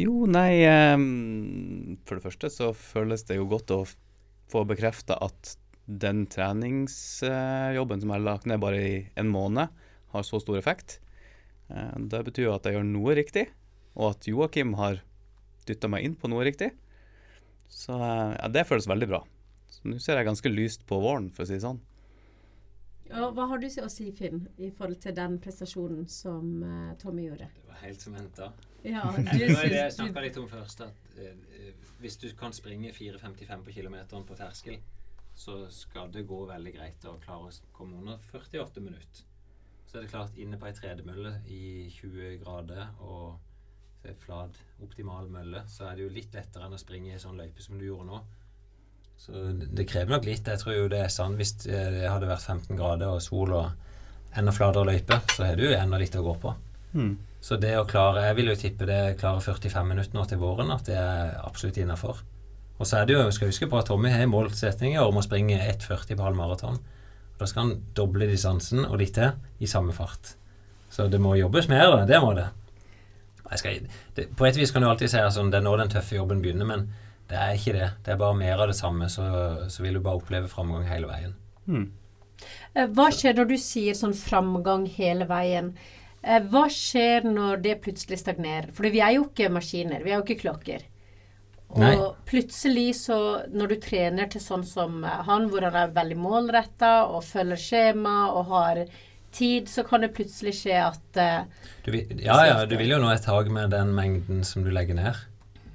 Jo, 0.00 0.24
nei 0.28 0.64
um, 0.96 1.98
For 2.08 2.16
det 2.16 2.24
første 2.24 2.48
så 2.52 2.70
føles 2.76 3.24
det 3.28 3.36
jo 3.36 3.44
godt 3.50 3.72
å 3.76 3.82
få 4.52 4.64
bekrefta 4.68 5.18
at 5.24 5.54
den 5.84 6.24
treningsjobben 6.32 8.00
som 8.00 8.12
jeg 8.12 8.16
har 8.16 8.24
lagt 8.24 8.48
ned 8.48 8.60
bare 8.62 8.80
i 8.80 8.94
en 9.20 9.28
måned, 9.32 9.68
har 10.12 10.24
så 10.24 10.40
stor 10.40 10.56
effekt. 10.60 11.00
Eh, 11.68 11.92
Det 12.08 12.24
betyr 12.30 12.48
jo 12.48 12.54
at 12.56 12.64
jeg 12.68 12.78
gjør 12.78 12.88
noe 12.88 13.16
riktig, 13.16 13.46
og 13.96 14.14
at 14.14 14.28
Joakim 14.28 14.72
har 14.80 15.02
dytta 15.68 15.88
meg 15.92 16.08
inn 16.08 16.16
på 16.16 16.32
noe 16.32 16.44
riktig. 16.48 16.72
Så 17.72 17.96
eh, 17.96 18.34
ja, 18.36 18.50
det 18.52 18.66
føles 18.68 18.88
veldig 18.90 19.08
bra. 19.14 19.22
Så 19.72 19.88
nå 19.88 19.98
ser 20.02 20.20
jeg 20.20 20.28
ganske 20.28 20.52
lyst 20.52 20.84
på 20.88 21.00
våren, 21.00 21.30
for 21.32 21.44
å 21.44 21.48
si 21.48 21.56
det 21.56 21.64
sånn. 21.64 21.80
Og 23.12 23.34
hva 23.36 23.44
har 23.50 23.60
du 23.60 23.66
å 23.68 23.88
si, 23.92 24.06
Finn, 24.16 24.46
i 24.56 24.70
forhold 24.72 25.00
til 25.02 25.14
den 25.16 25.36
prestasjonen 25.42 26.06
som 26.08 26.62
uh, 26.64 26.92
Tommy 27.00 27.26
gjorde? 27.26 27.48
Det 27.58 27.68
var 27.68 27.82
helt 27.82 28.04
som 28.04 28.14
henta. 28.16 28.48
Ja, 28.82 29.02
Det 29.16 29.50
var 29.52 29.68
det 29.68 29.80
jeg 29.82 29.94
snakka 29.98 30.22
litt 30.24 30.38
om 30.40 30.48
først. 30.48 30.80
At 30.86 31.18
eh, 31.20 31.34
eh, 31.58 31.90
hvis 32.00 32.16
du 32.22 32.30
kan 32.38 32.56
springe 32.56 32.92
4,55 32.96 33.66
på 33.66 33.74
kilometeren 33.76 34.24
på 34.28 34.38
terskel, 34.38 34.80
så 35.36 35.58
skal 35.72 36.08
det 36.12 36.24
gå 36.28 36.40
veldig 36.48 36.72
greit 36.74 37.04
å 37.08 37.18
klare 37.20 37.50
å 37.50 37.70
komme 37.76 38.00
under 38.00 38.20
48 38.32 38.84
minutter. 38.84 39.28
Så 39.86 39.98
er 39.98 40.06
det 40.06 40.12
klart, 40.12 40.36
inne 40.40 40.56
på 40.56 40.68
ei 40.70 40.76
tredemølle 40.76 41.34
i 41.52 41.64
20 41.92 42.40
grader 42.40 42.94
og 43.04 43.36
er 44.10 44.18
flat, 44.18 44.58
optimal 44.82 45.28
mølle, 45.30 45.62
så 45.70 45.86
er 45.88 45.98
det 45.98 46.06
jo 46.06 46.14
litt 46.14 46.34
lettere 46.34 46.66
enn 46.66 46.74
å 46.74 46.80
springe 46.80 47.14
i 47.14 47.20
sånn 47.22 47.38
løype 47.38 47.62
som 47.62 47.78
du 47.78 47.86
gjorde 47.86 48.08
nå. 48.08 48.22
Så 49.22 49.32
det 49.54 49.86
krever 49.86 50.16
nok 50.16 50.26
litt. 50.26 50.48
Jeg 50.50 50.58
tror 50.58 50.74
jo 50.74 50.88
det 50.90 51.04
er 51.04 51.12
sant 51.12 51.38
hvis 51.38 51.54
eh, 51.70 51.90
det 51.94 52.08
hadde 52.10 52.30
vært 52.30 52.42
15 52.42 52.78
grader 52.78 53.12
og 53.12 53.22
sol 53.22 53.52
og 53.54 54.38
enda 54.38 54.54
flatere 54.54 54.88
løype, 54.88 55.20
så 55.36 55.46
har 55.46 55.58
du 55.58 55.68
jo 55.68 55.76
enda 55.76 56.00
litt 56.00 56.16
å 56.18 56.24
gå 56.26 56.34
på. 56.42 56.54
Så 57.42 57.56
det 57.58 57.72
å 57.78 57.86
klare 57.88 58.26
Jeg 58.28 58.36
vil 58.38 58.50
jo 58.52 58.58
tippe 58.58 58.86
det 58.86 59.16
klarer 59.20 59.42
45 59.42 59.88
minutter 59.88 60.16
nå 60.16 60.24
til 60.30 60.40
våren, 60.42 60.70
at 60.74 60.86
det 60.86 60.98
er 60.98 61.36
absolutt 61.42 61.78
innafor. 61.82 62.22
Og 62.78 62.88
så 62.88 62.98
er 62.98 63.06
det 63.06 63.14
jo, 63.14 63.22
skal 63.34 63.50
huske 63.52 63.68
på 63.70 63.78
at 63.78 63.86
Tommy 63.90 64.10
har 64.10 64.24
en 64.24 64.32
målsetting 64.32 64.96
om 64.98 65.18
å 65.18 65.24
springe 65.24 65.58
1,40 65.60 66.16
på 66.18 66.26
halv 66.26 66.38
maraton. 66.38 66.80
Da 67.38 67.46
skal 67.46 67.66
han 67.66 67.84
doble 67.94 68.26
distansen 68.30 68.84
og 68.86 68.98
litt 69.00 69.14
til 69.16 69.32
i 69.62 69.70
samme 69.70 69.94
fart. 69.94 70.34
Så 70.92 71.06
det 71.10 71.20
må 71.22 71.36
jobbes 71.38 71.70
mer, 71.70 71.88
da. 71.90 72.04
Det 72.08 72.20
må 72.22 72.32
det. 72.36 72.48
Jeg 73.52 73.60
skal, 73.60 73.88
det 74.16 74.28
på 74.36 74.46
et 74.48 74.58
vis 74.58 74.72
kan 74.72 74.84
du 74.84 74.88
alltid 74.88 75.12
si 75.12 75.20
at 75.20 75.34
sånn, 75.36 75.50
det 75.52 75.60
er 75.60 75.66
nå 75.66 75.74
den 75.76 75.90
tøffe 75.92 76.16
jobben 76.16 76.40
begynner, 76.44 76.68
men 76.68 76.86
det 77.30 77.38
er 77.38 77.56
ikke 77.56 77.74
det. 77.76 77.88
Det 78.04 78.14
er 78.14 78.20
bare 78.20 78.36
mer 78.36 78.60
av 78.60 78.70
det 78.70 78.76
samme, 78.76 79.08
så, 79.12 79.24
så 79.72 79.84
vil 79.84 79.98
du 79.98 80.04
bare 80.04 80.20
oppleve 80.20 80.50
framgang 80.52 80.86
hele 80.88 81.08
veien. 81.10 81.34
Mm. 81.66 81.90
Eh, 82.74 82.88
Hva 82.96 83.10
skjer 83.14 83.36
når 83.38 83.50
du 83.52 83.58
sier 83.60 83.96
sånn 83.96 84.16
framgang 84.16 84.86
hele 84.96 85.28
veien? 85.30 85.72
Eh, 86.22 86.40
Hva 86.52 86.66
skjer 86.72 87.28
når 87.28 87.62
det 87.66 87.76
plutselig 87.84 88.20
stagnerer? 88.22 88.72
For 88.74 88.88
vi 88.92 89.04
er 89.04 89.16
jo 89.16 89.28
ikke 89.28 89.52
maskiner, 89.52 90.04
vi 90.04 90.12
er 90.12 90.20
jo 90.20 90.26
ikke 90.26 90.42
klokker. 90.42 90.88
Og 91.72 91.80
Nei. 91.80 91.94
plutselig 92.28 92.90
så, 92.98 93.18
når 93.48 93.70
du 93.72 93.76
trener 93.80 94.28
til 94.28 94.42
sånn 94.44 94.64
som 94.68 95.00
eh, 95.04 95.22
han, 95.28 95.48
hvor 95.52 95.64
han 95.68 95.78
er 95.84 95.94
veldig 95.96 96.18
målretta 96.20 96.92
og 97.08 97.24
følger 97.28 97.60
skjema 97.60 98.16
og 98.32 98.52
har 98.52 98.84
tid, 99.32 99.68
så 99.68 99.84
kan 99.86 100.04
det 100.04 100.12
plutselig 100.16 100.54
skje 100.60 100.78
at 100.84 101.18
uh, 101.20 101.66
Du 101.84 101.90
vil, 101.94 102.12
ja, 102.22 102.38
ja, 102.46 102.62
du 102.68 102.76
vil 102.78 102.94
jo 102.94 103.00
nå 103.02 103.10
et 103.12 103.24
tak 103.24 103.50
med 103.52 103.72
den 103.74 103.94
mengden 103.96 104.44
som 104.46 104.64
du 104.64 104.70
legger 104.74 104.98
ned. 104.98 105.18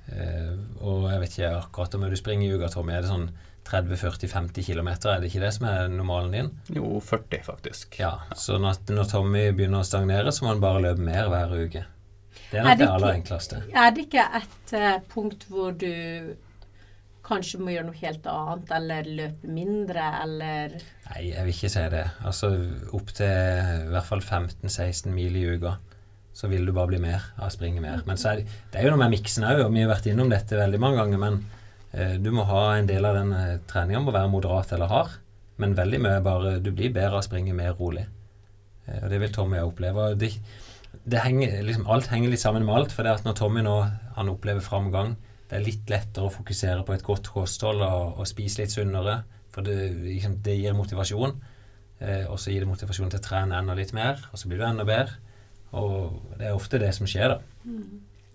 Uh, 0.07 0.55
og 0.79 1.09
jeg 1.11 1.21
vet 1.23 1.35
ikke 1.35 1.51
akkurat 1.59 1.97
om 1.97 2.07
du 2.07 2.17
springer 2.19 2.47
i 2.47 2.55
uka, 2.55 2.71
Tommy. 2.73 2.95
Er 2.95 3.05
det 3.05 3.11
sånn 3.11 3.29
30-40-50 3.67 4.63
km? 4.69 4.89
Er 4.95 5.21
det 5.21 5.29
ikke 5.31 5.43
det 5.43 5.53
som 5.57 5.67
er 5.67 5.91
normalen 5.91 6.33
din? 6.35 6.49
Jo, 6.77 7.01
40 7.03 7.43
faktisk. 7.43 7.99
Ja, 7.99 8.13
Så 8.35 8.57
når, 8.61 8.81
når 8.93 9.11
Tommy 9.11 9.45
begynner 9.51 9.83
å 9.83 9.87
stagnere, 9.87 10.31
så 10.31 10.45
må 10.45 10.53
han 10.53 10.63
bare 10.63 10.83
løpe 10.87 11.03
mer 11.03 11.31
hver 11.33 11.55
uke. 11.57 11.83
Det 12.47 12.59
er 12.59 12.63
Er 12.63 12.67
nok 12.69 12.77
det 12.77 12.85
det 12.85 12.91
aller 12.93 13.15
enkleste. 13.19 13.61
Er 13.75 13.95
det 13.95 14.05
ikke 14.07 14.27
et 14.39 14.75
uh, 14.77 14.91
punkt 15.11 15.47
hvor 15.51 15.73
du 15.75 15.91
kanskje 17.27 17.59
må 17.61 17.73
gjøre 17.73 17.89
noe 17.89 17.99
helt 17.99 18.29
annet, 18.31 18.71
eller 18.77 19.09
løpe 19.19 19.51
mindre, 19.51 20.05
eller 20.23 20.77
Nei, 20.77 21.21
jeg 21.29 21.43
vil 21.45 21.53
ikke 21.53 21.71
si 21.73 21.83
det. 21.93 22.05
Altså 22.27 22.51
opp 22.95 23.13
til 23.17 23.27
i 23.27 23.91
hvert 23.91 24.07
fall 24.07 24.23
15-16 24.23 25.13
mil 25.13 25.37
i 25.39 25.45
uka. 25.55 25.77
Så 26.37 26.49
vil 26.51 26.67
du 26.67 26.73
bare 26.75 26.91
bli 26.91 26.99
mer 27.01 27.31
av 27.39 27.47
å 27.47 27.53
springe 27.53 27.81
mer. 27.81 28.03
Men 28.05 28.19
er 28.29 28.41
det, 28.41 28.57
det 28.71 28.79
er 28.79 28.87
jo 28.87 28.93
noe 28.93 29.01
med 29.01 29.15
miksen 29.15 29.47
òg, 29.47 29.63
og 29.63 29.71
vi 29.73 29.81
har 29.81 29.89
vært 29.89 30.09
innom 30.11 30.29
dette 30.29 30.59
veldig 30.59 30.81
mange 30.83 30.99
ganger. 31.01 31.21
Men 31.23 31.39
eh, 31.91 32.17
du 32.21 32.29
må 32.35 32.45
ha 32.49 32.65
en 32.75 32.89
del 32.89 33.07
av 33.09 33.17
den 33.17 33.33
eh, 33.33 33.55
treninga 33.69 34.03
må 34.03 34.13
være 34.13 34.29
moderat 34.29 34.75
eller 34.77 34.91
hard. 34.91 35.15
Men 35.57 35.73
veldig 35.73 35.99
mye 36.03 36.21
bare 36.21 36.59
Du 36.61 36.69
blir 36.69 36.93
bedre 36.93 37.15
av 37.15 37.23
å 37.23 37.25
springe 37.25 37.55
mer 37.57 37.73
rolig. 37.79 38.05
Eh, 38.85 38.99
og 39.01 39.09
det 39.13 39.21
vil 39.23 39.33
Tommy 39.33 39.63
oppleve. 39.63 40.11
Det, 40.21 40.35
det 41.09 41.23
henger, 41.23 41.57
liksom, 41.65 41.87
alt 41.89 42.11
henger 42.13 42.35
litt 42.35 42.43
sammen 42.43 42.67
med 42.67 42.75
alt. 42.75 42.93
For 42.93 43.07
det 43.07 43.17
at 43.17 43.25
når 43.25 43.39
Tommy 43.41 43.65
nå 43.65 43.79
han 44.19 44.29
opplever 44.29 44.61
framgang, 44.61 45.15
det 45.47 45.55
er 45.57 45.63
litt 45.63 45.91
lettere 45.91 46.27
å 46.27 46.33
fokusere 46.33 46.83
på 46.87 46.95
et 46.95 47.05
godt 47.05 47.29
kosthold 47.31 47.83
og, 47.85 48.17
og 48.19 48.27
spise 48.27 48.63
litt 48.63 48.73
sunnere. 48.73 49.21
For 49.53 49.65
det, 49.65 49.77
liksom, 50.03 50.41
det 50.43 50.57
gir 50.59 50.75
motivasjon. 50.77 51.37
Eh, 51.99 52.25
og 52.29 52.35
så 52.41 52.51
gir 52.51 52.65
det 52.65 52.69
motivasjon 52.69 53.13
til 53.13 53.21
å 53.21 53.25
trene 53.25 53.57
enda 53.57 53.75
litt 53.77 53.93
mer, 53.97 54.19
og 54.29 54.37
så 54.37 54.49
blir 54.49 54.61
du 54.61 54.67
enda 54.67 54.85
bedre. 54.87 55.15
Og 55.77 56.35
det 56.37 56.49
er 56.49 56.57
ofte 56.57 56.79
det 56.81 56.91
som 56.95 57.09
skjer, 57.09 57.33
da. 57.33 57.39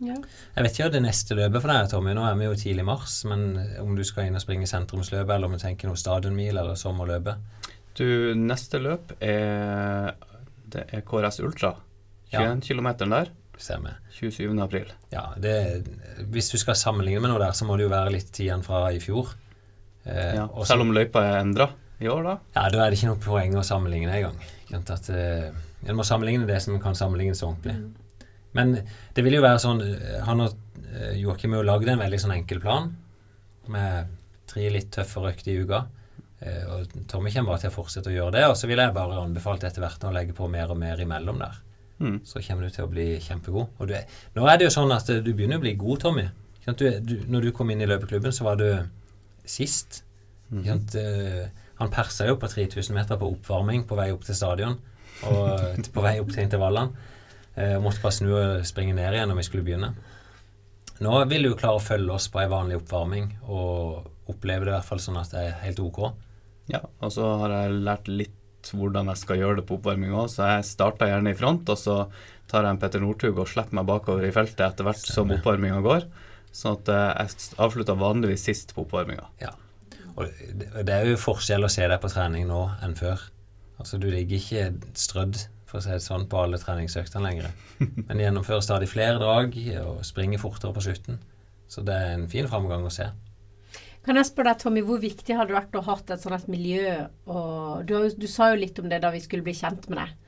ja. 0.03 0.17
Jeg 0.57 0.65
vet 0.65 0.75
ikke 0.75 0.89
hva 0.89 0.95
det 0.97 1.05
neste 1.05 1.37
løpet 1.39 1.63
for 1.63 1.73
deg, 1.73 1.91
Tommy. 1.93 2.15
Nå 2.17 2.25
er 2.27 2.41
vi 2.41 2.49
jo 2.49 2.57
tidlig 2.59 2.85
i 2.85 2.89
mars. 2.89 3.21
Men 3.29 3.45
om 3.85 3.95
du 3.97 4.03
skal 4.09 4.29
inn 4.29 4.39
og 4.39 4.45
springe 4.45 4.69
sentrumsløpet, 4.69 5.35
eller 5.37 5.49
om 5.49 5.57
du 5.57 5.63
tenker 5.63 5.89
noe 5.89 6.01
stadionmil 6.01 6.57
eller 6.57 6.81
sommerløpet. 6.81 7.69
Du, 7.97 8.07
neste 8.41 8.81
løp 8.81 9.11
er 9.21 10.15
Det 10.73 10.87
er 10.89 11.05
KRS 11.05 11.43
Ultra. 11.45 11.75
21 12.33 12.65
km 12.65 12.89
der. 13.05 13.33
Stemmer. 13.61 13.99
27. 14.17 14.49
april. 14.63 14.89
Ja, 15.13 15.29
det, 15.39 15.55
hvis 16.33 16.51
du 16.51 16.59
skal 16.59 16.77
sammenligne 16.79 17.21
med 17.23 17.31
noe 17.33 17.43
der, 17.43 17.53
så 17.55 17.67
må 17.69 17.77
det 17.79 17.87
jo 17.87 17.93
være 17.93 18.15
litt 18.17 18.41
igjen 18.43 18.65
fra 18.67 18.87
i 18.95 19.01
fjor. 19.03 19.35
Eh, 20.05 20.35
Ja, 20.41 20.47
også, 20.49 20.73
selv 20.73 20.87
om 20.87 20.95
løypa 20.97 21.23
er 21.29 21.41
endra 21.43 21.69
i 22.03 22.09
år, 22.11 22.23
da. 22.27 22.37
Ja, 22.57 22.65
da 22.73 22.85
er 22.87 22.91
det 22.91 22.99
ikke 22.99 23.13
noe 23.13 23.23
poeng 23.23 23.55
å 23.59 23.65
sammenligne 23.67 24.17
engang. 24.17 24.41
At, 24.73 25.11
eh, 25.13 25.53
en 25.87 25.99
må 25.99 26.07
sammenligne 26.07 26.49
det 26.49 26.61
som 26.65 26.79
kan 26.83 26.97
sammenlignes 26.99 27.43
ordentlig. 27.47 27.77
Men 28.57 28.75
det 29.15 29.25
vil 29.25 29.39
jo 29.39 29.45
være 29.45 29.61
sånn 29.63 29.81
eh, 29.85 30.19
Han 30.27 30.43
og 30.45 30.53
uh, 30.93 31.13
Joakim 31.17 31.55
har 31.55 31.63
jo 31.63 31.69
lagd 31.71 31.89
en 31.89 32.03
veldig 32.03 32.19
sånn 32.21 32.35
enkel 32.37 32.61
plan 32.61 32.91
med 33.73 34.11
tre 34.51 34.69
litt 34.75 34.91
tøffe 34.93 35.23
økter 35.31 35.53
i 35.55 35.61
uka. 35.63 35.85
Eh, 36.43 36.65
og 36.69 36.97
Tommy 37.09 37.31
kommer 37.33 37.55
bare 37.55 37.63
til 37.65 37.71
å 37.73 37.77
fortsette 37.77 38.11
å 38.11 38.15
gjøre 38.17 38.35
det. 38.37 38.47
Og 38.51 38.57
så 38.59 38.69
vil 38.69 38.83
jeg 38.83 38.95
bare 38.97 39.21
anbefalt 39.23 39.65
etter 39.65 39.85
hvert 39.85 40.05
å 40.05 40.13
legge 40.15 40.35
på 40.37 40.49
mer 40.53 40.73
og 40.75 40.81
mer 40.81 41.01
imellom 41.01 41.39
der. 41.41 41.61
Mm. 42.03 42.19
Så 42.27 42.43
kommer 42.43 42.67
du 42.67 42.75
til 42.75 42.85
å 42.87 42.91
bli 42.91 43.07
kjempegod. 43.23 43.77
Og 43.79 43.89
du 43.91 43.95
er, 43.95 44.07
nå 44.35 44.47
er 44.51 44.59
det 44.59 44.67
jo 44.69 44.75
sånn 44.75 44.93
at 44.95 45.07
du 45.23 45.31
begynner 45.33 45.61
å 45.61 45.65
bli 45.65 45.77
god, 45.79 46.01
Tommy. 46.03 46.25
Du, 46.67 46.85
du, 47.03 47.15
når 47.31 47.49
du 47.49 47.53
kom 47.55 47.71
inn 47.75 47.83
i 47.83 47.89
løpeklubben, 47.91 48.35
så 48.35 48.47
var 48.47 48.59
du 48.61 48.69
sist. 49.49 50.03
Eh, 50.53 51.47
Han 51.81 51.91
persa 51.91 52.27
jo 52.29 52.37
på 52.39 52.47
3000 52.51 52.95
meter 52.95 53.19
på 53.19 53.31
oppvarming 53.33 53.87
på 53.89 53.97
vei 53.99 54.11
opp 54.15 54.27
til 54.27 54.37
stadion. 54.39 54.77
Og 55.27 55.87
på 55.95 56.05
vei 56.05 56.19
opp 56.23 56.31
til 56.35 56.45
intervallene. 56.45 57.09
Eh, 57.55 57.79
måtte 57.83 58.03
bare 58.03 58.17
snu 58.17 58.31
og 58.33 58.67
springe 58.67 58.95
ned 58.97 59.13
igjen 59.15 59.29
når 59.31 59.41
vi 59.41 59.47
skulle 59.49 59.67
begynne. 59.67 59.93
Nå 61.03 61.17
vil 61.31 61.49
du 61.49 61.55
klare 61.59 61.81
å 61.81 61.83
følge 61.83 62.15
oss 62.15 62.29
på 62.33 62.41
ei 62.43 62.51
vanlig 62.51 62.79
oppvarming 62.79 63.33
og 63.51 64.31
oppleve 64.31 64.67
det 64.67 64.71
i 64.73 64.77
hvert 64.77 64.87
fall 64.87 65.03
sånn 65.03 65.19
at 65.21 65.33
det 65.35 65.43
er 65.49 65.59
helt 65.65 65.83
ok. 65.83 65.99
Ja, 66.71 66.81
og 67.03 67.11
så 67.13 67.27
har 67.43 67.55
jeg 67.57 67.81
lært 67.83 68.09
litt 68.11 68.37
hvordan 68.71 69.11
jeg 69.11 69.21
skal 69.23 69.41
gjøre 69.41 69.61
det 69.61 69.67
på 69.69 69.79
oppvarming 69.79 70.15
òg, 70.15 70.29
så 70.31 70.47
jeg 70.55 70.69
starter 70.69 71.11
gjerne 71.11 71.33
i 71.33 71.39
front, 71.39 71.69
og 71.73 71.79
så 71.81 71.97
tar 72.51 72.67
jeg 72.67 72.77
en 72.77 72.83
Petter 72.83 73.03
Northug 73.03 73.41
og 73.41 73.49
slipper 73.51 73.79
meg 73.79 73.89
bakover 73.89 74.27
i 74.29 74.35
feltet 74.35 74.63
etter 74.67 74.87
hvert 74.87 75.03
som 75.09 75.33
oppvarminga 75.35 75.81
går. 75.85 76.07
Sånn 76.53 76.77
at 76.77 76.91
eh, 76.93 77.09
jeg 77.25 77.57
avslutter 77.65 77.97
vanligvis 77.99 78.45
sist 78.45 78.75
på 78.77 78.85
oppvarminga. 78.85 79.25
Ja. 79.41 79.55
Og 80.13 80.29
det, 80.29 80.69
det 80.85 80.93
er 80.95 81.09
jo 81.09 81.21
forskjell 81.21 81.65
å 81.65 81.73
se 81.73 81.87
deg 81.89 82.03
på 82.03 82.11
trening 82.13 82.45
nå 82.51 82.67
enn 82.85 82.97
før. 82.99 83.25
Altså 83.81 83.99
Du 83.99 84.11
ligger 84.13 84.39
ikke 84.39 84.93
strødd 84.99 85.41
for 85.67 85.81
å 85.81 85.85
si 85.87 85.95
det 85.95 86.05
sånn, 86.05 86.29
på 86.29 86.43
alle 86.43 86.61
treningsøktene 86.61 87.25
lenger. 87.25 87.53
Men 88.09 88.21
gjennomfører 88.21 88.65
stadig 88.65 88.91
flere 88.93 89.17
drag 89.23 89.57
og 89.81 90.03
springer 90.05 90.43
fortere 90.43 90.77
på 90.77 90.85
slutten. 90.85 91.23
Så 91.73 91.81
det 91.87 91.97
er 91.97 92.13
en 92.13 92.29
fin 92.29 92.49
framgang 92.51 92.85
å 92.85 92.93
se. 92.93 93.09
Kan 94.03 94.19
jeg 94.19 94.27
spørre 94.27 94.51
deg, 94.51 94.63
Tommy, 94.63 94.83
hvor 94.83 94.99
viktig 95.03 95.37
hadde 95.39 95.53
det 95.53 95.59
vært 95.61 95.77
å 95.79 95.85
ha 95.87 95.95
et 96.01 96.25
sånt 96.25 96.51
miljø? 96.51 96.97
Og 97.31 97.85
du, 97.87 97.95
har 97.95 98.09
du 98.19 98.27
sa 98.31 98.51
jo 98.51 98.59
litt 98.59 98.81
om 98.83 98.89
det 98.91 98.99
da 99.05 99.13
vi 99.15 99.23
skulle 99.23 99.47
bli 99.47 99.55
kjent 99.55 99.87
med 99.93 100.03
deg. 100.03 100.19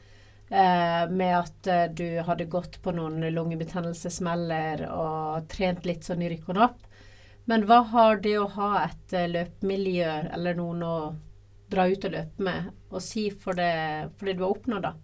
Eh, 0.54 1.04
med 1.10 1.32
at 1.40 1.66
eh, 1.72 1.86
du 1.90 2.20
hadde 2.22 2.46
gått 2.52 2.78
på 2.84 2.92
noen 2.94 3.24
lungebetennelsesmeller 3.34 4.84
og 4.92 5.48
trent 5.50 5.86
litt 5.88 6.06
sånn 6.06 6.22
i 6.22 6.30
rykkene 6.30 6.68
opp. 6.68 6.84
Men 7.50 7.66
hva 7.68 7.80
har 7.90 8.22
det 8.22 8.36
å 8.38 8.46
ha 8.54 8.70
et 8.84 9.16
eh, 9.16 9.26
løpemiljø 9.32 10.12
eller 10.36 10.60
noen 10.60 10.84
å 10.86 10.94
dra 11.72 11.88
ut 11.90 12.06
og 12.06 12.14
løpe 12.14 12.46
med, 12.46 12.70
å 12.94 13.02
si 13.02 13.26
for 13.32 13.58
det, 13.58 13.74
for 14.14 14.28
det 14.28 14.36
du 14.38 14.44
har 14.44 14.54
oppnådd, 14.54 14.86
da? 14.86 14.94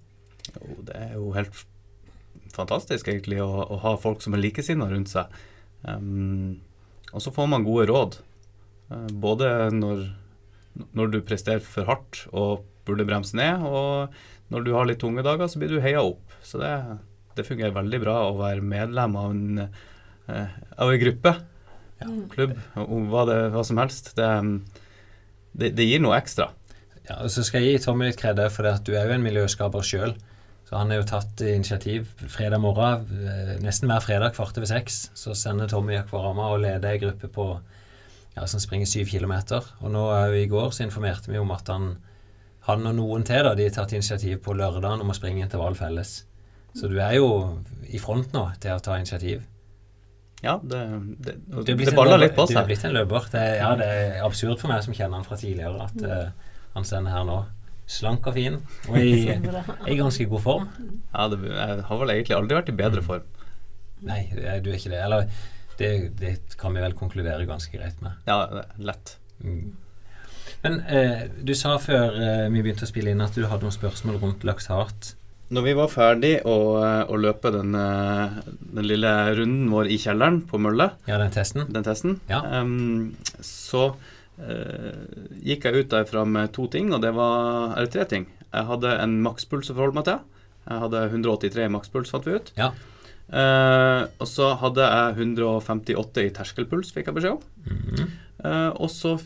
Jo, 0.55 0.79
det 0.87 0.97
er 0.97 1.15
jo 1.17 1.33
helt 1.35 1.65
fantastisk, 2.55 3.09
egentlig, 3.11 3.41
å, 3.43 3.65
å 3.65 3.81
ha 3.83 3.97
folk 4.01 4.23
som 4.23 4.37
er 4.37 4.45
likesinnede 4.45 4.95
rundt 4.95 5.11
seg. 5.11 5.41
Um, 5.83 6.61
og 7.11 7.25
så 7.25 7.33
får 7.35 7.49
man 7.51 7.67
gode 7.67 7.89
råd. 7.91 8.21
Eh, 8.91 9.07
både 9.23 9.71
når, 9.75 10.05
når 10.99 11.15
du 11.15 11.21
presterer 11.27 11.63
for 11.65 11.89
hardt 11.91 12.25
og 12.31 12.67
burde 12.89 13.07
bremse 13.09 13.37
ned, 13.39 13.63
og 13.67 14.15
når 14.51 14.67
du 14.67 14.73
har 14.75 14.89
litt 14.89 15.01
tunge 15.03 15.25
dager, 15.27 15.51
så 15.51 15.61
blir 15.63 15.73
du 15.73 15.83
heia 15.83 16.03
opp. 16.03 16.35
Så 16.43 16.61
det, 16.63 16.73
det 17.39 17.47
fungerer 17.47 17.77
veldig 17.77 18.03
bra 18.03 18.17
å 18.29 18.39
være 18.41 18.65
medlem 18.67 19.19
av 19.21 19.35
en, 19.35 19.67
eh, 20.27 20.57
av 20.77 20.91
en 20.91 21.03
gruppe, 21.05 21.37
klubb, 22.33 22.55
og 22.81 23.11
hva, 23.13 23.27
det, 23.29 23.41
hva 23.53 23.63
som 23.67 23.79
helst. 23.81 24.15
Det, 24.17 24.31
det, 25.53 25.75
det 25.77 25.87
gir 25.87 26.03
noe 26.03 26.17
ekstra. 26.17 26.49
Ja, 27.05 27.21
og 27.21 27.31
Så 27.33 27.45
skal 27.47 27.65
jeg 27.65 27.77
gi 27.77 27.85
Tommy 27.85 28.09
litt 28.09 28.21
kred, 28.21 28.41
for 28.55 28.67
det 28.67 28.79
at 28.79 28.87
du 28.89 28.95
er 28.95 29.09
jo 29.09 29.17
en 29.17 29.25
miljøskaper 29.27 29.85
sjøl. 29.85 30.15
Så 30.69 30.79
han 30.79 30.93
har 30.93 31.01
jo 31.01 31.09
tatt 31.11 31.41
initiativ 31.43 32.13
fredag 32.31 32.63
morgen, 32.63 33.07
eh, 33.27 33.57
nesten 33.63 33.91
hver 33.91 34.05
fredag 34.05 34.37
kvart 34.37 34.59
over 34.59 34.71
seks. 34.71 35.09
Så 35.19 35.35
sender 35.35 35.71
Tommy 35.71 35.97
Akvarama 35.99 36.53
og 36.55 36.63
leder 36.63 36.93
ei 36.93 37.01
gruppe 37.03 37.31
på 37.35 37.47
ja, 38.37 38.47
som 38.47 38.63
springer 38.63 38.89
syv 38.89 39.11
kilometer. 39.11 39.67
Og 39.81 39.93
nå 39.93 40.07
er 40.15 40.31
jo 40.31 40.41
i 40.41 40.49
går 40.51 40.73
så 40.75 40.85
informerte 40.87 41.33
vi 41.33 41.41
om 41.41 41.51
at 41.55 41.69
han, 41.73 41.93
han 42.69 42.91
og 42.91 42.99
noen 42.99 43.27
til 43.27 43.45
da, 43.47 43.55
de 43.59 43.69
har 43.69 43.77
tatt 43.77 43.95
initiativ 43.97 44.41
på 44.45 44.57
lørdagen 44.57 45.05
om 45.05 45.13
å 45.13 45.17
springe 45.17 45.45
intervall 45.45 45.79
felles. 45.79 46.21
Så 46.77 46.91
du 46.91 47.01
er 47.03 47.17
jo 47.19 47.31
i 47.91 47.99
front 47.99 48.31
nå 48.35 48.45
til 48.63 48.77
å 48.77 48.83
ta 48.85 48.99
initiativ. 49.01 49.43
Ja, 50.41 50.57
det, 50.63 50.79
det, 51.21 51.35
Du 51.51 51.73
er 51.75 51.77
det, 51.77 51.95
baller 51.97 52.21
litt 52.23 52.37
på 52.37 52.47
Du 52.49 52.55
er 52.57 52.69
blitt 52.69 52.85
en 52.89 52.95
løper. 52.97 53.27
Det, 53.33 53.43
ja, 53.59 53.73
det 53.77 53.89
er 53.91 54.21
absurd 54.25 54.61
for 54.61 54.73
meg 54.73 54.85
som 54.87 54.97
kjenner 54.97 55.19
han 55.19 55.27
fra 55.27 55.37
tidligere, 55.41 55.89
at 55.91 56.05
uh, 56.07 56.53
han 56.77 56.87
sender 56.89 57.13
her 57.13 57.27
nå 57.29 57.43
slank 57.91 58.29
og 58.31 58.37
fin 58.37 58.57
og 58.87 58.97
i, 59.03 59.35
i 59.91 59.99
ganske 59.99 60.25
god 60.31 60.45
form. 60.45 60.69
Ja, 61.11 61.27
det, 61.33 61.43
jeg 61.51 61.85
har 61.91 62.03
vel 62.03 62.15
egentlig 62.15 62.39
aldri 62.39 62.61
vært 62.61 62.73
i 62.73 62.77
bedre 62.79 63.05
form. 63.05 63.27
Nei, 64.07 64.23
du 64.33 64.71
er 64.71 64.79
ikke 64.79 64.95
det. 64.95 65.03
Eller 65.03 65.27
det, 65.81 65.93
det 66.21 66.35
kan 66.61 66.75
vi 66.77 66.83
vel 66.85 66.95
konkludere 66.99 67.47
ganske 67.49 67.73
greit 67.77 68.01
med. 68.05 68.19
Ja, 68.29 68.45
lett. 68.79 69.17
Mm. 69.43 69.73
Men 70.63 70.81
eh, 70.93 71.23
du 71.41 71.55
sa 71.57 71.79
før 71.81 72.17
eh, 72.21 72.47
vi 72.53 72.61
begynte 72.65 72.85
å 72.85 72.91
spille 72.91 73.15
inn 73.15 73.25
at 73.25 73.37
du 73.37 73.47
hadde 73.49 73.65
noen 73.65 73.77
spørsmål 73.77 74.19
rundt 74.21 74.45
laksat. 74.45 75.15
Når 75.51 75.65
vi 75.67 75.73
var 75.75 75.89
ferdig 75.91 76.33
å, 76.47 76.57
å 77.11 77.17
løpe 77.19 77.51
den, 77.55 77.73
eh, 77.75 78.37
den 78.77 78.87
lille 78.87 79.11
runden 79.39 79.71
vår 79.73 79.89
i 79.91 79.97
kjelleren 79.99 80.43
på 80.47 80.61
Mølle, 80.63 80.91
Ja, 81.11 81.17
den 81.19 81.33
testen. 81.35 81.65
den 81.75 81.87
testen, 81.87 82.21
Ja. 82.31 82.43
um, 82.61 83.17
så 83.43 83.89
uh, 84.41 85.01
gikk 85.43 85.67
jeg 85.67 85.83
ut 85.83 85.91
derfra 85.97 86.23
med 86.29 86.53
to 86.55 86.69
ting, 86.71 86.93
og 86.95 87.03
det 87.03 87.11
var 87.17 87.75
Eller 87.75 87.91
tre 87.91 88.05
ting. 88.13 88.29
Jeg 88.53 88.69
hadde 88.69 88.95
en 89.03 89.19
makspuls 89.25 89.73
å 89.73 89.75
forholde 89.75 89.99
meg 89.99 90.07
til. 90.07 90.21
Jeg 90.71 90.85
hadde 90.85 91.03
183 91.11 91.67
makspuls, 91.73 92.13
fant 92.15 92.27
vi 92.29 92.37
ut. 92.39 92.53
Ja. 92.61 92.71
Eh, 93.31 94.01
og 94.19 94.27
så 94.27 94.55
hadde 94.59 94.87
jeg 94.87 95.19
158 95.21 96.25
i 96.27 96.33
terskelpuls, 96.35 96.91
fikk 96.95 97.11
jeg 97.11 97.19
beskjed 97.21 97.37
om. 97.37 97.45
Mhm. 97.67 98.09
Eh, 98.41 98.71
og 98.81 98.89
så 98.91 99.19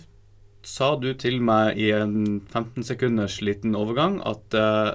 sa 0.64 0.94
du 0.96 1.12
til 1.20 1.40
meg 1.44 1.78
i 1.78 1.90
en 1.94 2.40
15 2.50 2.84
sekunders 2.88 3.38
liten 3.44 3.76
overgang 3.78 4.18
at 4.26 4.56
eh, 4.58 4.94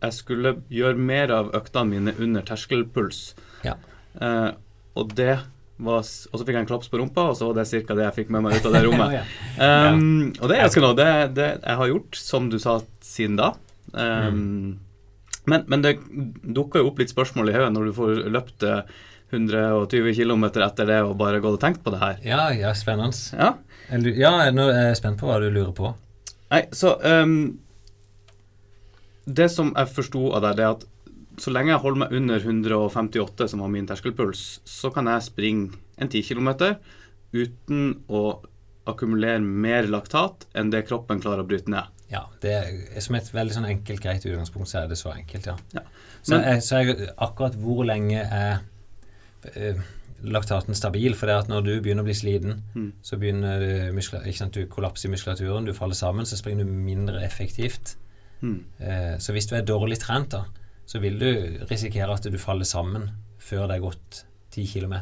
jeg 0.00 0.16
skulle 0.16 0.54
gjøre 0.72 0.96
mer 0.96 1.32
av 1.36 1.50
øktene 1.56 1.92
mine 1.94 2.14
under 2.18 2.44
terskelpuls. 2.48 3.34
Ja. 3.66 3.76
Eh, 4.20 4.50
og 4.98 5.14
det 5.16 5.38
var 5.80 6.02
Og 6.04 6.04
så 6.04 6.44
fikk 6.44 6.52
jeg 6.58 6.60
en 6.60 6.68
klaps 6.68 6.90
på 6.92 6.98
rumpa, 7.00 7.30
og 7.30 7.36
så 7.38 7.46
var 7.48 7.54
det 7.56 7.70
ca. 7.86 7.94
det 7.96 8.04
jeg 8.04 8.16
fikk 8.18 8.30
med 8.34 8.42
meg 8.44 8.58
ut 8.58 8.66
av 8.68 8.74
det 8.74 8.82
rommet. 8.86 9.14
Ja. 9.16 9.22
Um, 9.94 10.26
og 10.36 10.50
det 10.50 10.58
er 10.58 10.66
ganske 10.66 10.82
noe. 10.84 10.96
Det, 10.98 11.06
det 11.38 11.46
jeg 11.56 11.78
har 11.80 11.88
gjort, 11.88 12.18
som 12.20 12.50
du 12.52 12.58
sa, 12.60 12.74
siden 13.00 13.38
da. 13.40 13.54
Um, 13.96 14.76
men, 15.48 15.64
men 15.70 15.84
det 15.84 15.96
dukker 16.42 16.82
jo 16.82 16.90
opp 16.90 17.00
litt 17.00 17.12
spørsmål 17.12 17.50
i 17.50 17.56
hodet 17.56 17.72
når 17.74 17.88
du 17.88 17.96
får 17.96 18.20
løpt 18.34 18.66
eh, 18.68 18.82
120 19.30 20.14
km 20.18 20.44
etter 20.50 20.88
det 20.88 21.00
og 21.06 21.16
bare 21.20 21.40
gått 21.42 21.58
og 21.58 21.62
tenkt 21.62 21.82
på 21.84 21.92
det 21.94 22.00
her. 22.02 22.20
Ja, 22.26 22.44
ja, 22.54 22.72
spennende. 22.74 23.14
Ja. 23.36 23.54
Ja, 23.90 24.32
nå 24.54 24.68
er 24.70 24.90
jeg 24.90 25.00
spent 25.00 25.20
på 25.20 25.30
hva 25.30 25.38
du 25.42 25.48
lurer 25.50 25.72
på. 25.74 25.92
Nei, 26.50 26.64
så 26.74 26.96
um, 26.98 27.58
Det 29.24 29.46
som 29.52 29.70
jeg 29.76 29.92
forsto 29.94 30.32
av 30.34 30.42
deg, 30.46 30.58
det 30.58 30.66
er 30.66 30.74
at 30.74 30.86
så 31.40 31.52
lenge 31.54 31.72
jeg 31.72 31.82
holder 31.84 32.02
meg 32.02 32.14
under 32.18 32.42
158, 32.42 33.46
som 33.48 33.62
var 33.62 33.70
min 33.72 33.86
terskelpuls, 33.88 34.60
så 34.66 34.90
kan 34.92 35.08
jeg 35.08 35.24
springe 35.24 35.78
en 35.96 36.10
10 36.10 36.26
km 36.26 36.50
uten 37.32 37.94
å 38.10 38.24
akkumulere 38.90 39.40
mer 39.40 39.86
laktat 39.88 40.48
enn 40.58 40.72
det 40.74 40.84
kroppen 40.88 41.22
klarer 41.22 41.44
å 41.44 41.48
bryte 41.48 41.70
ned. 41.72 41.86
Ja, 42.10 42.24
det 42.42 42.50
er 42.52 43.00
Som 43.00 43.14
et 43.14 43.28
veldig 43.32 43.54
sånn 43.54 43.68
enkelt, 43.70 44.00
greit 44.02 44.24
utgangspunkt, 44.26 44.68
så 44.68 44.80
er 44.82 44.88
det 44.90 44.98
så 44.98 45.12
enkelt, 45.14 45.46
ja. 45.46 45.56
Ja. 45.74 45.80
Så, 46.22 46.34
Men- 46.36 46.44
jeg, 46.44 46.62
så 46.62 46.80
jeg, 46.82 47.08
akkurat 47.18 47.54
hvor 47.54 47.84
lenge 47.86 48.20
er 48.26 48.58
eh, 49.54 49.76
laktaten 50.22 50.74
stabil? 50.74 51.14
For 51.14 51.26
det 51.26 51.34
er 51.34 51.38
at 51.44 51.48
når 51.48 51.64
du 51.64 51.70
begynner 51.80 52.02
å 52.02 52.08
bli 52.08 52.14
sliten, 52.18 52.62
Mm. 52.74 52.92
så 53.02 53.16
begynner 53.18 53.58
du, 53.60 53.92
muskula, 53.96 54.22
ikke 54.26 54.36
sant, 54.38 54.52
du 54.54 54.66
kollapser 54.66 55.08
i 55.08 55.12
muskulaturen, 55.12 55.64
du 55.64 55.72
faller 55.72 55.94
sammen, 55.94 56.26
så 56.26 56.36
springer 56.36 56.64
du 56.64 56.70
mindre 56.70 57.22
effektivt. 57.24 57.94
Mm. 58.42 58.64
Eh, 58.80 59.16
så 59.18 59.32
hvis 59.32 59.46
du 59.48 59.54
er 59.56 59.62
dårlig 59.62 59.98
trent, 60.00 60.30
da, 60.30 60.44
så 60.86 60.98
vil 61.00 61.18
du 61.18 61.64
risikere 61.70 62.12
at 62.12 62.22
du 62.22 62.38
faller 62.38 62.64
sammen 62.64 63.10
før 63.38 63.68
det 63.68 63.76
er 63.76 63.80
gått 63.86 64.24
10 64.50 64.66
km. 64.66 64.94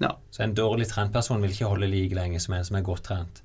Ja. 0.00 0.12
Så 0.30 0.44
en 0.44 0.54
dårlig 0.54 0.86
trent 0.88 1.12
person 1.12 1.40
vil 1.42 1.50
ikke 1.50 1.66
holde 1.68 1.88
like 1.90 2.14
lenge 2.14 2.38
som 2.40 2.54
en 2.54 2.64
som 2.64 2.76
er 2.76 2.82
godt 2.82 3.02
trent. 3.02 3.42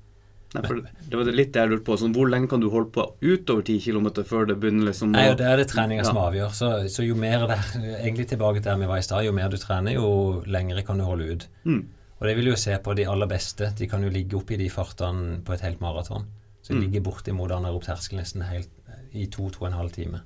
Nei, 0.54 0.62
det 1.10 1.18
var 1.18 1.28
litt 1.34 1.50
det 1.52 1.62
jeg 1.64 1.70
lurte 1.72 1.84
på. 1.88 1.96
Sånn, 1.98 2.12
hvor 2.14 2.28
lenge 2.30 2.46
kan 2.48 2.60
du 2.62 2.68
holde 2.70 2.92
på 2.94 3.04
utover 3.26 3.64
10 3.66 3.80
km 3.82 4.06
før 4.28 4.46
det 4.46 4.54
begynner 4.62 4.86
liksom 4.92 5.10
Nei, 5.10 5.24
og 5.32 5.38
Det 5.40 5.48
er 5.50 5.56
det 5.58 5.66
treninga 5.72 6.04
som 6.06 6.20
avgjør. 6.22 6.52
Så, 6.54 6.68
så 6.94 7.02
jo 7.06 7.16
mer 7.18 7.46
det 7.50 7.56
Egentlig 8.04 8.28
tilbake 8.30 8.60
til 8.62 8.68
der 8.70 8.78
vi 8.78 8.86
var 8.86 9.02
i 9.02 9.06
stad. 9.06 9.24
Jo 9.26 9.32
mer 9.34 9.48
du 9.50 9.56
trener, 9.58 9.96
jo 9.98 10.42
lengre 10.46 10.84
kan 10.86 10.98
du 11.02 11.04
holde 11.08 11.26
ut. 11.32 11.48
Mm. 11.66 11.80
Og 12.20 12.28
det 12.28 12.36
vil 12.38 12.52
jo 12.52 12.56
se 12.56 12.78
på 12.78 12.94
de 12.94 13.04
aller 13.10 13.26
beste. 13.26 13.72
De 13.76 13.88
kan 13.90 14.02
jo 14.06 14.12
ligge 14.14 14.38
oppi 14.38 14.54
i 14.54 14.60
de 14.62 14.70
fartene 14.70 15.40
på 15.44 15.56
et 15.56 15.64
helt 15.66 15.82
maraton. 15.82 16.28
Så 16.62 16.72
de 16.72 16.78
Mm. 16.78 16.84
ligger 16.86 17.00
bortimot 17.10 17.50
anaerob 17.52 17.82
terskel 17.84 18.18
nesten 18.22 18.46
helt 18.46 18.70
i 19.12 19.26
to-to 19.26 19.64
og 19.64 19.66
en 19.72 19.76
halv 19.80 19.90
time. 19.92 20.22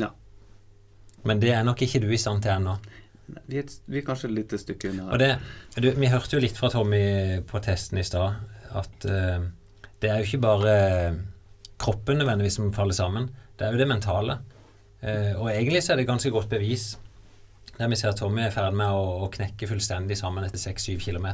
Ja. 0.00 0.08
Men 1.24 1.40
det 1.42 1.50
er 1.52 1.64
nok 1.66 1.82
ikke 1.84 2.00
du 2.00 2.08
i 2.10 2.16
stand 2.16 2.42
til 2.42 2.52
ennå. 2.54 2.78
Vi 3.46 3.60
vi 3.86 3.98
er 3.98 4.02
kanskje 4.06 4.24
et 4.30 4.34
lite 4.34 4.58
stykke 4.58 4.90
unna. 4.90 5.10
Og 5.12 5.18
det, 5.18 5.28
du, 5.76 5.90
vi 5.94 6.06
hørte 6.10 6.34
jo 6.38 6.40
litt 6.42 6.56
fra 6.58 6.70
Tommy 6.72 7.40
på 7.46 7.60
testen 7.62 7.98
i 7.98 8.02
stad 8.06 8.34
at 8.78 9.06
uh, 9.08 9.44
det 10.00 10.10
er 10.10 10.20
jo 10.20 10.28
ikke 10.28 10.42
bare 10.44 10.74
kroppen 11.80 12.20
nødvendigvis 12.20 12.58
som 12.60 12.72
faller 12.76 12.96
sammen, 12.96 13.30
det 13.58 13.66
er 13.66 13.74
jo 13.74 13.80
det 13.80 13.88
mentale. 13.88 14.38
Uh, 15.02 15.40
og 15.40 15.50
egentlig 15.52 15.82
så 15.84 15.94
er 15.94 16.00
det 16.00 16.08
ganske 16.08 16.32
godt 16.32 16.50
bevis. 16.52 16.92
Der 17.78 17.88
vi 17.88 17.96
ser 17.96 18.12
at 18.12 18.20
Tommy 18.20 18.42
er 18.44 18.50
i 18.50 18.54
ferd 18.54 18.76
med 18.76 18.92
å, 18.92 19.24
å 19.24 19.30
knekke 19.32 19.68
fullstendig 19.68 20.18
sammen 20.20 20.44
etter 20.44 20.60
6-7 20.60 20.98
km. 21.00 21.30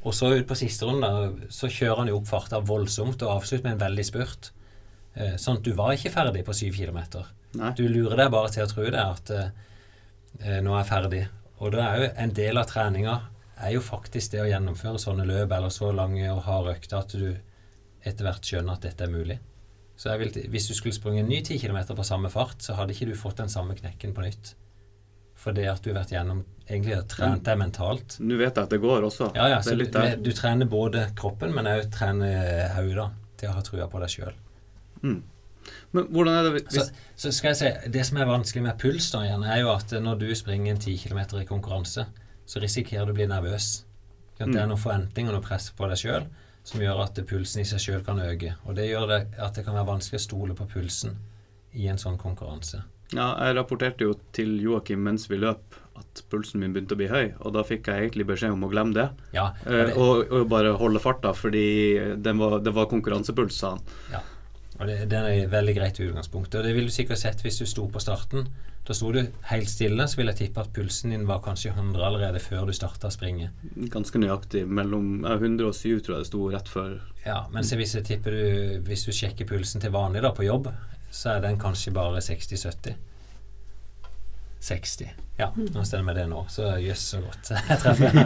Og 0.00 0.16
så 0.16 0.30
ut 0.32 0.48
på 0.48 0.56
siste 0.56 0.88
runde 0.88 1.50
så 1.52 1.68
kjører 1.68 2.02
han 2.02 2.08
jo 2.08 2.20
opp 2.20 2.30
farta 2.30 2.62
voldsomt 2.64 3.20
og 3.26 3.34
avslutter 3.34 3.68
med 3.68 3.76
en 3.76 3.84
veldig 3.84 4.06
spurt. 4.08 4.52
Uh, 5.18 5.36
sånn 5.40 5.60
at 5.60 5.66
du 5.66 5.74
var 5.76 5.96
ikke 5.96 6.14
ferdig 6.14 6.46
på 6.46 6.56
7 6.56 6.70
km. 6.78 7.02
Du 7.76 7.84
lurer 7.88 8.16
deg 8.16 8.32
bare 8.32 8.52
til 8.54 8.64
å 8.64 8.70
tro 8.70 8.86
det 8.86 9.02
at 9.02 9.30
nå 10.62 10.70
er 10.70 10.76
jeg 10.78 10.86
ferdig. 10.86 11.24
Og 11.60 11.72
da 11.74 11.82
er 11.82 11.96
jo 11.98 12.10
en 12.22 12.32
del 12.32 12.60
av 12.60 12.68
treninga 12.70 13.16
er 13.60 13.74
jo 13.74 13.82
faktisk 13.84 14.34
det 14.34 14.42
å 14.44 14.48
gjennomføre 14.48 15.00
sånne 15.02 15.26
løp 15.28 15.52
eller 15.56 15.72
så 15.74 15.90
lange 15.94 16.24
og 16.32 16.42
harde 16.46 16.74
økter 16.76 17.00
at 17.00 17.14
du 17.14 17.28
etter 18.00 18.26
hvert 18.26 18.46
skjønner 18.46 18.78
at 18.78 18.86
dette 18.86 19.04
er 19.04 19.12
mulig. 19.12 19.36
Så 20.00 20.14
vil, 20.16 20.32
hvis 20.48 20.70
du 20.70 20.72
skulle 20.72 20.96
sprunget 20.96 21.26
en 21.26 21.28
ny 21.28 21.42
10 21.42 21.60
km 21.60 21.82
på 21.92 22.06
samme 22.08 22.30
fart, 22.32 22.62
så 22.64 22.78
hadde 22.78 22.94
ikke 22.94 23.10
du 23.10 23.18
fått 23.18 23.42
den 23.42 23.52
samme 23.52 23.76
knekken 23.76 24.14
på 24.16 24.24
nytt. 24.24 24.54
For 25.40 25.56
det 25.56 25.66
at 25.68 25.84
du 25.84 25.90
har 25.90 26.00
vært 26.00 26.14
gjennom 26.14 26.40
egentlig 26.66 26.94
har 26.96 27.04
trent 27.10 27.44
deg 27.44 27.58
mentalt. 27.60 28.16
Nå 28.20 28.38
vet 28.40 28.54
jeg 28.54 28.64
at 28.64 28.72
det 28.72 28.80
går 28.80 29.04
også. 29.08 29.32
Ja, 29.36 29.50
ja, 29.54 29.58
så 29.64 29.76
du, 29.76 29.84
du 30.24 30.30
trener 30.36 30.68
både 30.70 31.04
kroppen, 31.18 31.52
men 31.56 31.68
òg 31.68 31.90
trener 31.92 32.70
hodet 32.78 33.10
til 33.40 33.50
å 33.50 33.58
ha 33.58 33.64
trua 33.64 33.88
på 33.92 34.00
deg 34.00 34.14
sjøl. 34.14 34.34
Mm. 35.04 35.20
Men 35.94 36.08
hvordan 36.12 36.36
er 36.36 36.46
det 36.46 36.52
hvis 36.56 36.76
Så, 36.76 36.86
så 37.20 37.30
skal 37.34 37.52
jeg 37.52 37.58
si, 37.60 37.90
Det 37.94 38.02
som 38.08 38.18
er 38.20 38.28
vanskelig 38.28 38.64
med 38.64 38.78
puls, 38.80 39.10
da 39.12 39.22
igjen, 39.26 39.44
er 39.44 39.62
jo 39.62 39.72
at 39.74 39.92
når 40.02 40.20
du 40.22 40.28
springer 40.38 40.74
en 40.74 40.80
10 40.80 40.96
km 41.04 41.20
i 41.40 41.48
konkurranse, 41.48 42.06
så 42.50 42.60
risikerer 42.62 43.06
du 43.06 43.12
å 43.14 43.18
bli 43.20 43.28
nervøs. 43.30 43.70
Det 44.40 44.46
er 44.48 44.50
Mm. 44.64 44.68
noen 44.72 44.80
forventninger 44.80 45.30
og 45.34 45.40
noe 45.42 45.46
press 45.48 45.70
på 45.76 45.86
deg 45.90 45.98
sjøl 46.00 46.24
som 46.64 46.80
gjør 46.80 47.02
at 47.04 47.18
pulsen 47.28 47.60
i 47.62 47.64
seg 47.68 47.78
sjøl 47.82 48.04
kan 48.04 48.18
øke. 48.20 48.54
Og 48.66 48.74
det 48.76 48.88
gjør 48.90 49.06
det 49.08 49.20
at 49.38 49.54
det 49.54 49.64
kan 49.66 49.74
være 49.76 49.86
vanskelig 49.90 50.18
å 50.20 50.24
stole 50.26 50.54
på 50.56 50.66
pulsen 50.68 51.16
i 51.74 51.86
en 51.88 51.96
sånn 52.00 52.18
konkurranse. 52.18 52.82
Ja, 53.12 53.34
jeg 53.44 53.56
rapporterte 53.56 54.06
jo 54.06 54.14
til 54.32 54.56
Joakim 54.62 55.02
mens 55.02 55.26
vi 55.28 55.36
løp 55.42 55.76
at 55.98 56.22
pulsen 56.30 56.60
min 56.62 56.72
begynte 56.72 56.94
å 56.94 57.00
bli 57.00 57.08
høy, 57.10 57.32
og 57.40 57.52
da 57.52 57.62
fikk 57.66 57.86
jeg 57.90 58.04
egentlig 58.10 58.26
beskjed 58.28 58.52
om 58.54 58.62
å 58.64 58.70
glemme 58.70 58.94
det. 58.94 59.08
Ja, 59.34 59.50
Eh, 59.66 59.86
det, 59.90 59.96
og, 59.98 60.30
og 60.32 60.48
bare 60.48 60.72
holde 60.78 61.00
farta, 61.02 61.32
fordi 61.36 62.16
det 62.22 62.34
var, 62.38 62.60
det 62.60 62.72
var 62.72 62.86
konkurransepuls, 62.86 63.52
sa 63.58 63.70
han. 63.76 64.22
og 64.80 64.86
det, 64.86 65.08
det 65.10 65.18
er 65.18 65.28
et 65.44 65.50
veldig 65.52 65.74
greit 65.76 65.98
utgangspunkt. 66.00 66.54
Og 66.54 66.64
det 66.64 66.72
ville 66.74 66.86
du 66.88 66.94
sikkert 66.94 67.18
sett 67.18 67.42
hvis 67.44 67.58
du 67.58 67.66
sto 67.66 67.86
på 67.92 68.00
starten. 68.00 68.46
Da 68.90 68.94
sto 68.94 69.12
du 69.14 69.20
helt 69.46 69.68
stille, 69.70 70.02
så 70.10 70.18
vil 70.18 70.26
jeg 70.32 70.36
tippe 70.40 70.64
at 70.64 70.72
pulsen 70.74 71.12
din 71.14 71.22
var 71.28 71.38
kanskje 71.44 71.70
100 71.70 72.02
allerede 72.02 72.40
før 72.42 72.64
du 72.66 72.72
starta 72.74 73.06
springe. 73.14 73.52
Ganske 73.92 74.18
nøyaktig. 74.18 74.64
Mellom 74.66 75.20
ja, 75.22 75.36
107 75.36 76.00
tror 76.02 76.16
jeg 76.16 76.24
det 76.24 76.26
sto 76.26 76.40
rett 76.50 76.70
før. 76.72 76.96
Ja, 77.22 77.36
men 77.54 77.62
så 77.68 77.76
hvis 77.78 77.92
jeg 77.94 78.08
tipper 78.08 78.34
du 78.34 78.88
Hvis 78.88 79.04
du 79.06 79.12
sjekker 79.14 79.46
pulsen 79.46 79.78
til 79.78 79.92
vanlig 79.94 80.24
da 80.24 80.32
på 80.34 80.42
jobb, 80.42 80.66
så 81.06 81.36
er 81.36 81.44
den 81.44 81.60
kanskje 81.62 81.92
bare 81.94 82.18
60-70. 82.18 82.96
60. 84.58 85.12
Ja, 85.38 85.52
nå 85.54 85.84
stemmer 85.86 86.18
det 86.18 86.26
nå. 86.32 86.42
Så 86.50 86.72
jøss, 86.82 87.04
så 87.12 87.20
godt 87.22 87.52
jeg 87.70 87.78
treffer. 87.84 88.18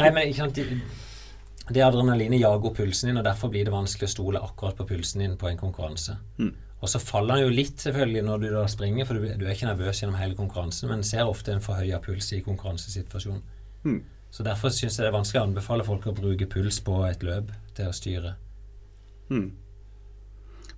Nei, 0.00 0.10
men 0.10 0.32
ikke 0.32 0.48
sant 0.48 0.58
Det 1.70 1.86
adrenalinet 1.86 2.42
jager 2.42 2.72
opp 2.72 2.82
pulsen 2.82 3.12
din, 3.12 3.22
og 3.22 3.28
derfor 3.30 3.54
blir 3.54 3.70
det 3.70 3.76
vanskelig 3.76 4.10
å 4.10 4.14
stole 4.16 4.42
akkurat 4.50 4.82
på 4.82 4.88
pulsen 4.90 5.22
din 5.22 5.38
på 5.38 5.46
en 5.46 5.62
konkurranse. 5.62 6.18
Mm. 6.42 6.56
Og 6.80 6.88
så 6.88 7.00
faller 7.02 7.36
han 7.36 7.42
jo 7.44 7.52
litt 7.52 7.82
selvfølgelig 7.82 8.22
når 8.24 8.38
du 8.40 8.46
da 8.54 8.62
springer, 8.72 9.04
for 9.04 9.18
du, 9.20 9.26
du 9.36 9.44
er 9.44 9.52
ikke 9.52 9.68
nervøs 9.68 10.00
gjennom 10.00 10.16
hele 10.16 10.36
konkurransen, 10.38 10.88
men 10.88 11.02
ser 11.04 11.28
ofte 11.28 11.52
en 11.52 11.60
forhøya 11.64 11.98
puls 12.00 12.30
i 12.32 12.40
konkurransesituasjonen. 12.46 13.42
Mm. 13.84 13.98
Så 14.30 14.46
derfor 14.46 14.72
syns 14.72 14.96
jeg 14.96 15.04
det 15.04 15.10
er 15.10 15.16
vanskelig 15.18 15.42
å 15.42 15.48
anbefale 15.48 15.84
folk 15.84 16.06
å 16.08 16.14
bruke 16.16 16.46
puls 16.48 16.78
på 16.86 17.00
et 17.08 17.24
løp 17.26 17.50
til 17.76 17.90
å 17.90 17.96
styre. 17.96 18.32
Mm. 19.28 19.50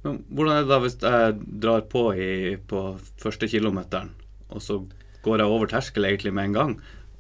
Men 0.03 0.17
hvordan 0.35 0.57
er 0.57 0.65
det 0.65 0.73
da 0.73 0.79
hvis 0.83 0.97
jeg 1.05 1.37
drar 1.63 1.85
på 1.93 2.03
i, 2.19 2.31
på 2.59 2.81
første 3.23 3.47
kilometeren, 3.53 4.11
og 4.51 4.63
så 4.65 4.81
går 5.23 5.45
jeg 5.45 5.53
over 5.55 5.71
terskel 5.71 6.09
egentlig 6.09 6.33
med 6.35 6.51
en 6.51 6.57
gang, 6.57 6.73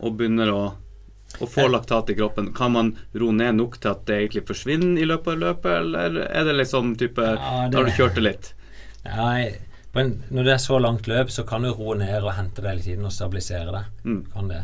og 0.02 0.16
begynner 0.18 0.50
å, 0.50 0.62
å 1.38 1.46
få 1.46 1.68
laktat 1.70 2.10
i 2.10 2.16
kroppen? 2.18 2.50
Kan 2.56 2.74
man 2.74 2.90
ro 3.14 3.30
ned 3.30 3.60
nok 3.60 3.78
til 3.78 3.92
at 3.92 4.02
det 4.10 4.18
egentlig 4.24 4.42
forsvinner 4.50 4.98
i 4.98 5.06
løpet 5.06 5.36
av 5.36 5.44
løpet, 5.44 5.76
eller 5.84 6.18
er 6.26 6.48
det 6.50 6.56
liksom 6.58 6.96
type 6.98 7.22
Ja, 7.22 7.68
det- 7.70 7.78
Har 7.78 7.86
du 7.86 7.94
kjørt 7.94 8.18
det 8.18 8.26
litt? 8.26 8.50
Nei, 9.04 9.54
en, 9.98 10.12
når 10.30 10.46
det 10.46 10.52
er 10.54 10.62
så 10.62 10.78
langt 10.78 11.08
løp, 11.10 11.30
så 11.30 11.44
kan 11.48 11.64
du 11.64 11.72
roe 11.72 11.96
ned 12.00 12.22
og 12.22 12.36
hente 12.36 12.62
deg 12.62 12.76
hele 12.76 12.86
tiden 12.86 13.08
og 13.08 13.12
stabilisere 13.14 13.74
deg. 13.74 14.06
Mm. 14.06 14.22
Kan 14.32 14.52
det. 14.52 14.62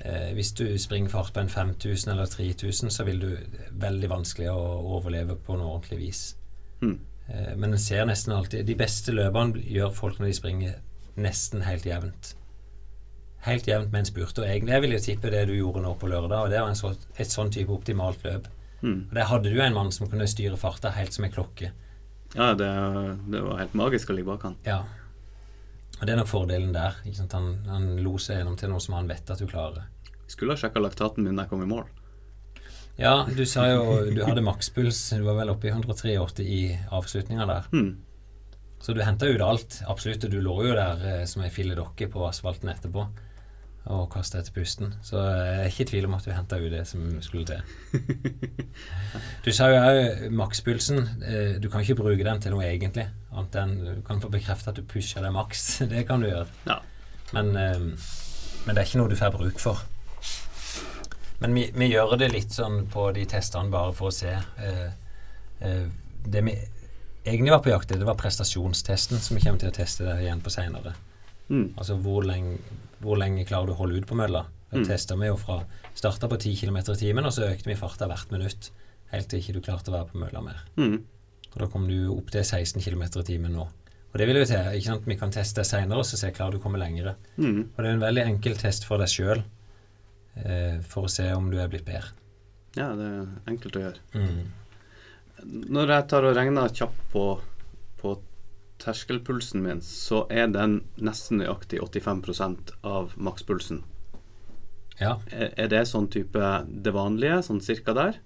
Eh, 0.00 0.32
hvis 0.36 0.52
du 0.56 0.64
springer 0.78 1.12
fart 1.12 1.32
på 1.34 1.40
en 1.40 1.48
5000 1.48 2.12
eller 2.12 2.26
3000, 2.26 2.90
så 2.90 3.04
vil 3.04 3.20
du 3.20 3.30
veldig 3.70 4.10
vanskelig 4.10 4.50
å 4.52 4.60
overleve 4.96 5.36
på 5.36 5.56
noe 5.56 5.74
ordentlig 5.76 6.00
vis. 6.00 6.22
Mm. 6.80 6.98
Eh, 7.28 7.54
men 7.56 7.72
en 7.72 7.78
ser 7.80 8.06
nesten 8.08 8.32
alltid 8.32 8.64
De 8.66 8.74
beste 8.74 9.12
løperne 9.12 9.60
gjør 9.60 9.92
folk 9.94 10.20
når 10.20 10.30
de 10.30 10.38
springer 10.38 10.78
nesten 11.20 11.64
helt 11.66 11.84
jevnt. 11.86 12.34
Helt 13.44 13.68
jevnt 13.68 13.92
med 13.92 14.02
en 14.02 14.08
spurt. 14.08 14.38
Og 14.38 14.46
egentlig 14.46 14.76
jeg 14.76 14.84
vil 14.84 14.96
jo 14.96 15.04
tippe 15.04 15.32
det 15.32 15.44
du 15.48 15.54
gjorde 15.56 15.84
nå 15.84 15.94
på 16.00 16.08
lørdag, 16.08 16.46
og 16.46 16.50
det 16.52 16.60
var 16.60 16.72
en 16.72 16.80
så, 16.80 16.94
et 17.16 17.32
sånn 17.32 17.52
type 17.52 17.72
optimalt 17.72 18.24
løp. 18.24 18.48
Mm. 18.80 19.08
Og 19.10 19.14
Der 19.14 19.28
hadde 19.28 19.52
du 19.52 19.60
en 19.60 19.76
mann 19.76 19.92
som 19.92 20.08
kunne 20.08 20.28
styre 20.28 20.56
farta 20.60 20.92
helt 20.96 21.16
som 21.16 21.24
en 21.24 21.32
klokke. 21.32 21.72
Ja, 22.34 22.52
det, 22.54 22.70
det 23.32 23.42
var 23.42 23.58
helt 23.58 23.76
magisk 23.78 24.10
å 24.10 24.16
ligge 24.16 24.30
bak 24.30 24.44
han. 24.46 24.58
Ja. 24.66 24.82
Og 25.98 26.04
det 26.06 26.14
er 26.14 26.20
nok 26.20 26.30
fordelen 26.30 26.74
der. 26.74 27.00
Han, 27.32 27.48
han 27.66 27.88
loser 28.04 28.38
gjennom 28.38 28.58
til 28.60 28.70
noe 28.72 28.82
som 28.82 28.96
han 28.96 29.10
vet 29.10 29.32
at 29.32 29.40
du 29.40 29.48
klarer. 29.50 29.88
Skulle 30.30 30.54
ha 30.54 30.60
sjekka 30.60 30.80
laktaten 30.80 31.26
min 31.26 31.36
da 31.36 31.44
jeg 31.44 31.52
kom 31.52 31.64
i 31.64 31.68
mål. 31.70 31.88
Ja, 33.00 33.24
du 33.24 33.42
sa 33.48 33.66
jo 33.70 34.06
du 34.12 34.22
hadde 34.24 34.44
makspuls. 34.44 34.98
Du 35.16 35.24
var 35.26 35.38
vel 35.40 35.52
oppe 35.52 35.68
i 35.68 35.74
183 35.74 36.14
i 36.44 36.60
avslutninga 36.92 37.46
der. 37.48 37.68
Mm. 37.72 37.90
Så 38.80 38.94
du 38.96 39.02
henta 39.04 39.28
ut 39.28 39.42
alt. 39.44 39.80
Absolutt. 39.88 40.24
Og 40.24 40.32
du 40.32 40.40
lå 40.44 40.56
jo 40.68 40.76
der 40.76 41.04
eh, 41.08 41.24
som 41.28 41.44
ei 41.44 41.50
filledokke 41.52 42.08
på 42.12 42.24
asfalten 42.28 42.72
etterpå. 42.72 43.06
Og 43.86 44.10
kaste 44.12 44.38
etter 44.38 44.52
pusten. 44.52 44.92
Så 45.02 45.16
jeg 45.22 45.54
er 45.62 45.68
ikke 45.70 45.82
i 45.86 45.88
tvil 45.88 46.04
om 46.06 46.14
at 46.18 46.24
du 46.26 46.30
henta 46.36 46.58
ut 46.60 46.70
det 46.72 46.82
som 46.86 47.06
skulle 47.24 47.46
til. 47.48 47.62
Du 49.44 49.48
sa 49.56 49.70
jo 49.72 49.78
òg 49.80 50.26
makspulsen. 50.36 50.98
eh, 51.24 51.54
Du 51.60 51.68
kan 51.72 51.80
ikke 51.80 51.96
bruke 51.98 52.24
den 52.24 52.40
til 52.40 52.52
noe 52.52 52.66
egentlig. 52.68 53.06
Annet 53.32 53.56
enn 53.56 53.72
du 53.84 54.02
kan 54.06 54.20
få 54.20 54.28
bekrefta 54.30 54.70
at 54.70 54.76
du 54.76 54.82
pusher 54.82 55.22
deg 55.24 55.32
maks. 55.32 55.78
Det 55.90 56.04
kan 56.06 56.20
du 56.20 56.28
gjøre. 56.28 56.46
Ja. 56.68 56.76
Men, 57.32 57.56
eh, 57.56 57.78
men 57.80 58.74
det 58.76 58.82
er 58.82 58.86
ikke 58.86 59.00
noe 59.00 59.08
du 59.10 59.16
får 59.16 59.32
bruk 59.34 59.58
for. 59.58 59.80
Men 61.40 61.54
vi, 61.56 61.70
vi 61.72 61.88
gjør 61.88 62.18
det 62.20 62.28
litt 62.34 62.52
sånn 62.52 62.82
på 62.92 63.06
de 63.16 63.24
testene 63.24 63.72
bare 63.72 63.94
for 63.96 64.10
å 64.10 64.14
se. 64.14 64.34
Eh, 64.60 65.86
det 66.28 66.42
vi 66.44 66.52
egentlig 67.24 67.52
var 67.54 67.62
på 67.64 67.70
jakt 67.72 67.88
etter, 67.88 68.02
det 68.02 68.08
var 68.08 68.18
prestasjonstesten, 68.20 69.18
som 69.20 69.36
vi 69.36 69.42
kommer 69.44 69.60
til 69.62 69.70
å 69.72 69.76
teste 69.76 70.04
igjen 70.20 70.40
på 70.44 70.52
seinere. 70.52 70.92
Mm. 71.50 71.66
Altså 71.76 71.96
hvor 72.00 72.22
lenge, 72.24 72.58
hvor 73.02 73.18
lenge 73.18 73.44
klarer 73.48 73.66
du 73.66 73.72
å 73.74 73.80
holde 73.82 73.98
ut 74.00 74.06
på 74.06 74.16
mølla? 74.18 74.44
Det 74.70 74.80
Mm. 74.84 74.86
testa 74.86 75.16
vi 75.18 75.26
jo 75.26 75.36
fra 75.36 75.64
Starta 75.94 76.28
på 76.30 76.36
10 76.38 76.54
km 76.60 76.76
i 76.76 76.96
timen, 76.96 77.24
og 77.26 77.32
så 77.34 77.48
økte 77.50 77.66
vi 77.66 77.74
farta 77.74 78.06
hvert 78.06 78.30
minutt. 78.30 78.70
Helt 79.10 79.28
til 79.28 79.40
ikke 79.40 79.52
du 79.56 79.60
klarte 79.60 79.90
å 79.90 79.96
være 79.96 80.08
på 80.12 80.20
mølla 80.22 80.40
mer. 80.42 80.60
Mm. 80.78 81.02
Og 81.52 81.58
Da 81.58 81.66
kom 81.66 81.88
du 81.88 82.08
opp 82.14 82.30
til 82.30 82.44
16 82.44 82.80
km 82.80 83.02
i 83.02 83.22
timen 83.26 83.52
nå. 83.52 83.66
Og 84.12 84.18
det 84.18 84.26
vil 84.28 84.36
jo 84.36 84.44
til. 84.44 84.56
ikke 84.78 84.84
sant? 84.86 85.04
Vi 85.06 85.16
kan 85.16 85.30
teste 85.30 85.64
seinere 85.66 85.98
og 85.98 86.04
se 86.06 86.30
klarer 86.30 86.52
du 86.52 86.58
å 86.58 86.62
komme 86.62 86.78
lengre. 86.78 87.16
Mm. 87.36 87.58
Og 87.74 87.76
det 87.76 87.86
er 87.86 87.92
en 87.92 88.00
veldig 88.00 88.24
enkel 88.26 88.54
test 88.56 88.84
for 88.86 88.98
deg 88.98 89.08
sjøl 89.08 89.42
eh, 90.36 90.78
for 90.86 91.04
å 91.06 91.10
se 91.10 91.26
om 91.34 91.50
du 91.50 91.58
er 91.58 91.68
blitt 91.68 91.84
bedre. 91.84 92.12
Ja, 92.76 92.94
det 92.94 93.02
er 93.10 93.26
enkelt 93.50 93.76
å 93.76 93.82
gjøre. 93.82 93.98
Mm. 94.14 94.46
Når 95.74 95.88
jeg 95.94 96.08
tar 96.08 96.26
og 96.28 96.36
regner 96.36 96.68
kjapt 96.68 97.00
på, 97.12 97.24
på 97.98 98.14
terskelpulsen 98.80 99.62
min, 99.64 99.84
så 99.84 100.24
er 100.32 100.50
den 100.52 100.80
nesten 100.96 101.42
nøyaktig 101.42 101.82
85% 101.84 102.74
av 102.86 103.14
makspulsen. 103.20 103.84
Ja. 105.00 105.18
Er, 105.32 105.54
er 105.56 105.70
det 105.72 105.86
sånn 105.88 106.10
type 106.12 106.50
det 106.68 106.92
vanlige, 106.96 107.40
sånn 107.46 107.62
cirka 107.64 107.96
der? 107.96 108.20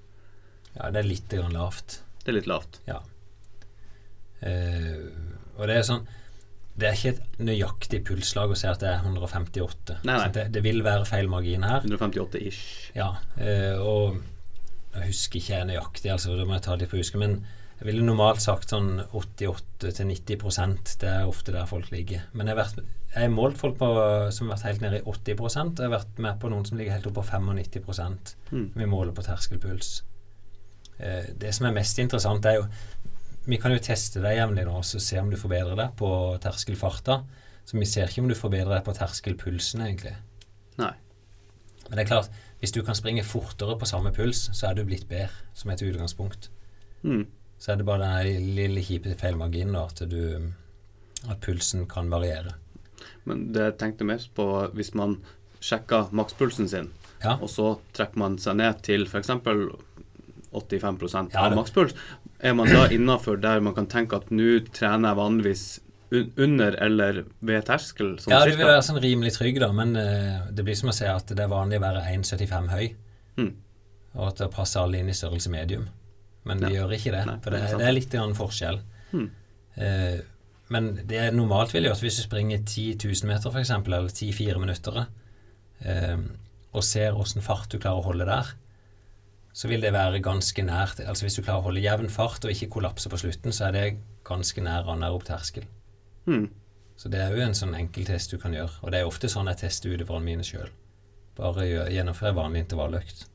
ja, 0.74 0.90
det 0.90 1.02
er 1.02 1.08
litt 1.08 1.30
grann 1.30 1.54
lavt. 1.54 2.00
Det 2.24 2.32
er 2.32 2.38
litt 2.38 2.50
lavt. 2.50 2.80
Ja. 2.88 3.00
Uh, 4.44 5.08
og 5.54 5.68
det 5.70 5.78
er 5.78 5.84
sånn 5.86 6.02
Det 6.74 6.88
er 6.88 6.96
ikke 6.98 7.12
et 7.14 7.38
nøyaktig 7.46 8.00
pulsslag 8.04 8.50
å 8.52 8.56
si 8.58 8.66
at 8.68 8.82
det 8.82 8.90
er 8.90 9.04
158. 9.06 10.00
Nei, 10.02 10.16
nei. 10.18 10.30
Det, 10.34 10.48
det 10.52 10.62
vil 10.64 10.82
være 10.84 11.06
feil 11.08 11.30
margin 11.30 11.66
her. 11.66 11.84
158 11.86 12.42
ish. 12.42 12.64
Ja, 12.98 13.12
uh, 13.38 13.76
og 13.78 14.18
jeg 14.94 15.12
husker 15.12 15.40
ikke 15.40 15.62
nøyaktig, 15.70 16.10
altså, 16.14 16.34
da 16.38 16.46
må 16.46 16.56
jeg 16.56 16.66
ta 16.66 16.76
litt 16.78 16.90
på 16.90 16.98
husket, 17.00 17.22
men 17.22 17.38
jeg 17.78 17.88
ville 17.88 18.04
normalt 18.06 18.42
sagt 18.42 18.70
sånn 18.70 19.00
88-90% 19.10 20.94
Det 21.02 21.10
er 21.10 21.28
ofte 21.28 21.52
der 21.52 21.66
folk 21.68 21.90
ligger. 21.90 22.22
Men 22.32 22.46
jeg 22.46 22.54
har, 22.54 22.62
vært, 22.62 22.90
jeg 23.10 23.18
har 23.18 23.34
målt 23.34 23.58
folk 23.60 23.76
på, 23.80 23.88
som 24.34 24.48
har 24.48 24.56
vært 24.56 24.68
helt 24.68 24.84
nede 24.84 25.00
i 25.00 25.06
80 25.10 25.42
og 25.42 25.50
jeg 25.50 25.88
har 25.88 25.94
vært 25.96 26.22
med 26.22 26.38
på 26.40 26.50
noen 26.52 26.66
som 26.68 26.78
ligger 26.78 26.96
helt 26.96 27.08
oppe 27.10 27.22
på 27.22 27.28
95 27.42 28.36
Mm. 28.54 28.68
Vi 28.76 28.86
måler 28.86 29.12
på 29.12 29.24
terskelpuls. 29.26 30.04
Eh, 30.98 31.32
det 31.40 31.50
som 31.56 31.66
er 31.66 31.74
mest 31.74 31.98
interessant, 31.98 32.44
er 32.46 32.60
jo 32.60 32.66
Vi 33.44 33.58
kan 33.60 33.72
jo 33.74 33.78
teste 33.82 34.22
deg 34.22 34.38
jevnlig 34.38 34.64
nå 34.64 34.78
og 34.78 34.84
se 34.86 35.18
om 35.20 35.28
du 35.28 35.36
forbedrer 35.36 35.76
deg 35.76 35.90
på 35.98 36.08
terskelfarta. 36.40 37.18
Så 37.66 37.76
vi 37.76 37.84
ser 37.84 38.08
ikke 38.08 38.22
om 38.22 38.28
du 38.30 38.34
forbedrer 38.34 38.78
deg 38.78 38.84
på 38.86 38.94
terskelpulsen, 38.96 39.82
egentlig. 39.84 40.14
Nei. 40.78 40.94
Men 41.88 41.98
det 41.98 42.04
er 42.06 42.08
klart, 42.08 42.30
hvis 42.60 42.72
du 42.72 42.80
kan 42.82 42.96
springe 42.96 43.24
fortere 43.24 43.76
på 43.76 43.88
samme 43.88 44.14
puls, 44.16 44.46
så 44.56 44.70
er 44.70 44.78
du 44.78 44.84
blitt 44.88 45.04
bedre, 45.08 45.44
som 45.52 45.70
et 45.70 45.82
utgangspunkt. 45.84 46.48
Mm. 47.02 47.26
Så 47.64 47.72
er 47.72 47.78
det 47.80 47.86
bare 47.88 48.10
den 48.26 48.50
lille 48.58 48.82
kjipe 48.84 49.14
feilmarginen 49.16 49.76
at, 49.80 50.02
du, 50.10 50.50
at 51.30 51.40
pulsen 51.40 51.86
kan 51.88 52.10
variere. 52.12 52.52
Men 53.24 53.46
det 53.54 53.62
jeg 53.70 53.78
tenkte 53.80 54.04
mest 54.04 54.34
på, 54.36 54.44
hvis 54.76 54.90
man 54.98 55.16
sjekker 55.64 56.10
makspulsen 56.12 56.68
sin, 56.68 56.90
Ja, 57.24 57.38
og 57.40 57.48
så 57.48 57.70
trekker 57.96 58.20
man 58.20 58.34
seg 58.42 58.58
ned 58.60 58.82
til 58.84 59.06
f.eks. 59.08 59.30
85 60.52 61.30
Ja, 61.32 61.40
av 61.40 61.50
det- 61.50 61.56
makspuls, 61.56 61.94
er 62.40 62.52
man 62.54 62.68
da 62.68 62.84
innafor 62.92 63.40
der 63.40 63.60
man 63.60 63.74
kan 63.74 63.86
tenke 63.86 64.16
at 64.16 64.28
nå 64.30 64.60
trener 64.72 65.08
jeg 65.08 65.16
vanligvis 65.16 65.64
under 66.36 66.76
eller 66.84 67.24
ved 67.40 67.64
terskel? 67.64 68.18
Sånn 68.20 68.30
ja 68.36 68.44
du 68.44 68.52
vil 68.56 68.66
være 68.66 68.82
sånn 68.82 69.00
rimelig 69.02 69.32
trygg, 69.38 69.58
da, 69.58 69.72
men 69.72 69.96
uh, 69.96 70.46
det 70.52 70.62
blir 70.64 70.76
som 70.76 70.90
å 70.90 70.94
si 70.94 71.04
at 71.08 71.26
det 71.32 71.40
er 71.40 71.48
vanlig 71.50 71.80
å 71.80 71.86
være 71.88 72.04
1,75 72.12 72.68
høy, 72.70 72.94
Mm. 73.36 73.54
og 74.14 74.28
at 74.28 74.36
det 74.36 74.50
passer 74.52 74.80
alle 74.84 74.98
inn 75.00 75.08
i 75.08 75.12
størrelse 75.16 75.50
medium. 75.50 75.88
Men 76.44 76.60
Ja. 76.60 76.68
gjør 76.68 76.92
ikke 76.92 77.12
det, 77.12 77.24
Nei, 77.26 77.38
for 77.40 77.50
det, 77.50 77.62
det 77.78 77.86
er 77.88 77.92
litt 77.96 78.10
grann 78.12 78.34
forskjell. 78.36 78.80
Hmm. 79.12 79.30
Eh, 79.76 80.20
men 80.68 80.94
det 81.06 81.18
er 81.20 81.32
normalt 81.32 81.72
vil 81.72 81.84
gjøre 81.86 81.96
at 81.96 82.04
hvis 82.04 82.18
du 82.20 82.24
springer 82.24 82.58
10 82.64 82.98
000 83.04 83.28
meter 83.28 83.50
f.eks., 83.50 83.70
eller 83.70 84.08
10-4 84.08 84.58
minutter, 84.60 85.06
eh, 85.84 86.18
og 86.74 86.84
ser 86.84 87.16
åssen 87.16 87.42
fart 87.44 87.70
du 87.70 87.78
klarer 87.78 88.02
å 88.02 88.08
holde 88.08 88.26
der, 88.28 88.52
så 89.54 89.68
vil 89.70 89.80
det 89.84 89.92
være 89.94 90.20
ganske 90.20 90.62
nært. 90.66 91.00
Altså 91.06 91.24
Hvis 91.24 91.36
du 91.38 91.42
klarer 91.42 91.62
å 91.62 91.68
holde 91.68 91.84
jevn 91.84 92.10
fart 92.10 92.44
og 92.44 92.50
ikke 92.50 92.72
kollapse 92.74 93.08
på 93.08 93.20
slutten, 93.22 93.54
så 93.54 93.68
er 93.68 93.72
det 93.76 93.84
ganske 94.26 94.60
nær 94.64 94.88
anaerob 94.90 95.24
terskel. 95.24 95.68
Hmm. 96.26 96.48
Så 96.96 97.10
det 97.10 97.20
er 97.20 97.34
jo 97.34 97.42
en 97.44 97.54
sånn 97.54 97.74
enkel 97.78 98.06
test 98.08 98.32
du 98.32 98.38
kan 98.38 98.54
gjøre. 98.54 98.82
Og 98.82 98.90
det 98.90 99.00
er 99.00 99.06
ofte 99.06 99.30
sånn 99.30 99.46
jeg 99.50 99.62
tester 99.62 99.94
utøverne 99.94 100.26
mine 100.26 100.46
sjøl. 100.46 100.72
Bare 101.38 101.66
gjennomfører 101.66 102.34
vanlig 102.34 102.64
intervalløkt. 102.64 103.26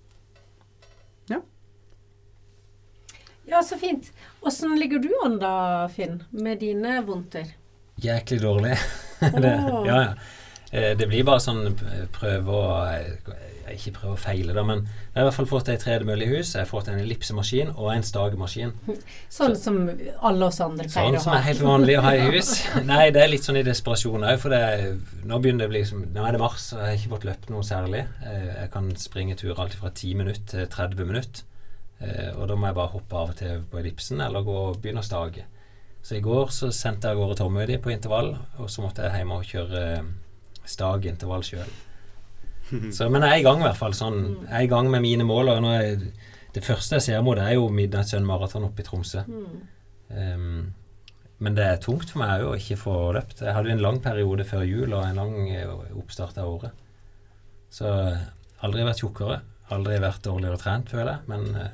Ja, 3.49 3.63
så 3.65 3.77
fint. 3.81 4.11
Åssen 4.45 4.75
ligger 4.79 4.99
du 5.01 5.09
an 5.25 5.39
da, 5.41 5.53
Finn, 5.93 6.21
med 6.29 6.61
dine 6.61 6.99
vondter? 7.05 7.55
Jæklig 7.99 8.41
dårlig. 8.41 8.75
det, 9.19 9.55
oh. 9.71 9.87
ja, 9.87 10.01
ja. 10.03 10.13
Eh, 10.71 10.97
Det 10.97 11.07
blir 11.09 11.25
bare 11.25 11.41
sånn 11.41 11.63
eh, 11.71 12.03
prøve 12.13 12.53
å 12.53 12.65
eh, 12.93 13.47
Ikke 13.73 13.93
prøve 13.95 14.13
å 14.13 14.19
feile, 14.21 14.53
da, 14.53 14.61
men 14.65 14.83
jeg 14.85 15.15
har 15.15 15.23
i 15.23 15.27
hvert 15.27 15.37
fall 15.39 15.49
fått 15.49 15.71
ei 15.73 15.79
tredemølle 15.81 16.25
i 16.27 16.29
hus. 16.35 16.53
Jeg 16.53 16.61
har 16.63 16.69
fått 16.69 16.91
en 16.93 17.01
ellipsemaskin 17.01 17.73
og 17.75 17.89
en 17.93 18.05
stagemaskin. 18.05 18.75
Sånn 19.39 19.57
som 19.57 19.81
alle 19.89 20.47
oss 20.47 20.61
andre 20.65 20.85
pleier 20.85 21.09
Sånn 21.09 21.19
å 21.19 21.25
som 21.25 21.35
er 21.37 21.45
helt 21.49 21.65
vanlig 21.65 21.97
å 21.99 22.05
ha 22.05 22.15
i 22.17 22.29
hus. 22.29 22.53
Nei, 22.91 23.09
det 23.13 23.25
er 23.25 23.33
litt 23.33 23.45
sånn 23.45 23.59
i 23.61 23.65
desperasjon 23.65 24.25
òg, 24.29 24.39
for 24.41 24.53
det, 24.53 24.63
nå 25.25 25.41
begynner 25.41 25.65
det 25.65 25.69
å 25.69 25.73
bli 25.73 25.83
liksom, 25.83 26.07
Nå 26.13 26.25
er 26.25 26.37
det 26.37 26.41
mars, 26.45 26.69
og 26.73 26.81
jeg 26.81 26.91
har 26.91 26.97
ikke 27.01 27.13
fått 27.17 27.29
løpt 27.29 27.53
noe 27.53 27.65
særlig. 27.65 28.05
Jeg 28.29 28.73
kan 28.77 28.89
springe 29.09 29.37
turer 29.41 29.65
alltid 29.65 29.81
fra 29.81 29.93
10 29.93 30.21
minutter 30.23 30.53
til 30.53 30.73
30 30.77 31.13
minutter. 31.13 31.45
Eh, 32.01 32.31
Og 32.37 32.47
da 32.47 32.55
må 32.55 32.69
jeg 32.69 32.77
bare 32.77 32.93
hoppe 32.93 33.15
av 33.15 33.33
og 33.33 33.39
til 33.41 33.63
på 33.69 33.79
ellipsen 33.81 34.21
eller 34.23 34.45
gå 34.47 34.55
og 34.69 34.79
begynne 34.81 35.03
å 35.03 35.07
stage. 35.07 35.45
Så 36.01 36.15
i 36.15 36.23
går 36.23 36.47
så 36.55 36.71
sendte 36.71 37.09
jeg 37.09 37.17
av 37.17 37.21
gårde 37.23 37.37
Tommy 37.41 37.65
de 37.67 37.77
på 37.83 37.91
intervall, 37.91 38.37
og 38.57 38.69
så 38.71 38.81
måtte 38.85 39.03
jeg 39.03 39.19
hjem 39.19 39.35
og 39.35 39.43
kjøre 39.43 39.83
eh, 39.97 40.09
stagintervall 40.63 41.43
sjøl. 41.43 41.71
Men 43.13 43.25
jeg 43.25 43.31
er 43.31 43.39
i 43.41 43.45
gang 43.45 43.59
i 43.59 43.65
hvert 43.67 43.79
fall. 43.79 43.95
sånn 43.97 44.19
Jeg 44.45 44.55
er 44.55 44.67
i 44.67 44.71
gang 44.71 44.89
med 44.91 45.01
mine 45.03 45.25
mål. 45.27 45.49
Og 45.55 45.63
nå 45.65 45.71
er, 45.75 46.03
det 46.53 46.65
første 46.65 46.99
jeg 46.99 47.07
ser 47.07 47.23
mot, 47.25 47.37
er 47.37 47.55
jo 47.57 47.69
Midnattssønn 47.73 48.27
maraton 48.27 48.67
oppe 48.67 48.83
i 48.83 48.87
Tromsø. 48.87 49.23
Mm. 49.25 49.55
Um, 50.09 50.59
men 51.39 51.55
det 51.55 51.65
er 51.65 51.81
tungt 51.81 52.11
for 52.11 52.19
meg 52.21 52.43
òg 52.43 52.51
å 52.51 52.57
ikke 52.59 52.77
få 52.81 52.93
løpt. 53.15 53.41
Jeg 53.45 53.55
hadde 53.55 53.71
jo 53.71 53.77
en 53.77 53.83
lang 53.83 53.99
periode 54.03 54.45
før 54.47 54.65
jul 54.67 54.91
og 54.93 55.05
en 55.05 55.19
lang 55.21 55.35
eh, 55.55 55.69
oppstart 55.97 56.37
av 56.41 56.49
året. 56.51 56.81
Så 57.71 57.89
aldri 58.65 58.83
vært 58.83 58.99
tjukkere. 59.03 59.39
Aldri 59.71 59.99
vært 60.03 60.25
dårligere 60.25 60.59
trent, 60.59 60.91
føler 60.91 61.13
jeg. 61.13 61.27
Men 61.31 61.45
eh, 61.55 61.69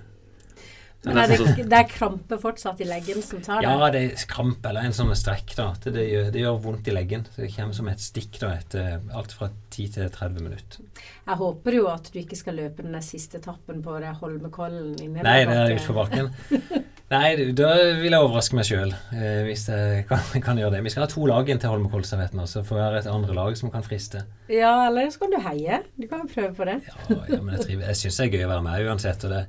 Men 1.05 1.19
er 1.21 1.31
det, 1.31 1.65
det 1.69 1.77
er 1.79 1.87
krampe 1.91 2.37
fortsatt 2.41 2.81
i 2.81 2.87
leggen 2.89 3.21
som 3.25 3.41
tar 3.45 3.61
det? 3.61 3.69
ja, 3.69 3.89
det 3.93 4.01
er 4.05 4.25
krampe 4.31 4.69
eller 4.71 4.87
en 4.89 4.95
sånn 4.97 5.11
strekk. 5.17 5.55
da 5.57 5.67
Det, 5.83 5.93
det, 5.95 6.05
gjør, 6.09 6.31
det 6.33 6.41
gjør 6.43 6.57
vondt 6.65 6.89
i 6.89 6.95
leggen. 6.95 7.27
Det 7.35 7.51
kommer 7.55 7.77
som 7.77 7.89
et 7.91 8.01
stikk 8.03 8.39
da 8.41 8.53
etter 8.57 8.99
alt 9.13 9.35
fra 9.37 9.49
10 9.69 9.87
til 9.97 10.09
30 10.09 10.41
minutter. 10.49 10.81
Jeg 11.25 11.39
håper 11.41 11.77
jo 11.79 11.87
at 11.91 12.09
du 12.13 12.19
ikke 12.21 12.37
skal 12.39 12.57
løpe 12.59 12.83
den 12.85 12.97
siste 13.05 13.37
etappen 13.41 13.81
på 13.85 13.99
det 14.01 14.15
Holmenkollen 14.21 14.93
Nei, 14.95 15.07
det 15.13 15.23
er 15.25 15.47
nedoverbakke. 15.49 15.79
utfor 15.79 16.01
bakken. 16.01 16.85
Nei, 17.15 17.27
da 17.53 17.67
vil 18.01 18.09
jeg 18.09 18.17
overraske 18.17 18.57
meg 18.57 18.65
sjøl, 18.65 18.89
eh, 19.13 19.43
hvis 19.45 19.67
jeg 19.69 20.07
kan, 20.09 20.23
kan 20.41 20.57
gjøre 20.57 20.71
det. 20.73 20.79
Vi 20.87 20.89
skal 20.89 21.03
ha 21.05 21.09
to 21.11 21.27
lag 21.29 21.49
inn 21.53 21.59
til 21.61 21.69
Holmenkollstafetten, 21.69 22.41
så 22.49 22.63
får 22.65 22.79
jeg 22.79 22.85
være 22.87 23.01
et 23.03 23.09
andre 23.13 23.35
lag 23.37 23.57
som 23.59 23.69
kan 23.73 23.85
friste. 23.85 24.23
Ja, 24.49 24.71
eller 24.87 25.11
så 25.13 25.21
kan 25.21 25.35
du 25.35 25.37
heie. 25.45 25.83
Du 26.01 26.07
kan 26.09 26.23
jo 26.25 26.31
prøve 26.33 26.55
på 26.57 26.65
det. 26.65 26.79
Ja, 26.89 27.19
ja 27.29 27.39
men 27.45 27.53
jeg, 27.59 27.61
triv- 27.67 27.85
jeg 27.85 27.99
syns 28.01 28.17
det 28.17 28.25
er 28.25 28.33
gøy 28.39 28.47
å 28.47 28.51
være 28.55 28.65
med 28.65 28.89
uansett. 28.89 29.27
Og 29.29 29.35
det, 29.35 29.43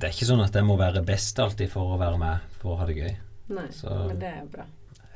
det 0.00 0.08
er 0.08 0.14
ikke 0.16 0.26
sånn 0.30 0.42
at 0.44 0.54
jeg 0.56 0.64
må 0.66 0.76
være 0.80 1.02
best 1.06 1.38
alltid 1.42 1.70
for 1.72 1.94
å 1.94 2.00
være 2.00 2.18
med 2.20 2.48
for 2.60 2.74
å 2.74 2.80
ha 2.80 2.86
det 2.88 2.96
gøy. 2.96 3.14
Nei, 3.50 3.66
Så- 3.74 4.06
men 4.08 4.18
det 4.18 4.28
er 4.32 4.44
bra. 4.50 4.64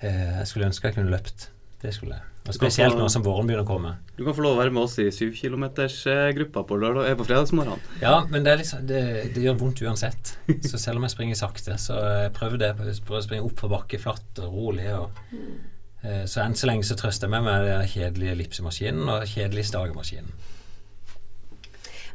Eh, 0.02 0.38
jeg 0.40 0.46
skulle 0.50 0.66
ønske 0.68 0.88
jeg 0.90 0.94
kunne 0.98 1.10
løpt. 1.10 1.48
Det 1.80 1.92
skulle 1.92 2.14
jeg. 2.16 2.22
Og 2.48 2.54
spesielt 2.56 2.96
nå 2.96 3.06
som 3.12 3.22
våren 3.24 3.46
begynner 3.46 3.64
å 3.64 3.68
komme. 3.68 3.90
Du 4.16 4.24
kan 4.24 4.34
få 4.36 4.42
lov 4.44 4.56
å 4.56 4.60
være 4.62 4.72
med 4.72 4.82
oss 4.84 4.98
i 4.98 5.04
7-kilometersgruppa 5.12 6.62
på, 6.68 6.76
lørdag- 6.80 7.08
eh, 7.10 7.14
på 7.16 7.24
fredagsmorgenen. 7.24 7.80
Ja, 8.00 8.24
men 8.28 8.42
det, 8.44 8.52
er 8.52 8.56
liksom, 8.58 8.86
det, 8.86 9.34
det 9.34 9.42
gjør 9.44 9.58
vondt 9.58 9.80
uansett. 9.82 10.36
Så 10.64 10.78
selv 10.78 10.96
om 10.96 11.02
jeg 11.02 11.10
springer 11.14 11.34
sakte, 11.36 11.76
så 11.80 11.96
jeg 12.24 12.32
prøver 12.36 12.58
det. 12.58 12.72
Prøver 12.76 13.20
å 13.20 13.24
springe 13.24 13.44
opp 13.44 13.56
på 13.56 13.68
bakke 13.72 14.00
flatt 14.00 14.40
og 14.44 14.52
rolig. 14.52 14.88
Og, 14.92 15.10
eh, 16.02 16.24
så 16.28 16.42
enn 16.44 16.54
så 16.56 16.66
lenge 16.68 16.84
så 16.84 16.96
trøster 16.96 17.28
jeg 17.28 17.30
meg 17.36 17.44
med 17.44 17.64
den 17.68 17.88
kjedelige 17.88 18.34
ellipsemaskinen 18.36 19.08
og 19.08 19.24
kjedelige 19.28 19.70
stagemaskinen. 19.72 20.32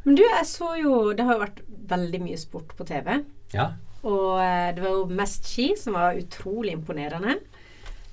Men 0.05 0.15
du, 0.15 0.23
jeg 0.23 0.45
så 0.47 0.73
jo 0.79 1.11
Det 1.13 1.25
har 1.27 1.35
jo 1.35 1.43
vært 1.43 1.61
veldig 1.89 2.19
mye 2.23 2.37
sport 2.39 2.75
på 2.77 2.85
TV. 2.87 3.21
Ja. 3.53 3.71
Og 4.07 4.39
eh, 4.41 4.69
det 4.75 4.83
var 4.83 4.93
jo 4.95 5.05
mest 5.11 5.47
ski, 5.49 5.71
som 5.79 5.97
var 5.97 6.19
utrolig 6.19 6.75
imponerende. 6.77 7.39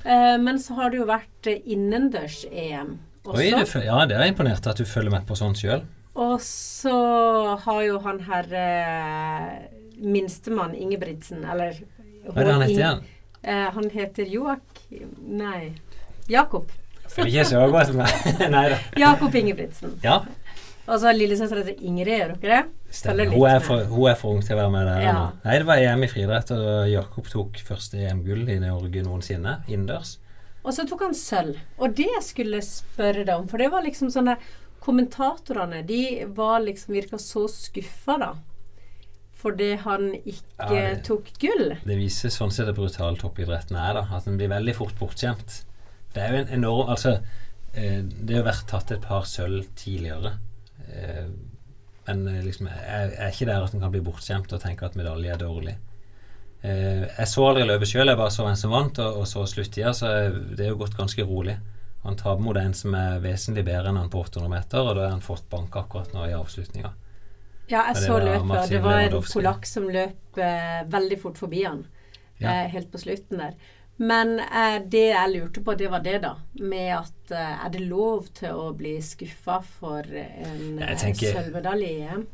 Eh, 0.07 0.37
men 0.43 0.59
så 0.62 0.78
har 0.80 0.91
det 0.91 1.01
jo 1.03 1.09
vært 1.09 1.51
innendørs-EM. 1.53 2.97
også. 3.26 3.37
Oi, 3.39 3.51
det, 3.53 3.84
ja, 3.87 4.01
det 4.09 4.16
er 4.18 4.30
imponert 4.30 4.66
at 4.66 4.80
du 4.80 4.87
følger 4.89 5.14
med 5.14 5.26
på 5.28 5.37
sånt 5.39 5.61
sjøl. 5.61 5.84
Og 6.16 6.39
så 6.41 6.97
har 7.66 7.82
jo 7.84 7.99
han 8.07 8.22
her 8.24 8.49
eh, 8.57 9.51
minstemann 10.01 10.74
Ingebrigtsen, 10.74 11.45
eller 11.45 11.76
Hva 12.30 12.41
er 12.41 12.49
det 12.49 12.55
han 12.55 12.64
heter 12.64 12.78
igjen? 12.80 13.05
Eh, 13.43 13.66
han 13.76 13.91
heter 13.93 14.32
Joakim 14.32 15.12
Nei. 15.39 15.74
Jakob. 16.32 16.72
Følger 17.12 17.30
ikke 17.30 17.45
så 17.53 17.66
godt 17.70 17.93
med. 17.95 18.41
Nei 18.57 18.64
da. 18.72 18.78
Jakob 18.99 19.37
Ingebrigtsen. 19.39 19.93
Ja, 20.03 20.22
Og 20.87 21.01
så 21.01 21.07
har 21.09 21.16
lillesøstera 21.16 21.64
til 21.66 21.80
Ingrid, 21.89 22.12
gjør 22.20 22.34
dere 22.41 22.59
det? 22.62 22.72
stemmer. 22.97 23.26
Hun 23.32 23.49
er, 23.51 23.59
for, 23.61 23.82
hun 23.91 24.07
er 24.09 24.14
for 24.14 24.30
ung 24.37 24.43
til 24.47 24.55
å 24.55 24.61
være 24.61 24.70
med 24.72 24.87
der 24.87 25.01
Ja. 25.03 25.12
nå. 25.12 25.24
Nei, 25.45 25.57
det 25.59 25.66
var 25.66 25.76
EM 25.82 26.05
i 26.07 26.09
friidrett, 26.09 26.51
og 26.55 26.89
Jakob 26.89 27.26
tok 27.28 27.59
første 27.66 27.99
EM-gull 27.99 28.49
i 28.49 28.59
Norge 28.62 29.03
noensinne, 29.03 29.57
innendørs. 29.68 30.18
Og 30.64 30.72
så 30.72 30.87
tok 30.89 31.01
han 31.03 31.14
sølv. 31.14 31.59
Og 31.78 31.95
det 31.95 32.09
skulle 32.22 32.61
jeg 32.61 32.68
spørre 32.68 33.24
deg 33.26 33.34
om, 33.37 33.49
for 33.49 33.59
det 33.59 33.70
var 33.70 33.82
liksom 33.82 34.09
sånn 34.14 34.30
der 34.32 34.39
Kommentatorene, 34.87 35.80
de 35.87 36.24
var 36.30 36.61
liksom 36.62 36.95
virka 36.95 37.18
så 37.18 37.49
skuffa, 37.51 38.18
da. 38.22 38.34
Fordi 39.37 39.72
han 39.82 40.12
ikke 40.14 40.43
Ja, 40.61 40.68
det- 40.95 41.05
tok 41.05 41.24
gull. 41.43 41.76
Det 41.84 41.97
viser 41.99 42.30
sånn 42.30 42.53
sett 42.53 42.66
det 42.66 42.74
brutale 42.76 43.16
toppidretten 43.18 43.76
er, 43.76 43.95
da. 43.95 44.07
At 44.16 44.24
den 44.24 44.39
blir 44.39 44.49
veldig 44.49 44.74
fort 44.76 44.95
bortskjemt. 44.99 45.64
Det 46.14 46.22
er 46.22 46.30
jo 46.32 46.39
en 46.45 46.49
enorm 46.62 46.89
Altså, 46.89 47.20
eh, 47.74 48.01
det 48.03 48.37
har 48.37 48.45
vært 48.45 48.66
tatt 48.68 48.91
et 48.93 49.03
par 49.03 49.22
sølv 49.22 49.66
tidligere. 49.74 50.39
Eh, 50.97 51.28
men 52.07 52.26
eh, 52.30 52.42
liksom, 52.47 52.70
jeg 52.70 53.12
er 53.14 53.32
ikke 53.32 53.49
der 53.51 53.66
at 53.66 53.74
en 53.74 53.84
kan 53.84 53.94
bli 53.94 54.03
bortskjemt 54.05 54.53
og 54.53 54.62
tenke 54.62 54.88
at 54.88 54.99
medalje 54.99 55.32
er 55.34 55.40
dårlig. 55.42 55.76
Eh, 56.62 57.07
jeg 57.07 57.30
så 57.30 57.47
aldri 57.49 57.66
løpet 57.66 57.90
sjøl, 57.90 58.09
jeg 58.11 58.18
bare 58.18 58.34
så 58.34 58.47
hvem 58.47 58.59
som 58.59 58.74
vant, 58.74 59.01
og, 59.03 59.22
og 59.22 59.30
så 59.30 59.47
sluttida, 59.51 59.94
så 59.94 60.12
det 60.30 60.66
er 60.66 60.72
jo 60.72 60.82
gått 60.82 60.99
ganske 60.99 61.26
rolig. 61.26 61.57
Han 62.07 62.18
taper 62.18 62.42
mot 62.42 62.59
en 62.61 62.74
som 62.76 62.94
er 62.94 63.18
vesentlig 63.22 63.64
bedre 63.66 63.90
enn 63.90 63.99
han 63.99 64.12
på 64.12 64.22
800 64.22 64.53
meter, 64.53 64.84
og 64.84 64.94
da 64.94 65.09
har 65.09 65.16
han 65.16 65.24
fått 65.24 65.49
bank 65.51 65.74
akkurat 65.78 66.14
nå 66.14 66.28
i 66.28 66.36
avslutninga. 66.36 66.92
Ja, 67.66 67.82
jeg 67.90 68.05
så 68.05 68.20
løpet, 68.22 68.70
det 68.70 68.80
var 68.84 69.01
en 69.03 69.16
polakk 69.26 69.66
som 69.66 69.88
løp 69.90 70.38
eh, 70.38 70.84
veldig 70.86 71.18
fort 71.18 71.40
forbi 71.40 71.64
han. 71.66 71.82
Ja. 72.38 72.53
Eh, 72.53 72.68
helt 72.76 72.92
på 72.92 73.01
slutten 73.03 73.42
der. 73.42 73.57
Men 73.97 74.36
eh, 74.44 74.82
det 74.84 75.07
jeg 75.09 75.32
lurte 75.32 75.62
på, 75.64 75.74
det 75.78 75.88
var 75.92 76.03
det, 76.05 76.18
da. 76.24 76.34
Med 76.61 76.90
at 76.99 77.32
eh, 77.32 77.64
er 77.64 77.72
det 77.72 77.86
lov 77.88 78.28
til 78.36 78.53
å 78.53 78.68
bli 78.76 78.99
skuffa 79.05 79.62
for 79.64 80.05
en 80.05 80.82
eh, 80.84 81.07
sølvmedalje 81.16 81.88
i 81.88 82.03
EM? 82.05 82.26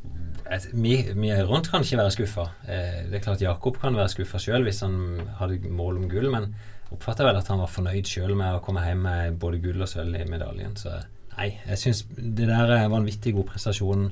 Vi, 0.73 0.97
vi 1.15 1.31
rundt 1.47 1.69
kan 1.71 1.85
ikke 1.85 2.01
være 2.01 2.15
skuffa. 2.17 2.49
Eh, 2.67 2.99
det 3.07 3.19
er 3.19 3.23
klart 3.23 3.45
Jakob 3.45 3.79
kan 3.79 3.95
være 3.95 4.11
skuffa 4.11 4.41
sjøl 4.43 4.67
hvis 4.67 4.83
han 4.83 5.23
hadde 5.39 5.71
mål 5.71 6.01
om 6.01 6.11
gull, 6.11 6.27
men 6.33 6.51
oppfatter 6.93 7.29
vel 7.29 7.39
at 7.39 7.47
han 7.49 7.63
var 7.63 7.71
fornøyd 7.71 8.11
sjøl 8.11 8.35
med 8.37 8.57
å 8.57 8.61
komme 8.63 8.83
hjem 8.83 9.07
med 9.07 9.39
både 9.39 9.63
gull 9.63 9.81
og 9.81 9.89
sølv 9.89 10.19
i 10.19 10.27
medaljen. 10.29 10.75
Så 10.77 10.99
nei, 11.37 11.53
jeg 11.63 11.79
syns 11.79 12.03
det 12.11 12.51
der 12.51 12.67
er 12.67 12.83
en 12.83 12.95
vanvittig 12.99 13.37
god 13.39 13.53
prestasjon. 13.55 14.09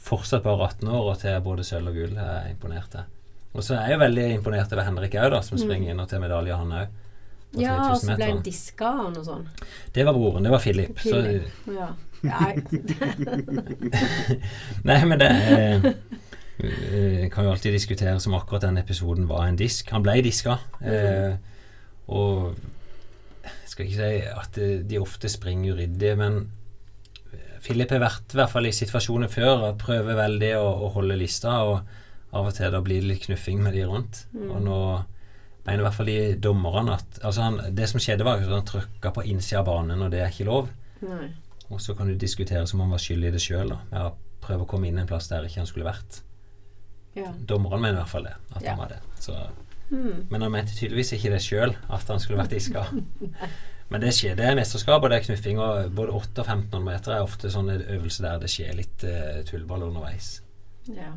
Fortsatt 0.00 0.46
bare 0.48 0.72
18 0.72 0.88
år 0.96 1.12
og 1.12 1.16
til 1.20 1.40
både 1.44 1.66
sølv 1.68 1.92
og 1.92 2.00
gull. 2.00 2.16
Jeg 2.16 2.36
er 2.40 2.52
imponert. 2.54 2.96
jeg. 2.96 3.19
Og 3.50 3.64
så 3.66 3.74
er 3.74 3.90
jeg 3.90 3.96
jo 3.96 4.02
veldig 4.04 4.26
imponert 4.36 4.72
over 4.74 4.86
Henrik 4.86 5.14
òg, 5.18 5.40
som 5.42 5.58
springer 5.58 5.90
inn 5.92 6.02
og 6.02 6.08
til 6.10 6.22
medalje, 6.22 6.56
han 6.56 6.74
òg. 6.82 6.92
Mm. 7.50 7.60
Ja, 7.64 7.74
og 7.90 7.98
så 7.98 8.14
ble 8.14 8.28
han 8.28 8.44
diska 8.46 8.92
og 9.08 9.16
sånn. 9.26 9.48
Det 9.94 10.04
var 10.06 10.14
broren. 10.14 10.46
Det 10.46 10.52
var 10.52 10.62
Philip. 10.62 11.02
Så, 11.02 11.18
Ja. 11.70 11.90
Nei. 14.86 14.98
Men 15.08 15.18
det 15.18 15.30
eh, 16.60 17.24
kan 17.32 17.46
jo 17.46 17.54
alltid 17.54 17.72
diskuteres 17.74 18.26
om 18.28 18.36
akkurat 18.36 18.66
den 18.68 18.78
episoden 18.78 19.26
var 19.30 19.48
en 19.48 19.58
disk. 19.58 19.90
Han 19.94 20.04
ble 20.04 20.20
diska. 20.22 20.58
Eh, 20.84 21.32
og 22.12 22.54
skal 23.70 23.86
ikke 23.86 23.98
si 23.98 24.20
at 24.30 24.58
eh, 24.60 24.78
de 24.86 25.00
ofte 25.00 25.30
springer 25.32 25.74
uryddig, 25.74 26.12
men 26.20 26.42
Philip 27.64 27.90
har 27.92 28.02
vært 28.04 28.34
i 28.34 28.38
hvert 28.40 28.52
fall 28.52 28.68
i 28.68 28.74
situasjoner 28.74 29.28
før 29.32 29.66
og 29.70 29.80
prøver 29.80 30.16
veldig 30.16 30.52
å, 30.60 30.68
å 30.86 30.92
holde 30.94 31.18
lista, 31.20 31.58
og 31.68 31.82
av 32.32 32.46
og 32.46 32.54
til 32.54 32.70
da 32.70 32.80
blir 32.80 33.00
det 33.02 33.08
litt 33.10 33.24
knuffing 33.26 33.62
med 33.62 33.74
de 33.74 33.84
rundt. 33.88 34.24
Og 34.36 34.60
nå 34.62 34.78
mener 35.66 35.80
i 35.82 35.84
hvert 35.86 35.94
fall 35.98 36.06
de 36.06 36.18
dommerne 36.40 36.94
at 36.96 37.18
altså 37.26 37.42
han, 37.42 37.58
Det 37.74 37.88
som 37.90 38.00
skjedde, 38.00 38.24
var 38.24 38.38
at 38.40 38.48
han 38.48 38.64
trykka 38.66 39.10
på 39.16 39.24
innsida 39.28 39.60
av 39.60 39.66
banen, 39.66 40.02
og 40.02 40.10
det 40.10 40.20
er 40.24 40.30
ikke 40.32 40.46
lov. 40.48 40.70
Nei. 41.02 41.30
Og 41.70 41.80
så 41.80 41.94
kan 41.94 42.08
du 42.08 42.14
diskutere 42.18 42.66
som 42.66 42.80
om 42.80 42.86
han 42.88 42.96
var 42.96 43.02
skyld 43.02 43.24
i 43.28 43.30
det 43.34 43.40
sjøl, 43.42 43.74
med 43.90 44.00
å 44.00 44.14
prøve 44.42 44.64
å 44.64 44.68
komme 44.70 44.88
inn 44.88 44.98
en 44.98 45.06
plass 45.10 45.28
der 45.28 45.44
ikke 45.46 45.60
han 45.60 45.66
skulle 45.68 45.86
vært. 45.86 46.22
Ja. 47.14 47.32
Dommeren 47.46 47.82
mener 47.82 47.98
i 47.98 48.02
hvert 48.02 48.08
fall 48.14 48.24
det, 48.26 48.36
at 48.56 48.62
Ja. 48.62 48.70
han 48.70 48.78
var 48.78 48.88
det. 48.88 49.00
Så, 49.20 49.34
Mm. 49.90 50.26
men 50.30 50.42
han 50.42 50.52
mente 50.52 50.72
tydeligvis 50.78 51.12
ikke 51.16 51.30
det 51.30 51.40
sjøl, 51.42 51.74
at 51.90 52.06
han 52.08 52.20
skulle 52.20 52.38
vært 52.38 52.50
diska. 52.54 52.84
men 53.90 54.00
det 54.00 54.12
skjer, 54.14 54.36
det 54.36 54.44
er 54.46 54.54
mesterskap, 54.54 55.02
og 55.02 55.10
det 55.10 55.18
er 55.18 55.24
knuffing. 55.26 55.58
Og 55.58 55.90
både 55.92 56.12
8 56.14 56.42
og 56.42 56.46
1500 56.46 56.84
meter 56.84 57.12
er 57.12 57.22
ofte 57.24 57.50
sånne 57.50 57.80
øvelser 57.88 58.22
der 58.22 58.38
det 58.38 58.50
skjer 58.50 58.76
litt 58.78 59.02
uh, 59.02 59.42
tullball 59.50 59.82
underveis. 59.88 60.40
Ja. 60.86 61.10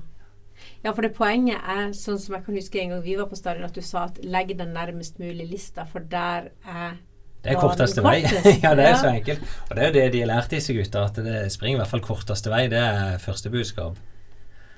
Ja, 0.84 0.92
for 0.92 1.06
det 1.06 1.14
poenget 1.16 1.64
er, 1.64 1.92
sånn 1.96 2.20
som 2.20 2.36
jeg 2.36 2.46
kan 2.46 2.58
huske 2.60 2.80
en 2.82 2.94
gang 2.94 3.04
vi 3.06 3.16
var 3.16 3.30
på 3.32 3.40
stadion, 3.40 3.66
at 3.68 3.76
du 3.76 3.82
sa 3.86 4.08
at 4.10 4.20
legg 4.24 4.52
den 4.60 4.74
nærmest 4.76 5.20
mulig 5.22 5.48
lista, 5.48 5.86
for 5.88 6.04
der 6.12 6.52
er 6.68 6.98
Det 7.44 7.52
er 7.52 7.60
korteste 7.60 8.04
vei. 8.04 8.22
ja, 8.64 8.72
det 8.76 8.88
er 8.88 8.96
så 8.96 9.12
enkelt. 9.12 9.42
Og 9.70 9.76
det 9.76 9.84
er 9.84 9.88
jo 9.88 9.94
det 9.94 10.04
de 10.14 10.20
har 10.24 10.30
lært 10.32 10.52
disse 10.52 10.74
gutta, 10.76 11.06
at 11.10 11.18
det 11.24 11.52
springer 11.52 11.78
i 11.78 11.82
hvert 11.82 11.92
fall 11.92 12.04
korteste 12.04 12.52
vei. 12.52 12.68
Det 12.72 12.80
er 12.80 13.18
første 13.20 13.52
budskap. 13.52 13.98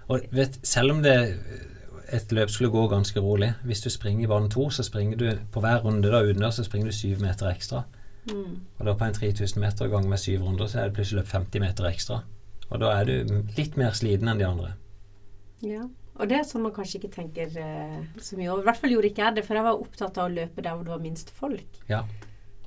Og 0.07 0.21
vet, 0.33 0.59
selv 0.65 0.95
om 0.95 1.03
det 1.05 1.17
et 2.13 2.31
løp 2.31 2.49
skulle 2.49 2.71
gå 2.71 2.87
ganske 2.87 3.19
rolig, 3.19 3.51
hvis 3.65 3.81
du 3.81 3.89
springer 3.89 4.23
i 4.23 4.29
bane 4.29 4.49
to, 4.49 4.69
så 4.69 4.83
springer 4.85 5.17
du 5.17 5.27
på 5.51 5.61
hver 5.61 5.83
runde 5.85 6.09
da 6.09 6.21
utendørs, 6.21 6.57
så 6.57 6.65
springer 6.65 6.89
du 6.89 6.97
syv 6.97 7.21
meter 7.21 7.49
ekstra. 7.49 7.83
mm. 8.29 8.55
Og 8.79 8.85
da 8.85 8.93
på 8.93 9.05
en 9.05 9.13
3000 9.13 9.61
meter 9.61 9.87
gang 9.87 10.09
med 10.09 10.17
syv 10.17 10.43
runder, 10.43 10.67
så 10.67 10.79
er 10.79 10.83
det 10.83 10.93
plutselig 10.93 11.21
løpt 11.21 11.31
50 11.31 11.61
meter 11.61 11.89
ekstra. 11.89 12.23
Og 12.69 12.81
da 12.81 12.93
er 12.99 13.05
du 13.05 13.41
litt 13.57 13.77
mer 13.77 13.93
sliten 13.93 14.29
enn 14.29 14.41
de 14.41 14.45
andre. 14.47 14.73
Ja. 15.63 15.85
Og 16.15 16.29
det 16.31 16.37
er 16.37 16.45
sånn 16.47 16.63
man 16.63 16.73
kanskje 16.75 17.01
ikke 17.01 17.11
tenker 17.17 17.57
eh, 17.59 17.97
så 18.23 18.37
mye 18.39 18.51
over. 18.51 18.63
I 18.63 18.69
hvert 18.69 18.79
fall 18.81 18.93
gjorde 18.93 19.09
ikke 19.11 19.23
jeg 19.25 19.37
det, 19.37 19.43
for 19.47 19.59
jeg 19.59 19.67
var 19.67 19.81
opptatt 19.81 20.19
av 20.21 20.29
å 20.29 20.33
løpe 20.35 20.63
der 20.63 20.77
hvor 20.77 20.87
det 20.87 20.93
var 20.93 21.03
minst 21.03 21.31
folk. 21.35 21.81
Ja. 21.91 22.05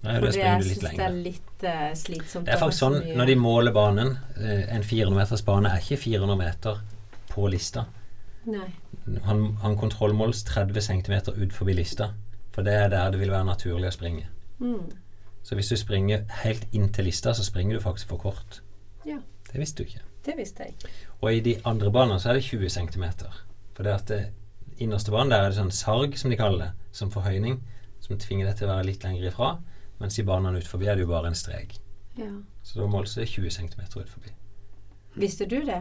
Nei, 0.05 0.15
springer 0.21 0.37
jeg 0.39 0.67
syns 0.69 0.85
det 0.85 1.07
er 1.09 1.15
litt 1.17 1.65
uh, 1.67 1.89
slitsomt. 1.99 2.47
Det 2.47 2.55
er 2.55 2.61
faktisk 2.61 2.85
sånn 2.85 2.99
når 3.19 3.33
de 3.33 3.35
måler 3.41 3.75
banen 3.75 4.13
uh, 4.37 4.61
En 4.71 4.85
400 4.87 5.11
meters 5.17 5.43
bane 5.43 5.73
er 5.75 5.83
ikke 5.83 5.99
400 6.05 6.39
meter 6.39 6.79
på 7.33 7.49
lista. 7.51 7.89
Nei. 8.47 8.69
Han, 9.27 9.43
han 9.65 9.75
kontrollmåles 9.81 10.45
30 10.47 10.85
cm 10.87 11.17
ut 11.35 11.57
forbi 11.57 11.75
lista. 11.81 12.13
For 12.55 12.67
det 12.67 12.77
er 12.77 12.93
der 12.93 13.11
det 13.15 13.21
vil 13.21 13.33
være 13.33 13.49
naturlig 13.49 13.91
å 13.91 13.97
springe. 13.97 14.29
Mm. 14.63 14.87
Så 15.47 15.59
hvis 15.59 15.73
du 15.73 15.77
springer 15.81 16.25
helt 16.43 16.69
inn 16.77 16.93
til 16.95 17.09
lista, 17.09 17.35
så 17.35 17.47
springer 17.47 17.79
du 17.79 17.83
faktisk 17.83 18.13
for 18.13 18.23
kort. 18.23 18.61
Ja. 19.09 19.19
Det 19.49 19.61
visste 19.63 19.83
du 19.83 19.89
ikke. 19.89 20.05
Det 20.29 20.37
visste 20.37 20.67
jeg 20.67 20.77
ikke. 20.77 20.93
Og 21.23 21.31
i 21.33 21.41
de 21.41 21.57
andre 21.69 21.91
banene 21.95 22.21
så 22.21 22.33
er 22.33 22.39
det 22.39 22.45
20 22.45 22.69
cm. 22.75 23.07
For 23.77 23.87
det 23.87 23.95
at 23.95 24.11
det 24.13 24.21
innerste 24.83 25.15
banen 25.15 25.33
der 25.33 25.47
er 25.47 25.53
det 25.53 25.59
sånn 25.59 25.75
sarg, 25.75 26.17
som 26.21 26.33
de 26.33 26.39
kaller 26.39 26.67
det, 26.67 26.89
som 26.95 27.13
forhøyning, 27.15 27.61
som 28.05 28.19
tvinger 28.21 28.51
deg 28.51 28.59
til 28.59 28.69
å 28.69 28.75
være 28.75 28.89
litt 28.91 29.05
lenger 29.07 29.31
ifra. 29.31 29.55
Mens 29.99 30.19
i 30.21 30.27
banene 30.27 30.61
ut 30.61 30.69
forbi 30.69 30.87
er 30.87 30.99
det 30.99 31.07
jo 31.07 31.13
bare 31.13 31.33
en 31.33 31.39
strek. 31.39 31.79
Ja. 32.19 32.31
Så 32.63 32.83
da 32.83 32.89
måles 32.91 33.17
det 33.17 33.29
20 33.31 33.51
cm 33.57 33.81
ut 33.81 34.11
forbi. 34.11 34.35
Visste 35.19 35.47
du 35.49 35.63
det? 35.67 35.81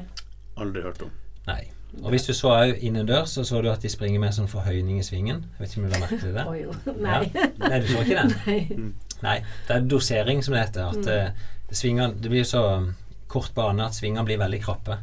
Aldri 0.57 0.85
hørt 0.85 1.03
om. 1.05 1.11
Nei. 1.47 1.65
Og 2.03 2.11
hvis 2.11 2.27
du 2.27 2.33
så 2.35 2.51
òg 2.51 2.81
innendørs, 2.83 3.31
så 3.35 3.43
så 3.47 3.61
du 3.63 3.69
at 3.71 3.83
de 3.83 3.89
springer 3.89 4.19
med 4.19 4.35
sånn 4.35 4.49
forhøyning 4.51 4.99
i 4.99 5.05
svingen. 5.05 5.43
Jeg 5.55 5.63
vet 5.63 5.73
ikke 5.73 5.81
om 5.81 5.87
du 5.87 5.93
la 5.93 6.01
merke 6.03 6.19
til 6.21 6.33
det? 6.35 6.45
oh, 6.47 6.57
jo. 6.57 6.95
Nei. 6.99 7.19
Ja. 7.33 7.45
Nei, 7.63 7.79
du 7.81 7.87
så 7.91 8.03
ikke 8.03 8.23
den? 8.23 8.33
Nei. 8.47 8.95
Nei, 9.23 9.37
det 9.67 9.75
er 9.75 9.87
dosering 9.93 10.43
som 10.45 10.55
det 10.55 10.65
heter. 10.65 10.91
At 10.91 11.07
mm. 11.07 11.75
svingene 11.79 12.21
Det 12.21 12.31
blir 12.33 12.47
så 12.47 12.63
kort 13.37 13.53
bane 13.55 13.85
at 13.85 13.95
svingene 13.97 14.25
blir 14.27 14.41
veldig 14.41 14.59
krappe. 14.65 14.97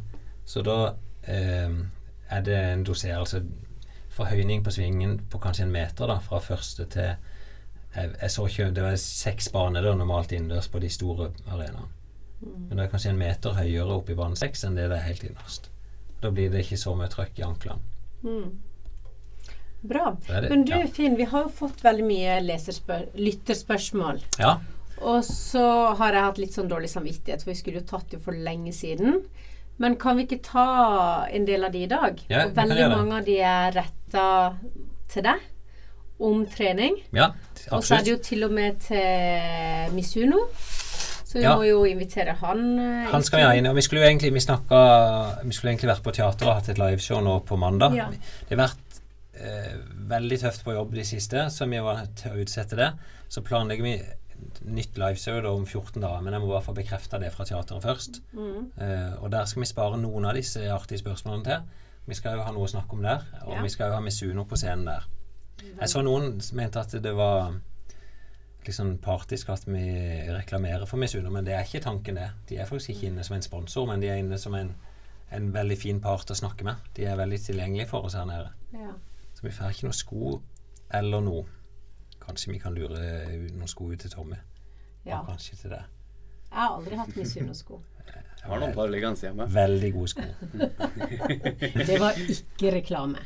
Så 0.44 0.62
da 0.66 0.78
eh, 1.22 1.78
er 2.30 2.42
det 2.50 2.58
en 2.72 2.84
doserelse 2.86 3.44
Forhøyning 4.14 4.60
på 4.62 4.70
svingen 4.70 5.16
på 5.26 5.40
kanskje 5.42 5.64
en 5.64 5.72
meter, 5.74 6.06
da, 6.06 6.20
fra 6.22 6.38
første 6.38 6.84
til 6.86 7.08
jeg, 7.96 8.10
jeg 8.20 8.30
så 8.30 8.44
ikke 8.46 8.68
Det 8.76 8.82
var 8.84 8.94
seks 9.02 9.48
baner 9.54 9.82
da 9.82 9.94
normalt 9.98 10.30
innendørs 10.34 10.68
på 10.70 10.78
de 10.82 10.90
store 10.90 11.32
arenaene. 11.50 11.88
Men 12.44 12.76
det 12.76 12.84
er 12.84 12.92
kanskje 12.92 13.10
en 13.10 13.18
meter 13.18 13.56
høyere 13.56 13.96
oppe 13.96 14.12
i 14.14 14.18
bane 14.18 14.36
seks 14.38 14.62
enn 14.68 14.76
det 14.78 14.86
det 14.92 14.98
er 15.00 15.08
helt 15.08 15.24
innerst. 15.26 15.70
Da 16.22 16.30
blir 16.34 16.50
det 16.52 16.62
ikke 16.64 16.78
så 16.78 16.94
mye 16.98 17.10
trøkk 17.10 17.40
i 17.40 17.46
anklene. 17.46 17.80
Mm. 18.22 18.52
Bra. 19.84 20.16
Da 20.28 20.36
er 20.36 20.40
det- 20.42 20.50
Men 20.50 20.64
du 20.64 20.72
ja. 20.72 20.86
Finn, 20.86 21.16
vi 21.16 21.24
har 21.24 21.42
jo 21.42 21.48
fått 21.48 21.82
veldig 21.84 22.04
mye 22.06 22.38
lytterspørsmål. 23.14 24.22
Ja. 24.38 24.58
Og 25.02 25.24
så 25.24 25.94
har 25.98 26.12
jeg 26.12 26.22
hatt 26.22 26.38
litt 26.38 26.52
sånn 26.54 26.68
dårlig 26.70 26.88
samvittighet, 26.92 27.42
for 27.42 27.50
vi 27.50 27.58
skulle 27.58 27.80
jo 27.82 27.86
tatt 27.88 28.10
det 28.10 28.20
for 28.22 28.32
lenge 28.32 28.72
siden. 28.72 29.22
Men 29.78 29.96
kan 29.98 30.16
vi 30.16 30.22
ikke 30.28 30.42
ta 30.46 31.26
en 31.26 31.44
del 31.48 31.64
av 31.64 31.72
de 31.72 31.82
i 31.82 31.86
dag? 31.90 32.20
Ja, 32.30 32.44
og 32.46 32.54
veldig 32.54 32.88
mange 32.92 33.18
av 33.18 33.24
de 33.26 33.40
er 33.42 33.72
retta 33.74 34.26
til 35.10 35.22
deg 35.26 35.40
om 36.20 36.44
trening. 36.46 37.00
ja, 37.12 37.32
Og 37.72 37.82
så 37.82 37.96
er 37.98 38.04
det 38.06 38.12
jo 38.12 38.18
til 38.22 38.44
og 38.44 38.52
med 38.54 38.78
til 38.86 39.92
Misuno. 39.94 40.44
Så 40.54 41.40
vi 41.40 41.42
Ja. 41.42 41.56
må 41.56 41.64
jo 41.66 41.82
invitere 41.84 42.36
han. 42.38 42.78
eh, 42.78 43.10
Han 43.10 43.22
skal 43.24 43.38
vi 43.40 43.44
ha 43.44 43.52
inn. 43.56 43.66
Og 43.66 43.74
vi 43.74 43.80
skulle 43.82 44.02
jo 44.02 44.06
egentlig 44.08 44.32
vi 44.32 44.38
snakka 44.38 45.42
Vi 45.44 45.50
skulle 45.52 45.72
egentlig 45.74 45.90
vært 45.90 46.02
på 46.04 46.12
teater 46.14 46.46
og 46.46 46.54
hatt 46.54 46.68
et 46.68 46.78
liveshow 46.78 47.20
nå 47.20 47.40
på 47.44 47.58
mandag. 47.58 47.92
Ja. 47.96 48.06
Det 48.48 48.56
har 48.56 48.68
vært 48.68 49.00
eh, 49.34 49.72
veldig 50.08 50.38
tøft 50.40 50.62
på 50.64 50.72
jobb 50.72 50.94
de 50.94 51.02
siste, 51.02 51.50
så 51.50 51.68
vi 51.68 51.78
var 51.80 51.96
nødt 51.96 52.14
til 52.14 52.30
å 52.30 52.36
utsette 52.44 52.76
det. 52.76 52.92
Så 53.28 53.42
planlegger 53.42 53.82
vi 53.82 54.00
nytt 54.64 54.98
liveshow 54.98 55.40
da 55.42 55.50
om 55.54 55.66
14 55.66 56.00
dager, 56.02 56.20
men 56.22 56.32
jeg 56.32 56.42
må 56.42 56.48
bare 56.52 56.62
få 56.66 56.74
bekrefta 56.76 57.18
det 57.22 57.32
fra 57.32 57.44
teateret 57.48 57.82
først. 57.84 58.20
Eh, 58.36 59.22
og 59.22 59.30
der 59.32 59.44
skal 59.50 59.60
vi 59.64 59.66
spare 59.70 59.98
noen 60.00 60.24
av 60.28 60.34
disse 60.34 60.62
artige 60.72 60.98
spørsmålene 61.02 61.44
til. 61.44 61.60
Vi 62.06 62.14
skal 62.14 62.36
jo 62.36 62.42
ha 62.44 62.52
noe 62.52 62.66
å 62.66 62.70
snakke 62.70 62.92
om 62.98 63.02
der, 63.02 63.22
og 63.46 63.54
Ja. 63.56 63.62
vi 63.62 63.68
skal 63.68 63.88
jo 63.88 63.94
ha 63.94 64.00
Misuno 64.00 64.44
på 64.44 64.56
scenen 64.56 64.84
der. 64.86 65.06
Jeg 65.80 65.88
så 65.88 66.02
noen 66.02 66.40
mente 66.52 66.80
at 66.80 66.90
det 67.02 67.14
var 67.16 67.54
sånn 68.68 68.98
partisk 68.98 69.50
at 69.52 69.66
vi 69.66 69.84
reklamerer 70.32 70.86
for 70.86 70.96
Misuno, 70.96 71.30
men 71.30 71.44
det 71.44 71.54
er 71.54 71.64
ikke 71.64 71.82
tanken, 71.84 72.14
det. 72.16 72.30
De 72.48 72.56
er 72.56 72.64
faktisk 72.66 72.90
ikke 72.94 73.06
inne 73.10 73.24
som 73.24 73.36
en 73.36 73.42
sponsor, 73.42 73.86
men 73.86 74.00
de 74.00 74.08
er 74.08 74.16
inne 74.22 74.38
som 74.38 74.54
en, 74.54 74.74
en 75.30 75.50
veldig 75.52 75.76
fin 75.78 76.00
part 76.00 76.30
å 76.30 76.34
snakke 76.34 76.64
med. 76.64 76.76
De 76.96 77.04
er 77.04 77.16
veldig 77.16 77.40
tilgjengelige 77.44 77.88
for 77.88 78.04
oss 78.08 78.14
her 78.14 78.24
nede. 78.24 78.48
Ja. 78.72 78.92
Så 79.34 79.42
vi 79.42 79.50
får 79.50 79.70
ikke 79.74 79.84
noe 79.90 79.92
sko 79.98 80.40
eller 80.94 81.20
noe. 81.20 81.44
Kanskje 82.26 82.52
vi 82.52 82.60
kan 82.62 82.74
lure 82.74 83.00
noen 83.52 83.68
sko 83.70 83.90
ut 83.92 84.00
til 84.00 84.10
Tommy. 84.12 84.36
ja. 85.04 85.20
Og 85.20 85.28
kanskje 85.32 85.56
til 85.60 85.74
deg. 85.74 85.84
Jeg 86.54 86.60
har 86.60 86.76
aldri 86.78 86.96
hatt 86.96 87.16
Misuno-sko. 87.18 87.80
Jeg 88.06 88.50
har 88.50 88.60
noen 88.60 88.74
par 88.76 88.90
liggende 88.92 89.24
hjemme. 89.26 89.46
Veldig 89.50 89.90
gode 89.94 90.08
sko. 90.12 90.26
Det 91.88 91.96
var 92.00 92.18
ikke 92.20 92.70
reklame. 92.76 93.22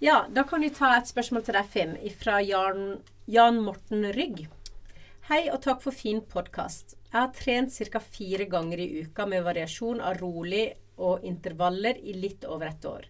Ja, 0.00 0.24
da 0.32 0.42
kan 0.48 0.64
vi 0.64 0.70
ta 0.74 0.94
et 0.96 1.06
spørsmål 1.10 1.44
til 1.46 1.54
deg, 1.58 1.68
Finn, 1.70 1.92
fra 2.18 2.40
Jan, 2.42 2.96
Jan 3.30 3.60
Morten 3.62 4.08
Rygg. 4.16 4.46
Hei 5.28 5.44
og 5.52 5.60
takk 5.62 5.84
for 5.84 5.94
fin 5.94 6.22
podkast. 6.26 6.96
Jeg 7.12 7.18
har 7.20 7.30
trent 7.36 7.76
ca. 7.92 8.00
fire 8.02 8.46
ganger 8.50 8.80
i 8.82 8.88
uka 9.04 9.26
med 9.30 9.44
variasjon 9.46 10.00
av 10.00 10.16
rolig 10.18 10.64
og 10.98 11.22
intervaller 11.28 12.00
i 12.00 12.16
litt 12.16 12.44
over 12.48 12.72
et 12.72 12.84
år. 12.88 13.06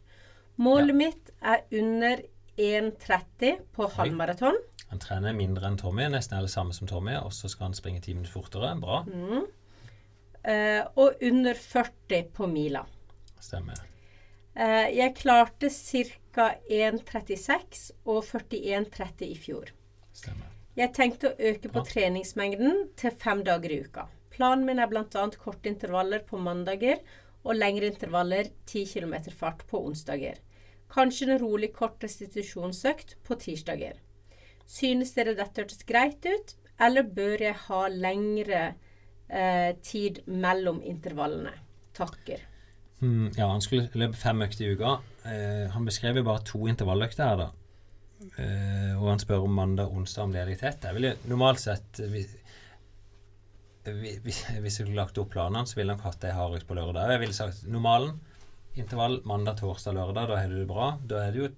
Målet 0.61 0.97
mitt 0.99 1.31
er 1.41 1.63
under 1.73 2.21
1,30 2.61 3.65
på 3.75 3.89
halvmaraton. 3.97 4.59
Han 4.91 5.01
trener 5.03 5.37
mindre 5.37 5.69
enn 5.71 5.79
Tommy, 5.79 6.09
nesten 6.11 6.37
er 6.39 6.47
det 6.47 6.53
samme 6.53 6.75
som 6.77 6.89
Tommy, 6.91 7.15
og 7.21 7.33
så 7.35 7.49
skal 7.49 7.69
han 7.71 7.77
springe 7.79 8.03
timen 8.05 8.27
fortere. 8.29 8.73
Bra. 8.83 9.05
eh, 10.43 10.83
og 10.99 11.23
under 11.23 11.55
40 11.55 12.25
på 12.35 12.49
mila. 12.51 12.85
Stemmer. 13.41 13.79
Eh, 14.55 14.89
jeg 14.97 15.17
klarte 15.21 15.71
ca. 15.71 16.51
1,36 16.71 17.91
og 18.07 18.23
41,30 18.25 19.27
i 19.27 19.37
fjor. 19.39 19.73
Stemmer. 20.15 20.51
Jeg 20.79 20.95
tenkte 20.95 21.31
å 21.33 21.49
øke 21.51 21.71
på 21.73 21.83
treningsmengden 21.87 22.85
til 22.99 23.15
fem 23.19 23.43
dager 23.47 23.73
i 23.75 23.81
uka. 23.83 24.07
Planen 24.31 24.63
min 24.69 24.79
er 24.79 24.91
bl.a. 24.91 25.25
korte 25.43 25.69
intervaller 25.69 26.23
på 26.27 26.39
mandager 26.39 27.03
og 27.43 27.57
lengre 27.57 27.91
intervaller 27.91 28.53
10 28.71 28.87
km 28.93 29.17
fart 29.35 29.65
på 29.69 29.81
onsdager. 29.89 30.39
Kanskje 30.91 31.29
en 31.31 31.43
rolig 31.43 31.73
kort 31.77 32.03
restitusjonsøkt 32.03 33.17
på 33.27 33.39
tirsdager. 33.39 33.99
Synes 34.71 35.15
dere 35.17 35.37
dette 35.39 35.63
hørtes 35.63 35.85
greit 35.87 36.27
ut, 36.27 36.55
eller 36.81 37.07
bør 37.07 37.43
jeg 37.45 37.59
ha 37.67 37.81
lengre 37.93 38.63
eh, 39.29 39.73
tid 39.85 40.23
mellom 40.27 40.81
intervallene? 40.87 41.53
Takker. 41.97 42.47
Hmm, 43.01 43.31
ja, 43.37 43.49
han 43.49 43.63
skulle 43.65 43.89
løpe 43.97 44.19
fem 44.21 44.43
økter 44.45 44.67
i 44.67 44.75
uka. 44.77 44.99
Eh, 45.29 45.67
han 45.73 45.87
beskrev 45.89 46.21
jo 46.21 46.27
bare 46.27 46.45
to 46.47 46.67
intervalløkter 46.71 47.27
her, 47.27 47.45
da. 47.45 47.49
Eh, 48.21 48.93
og 48.99 49.07
han 49.09 49.23
spør 49.23 49.47
om 49.47 49.55
mandag 49.57 49.89
og 49.89 50.03
onsdag 50.03 50.27
om 50.27 50.35
tett. 50.35 50.85
Jeg 50.85 50.97
ville 50.97 51.15
normalt 51.29 51.63
sett 51.63 52.03
vi, 52.13 52.27
vi, 53.85 54.17
hvis, 54.25 54.43
jeg 54.51 54.73
skulle 54.75 54.99
lagt 54.99 55.19
opp 55.19 55.31
planene, 55.33 55.67
så 55.67 55.81
ville 55.81 55.97
han 55.97 56.05
hatt 56.05 56.21
det 56.21 56.35
hardøkt 56.37 56.69
på 56.69 56.77
lørdag. 56.77 57.15
Jeg 57.15 57.23
ville 57.25 57.37
sagt 57.37 57.65
normalen. 57.67 58.19
Intervall 58.81 59.21
mandag, 59.29 59.59
torsdag, 59.61 59.95
lørdag. 59.99 60.31
Da 60.31 60.39
har 60.41 60.49
du 60.49 60.57
det 60.63 60.69
bra. 60.71 60.95
Da 61.05 61.25
er 61.27 61.35
det 61.35 61.43
jo 61.43 61.51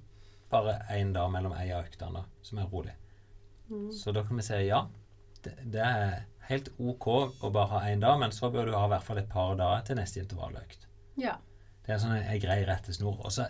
bare 0.52 0.80
én 0.92 1.14
dag 1.14 1.30
mellom 1.32 1.54
ei 1.56 1.70
av 1.70 1.86
øktene 1.86 2.24
som 2.44 2.58
er 2.58 2.68
rolig. 2.72 2.94
Så 3.94 4.12
da 4.12 4.24
kan 4.26 4.36
vi 4.36 4.44
si 4.44 4.58
ja. 4.66 4.82
Det, 5.42 5.54
det 5.74 5.82
er 5.82 6.24
helt 6.48 6.68
OK 6.78 7.06
å 7.08 7.50
bare 7.50 7.70
ha 7.72 7.84
én 7.90 8.02
dag, 8.02 8.18
men 8.20 8.34
så 8.34 8.50
bør 8.52 8.68
du 8.68 8.74
ha 8.76 8.84
i 8.86 8.92
hvert 8.92 9.06
fall 9.06 9.20
et 9.22 9.30
par 9.30 9.54
dager 9.58 9.86
til 9.86 9.98
neste 9.98 10.20
intervalløkt. 10.22 10.88
Ja. 11.20 11.38
Det 11.86 11.94
er 11.94 12.02
sånn 12.02 12.16
en, 12.16 12.26
en 12.26 12.42
grei 12.42 12.58
rettesnor. 12.68 13.16
Og 13.22 13.32
så 13.34 13.48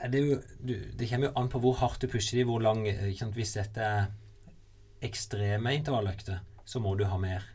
er 0.00 0.12
det 0.12 0.20
jo 0.24 0.40
du, 0.60 0.74
Det 0.96 1.08
kommer 1.10 1.30
jo 1.30 1.36
an 1.40 1.50
på 1.52 1.60
hvor 1.62 1.78
hardt 1.80 2.02
du 2.02 2.10
pusher 2.10 2.40
de, 2.40 2.46
hvor 2.48 2.62
lang? 2.64 2.84
Hvis 3.36 3.56
dette 3.56 3.86
er 3.86 4.10
ekstreme 5.06 5.72
intervalløkter, 5.78 6.42
så 6.68 6.82
må 6.82 6.94
du 6.98 7.06
ha 7.08 7.16
mer. 7.20 7.46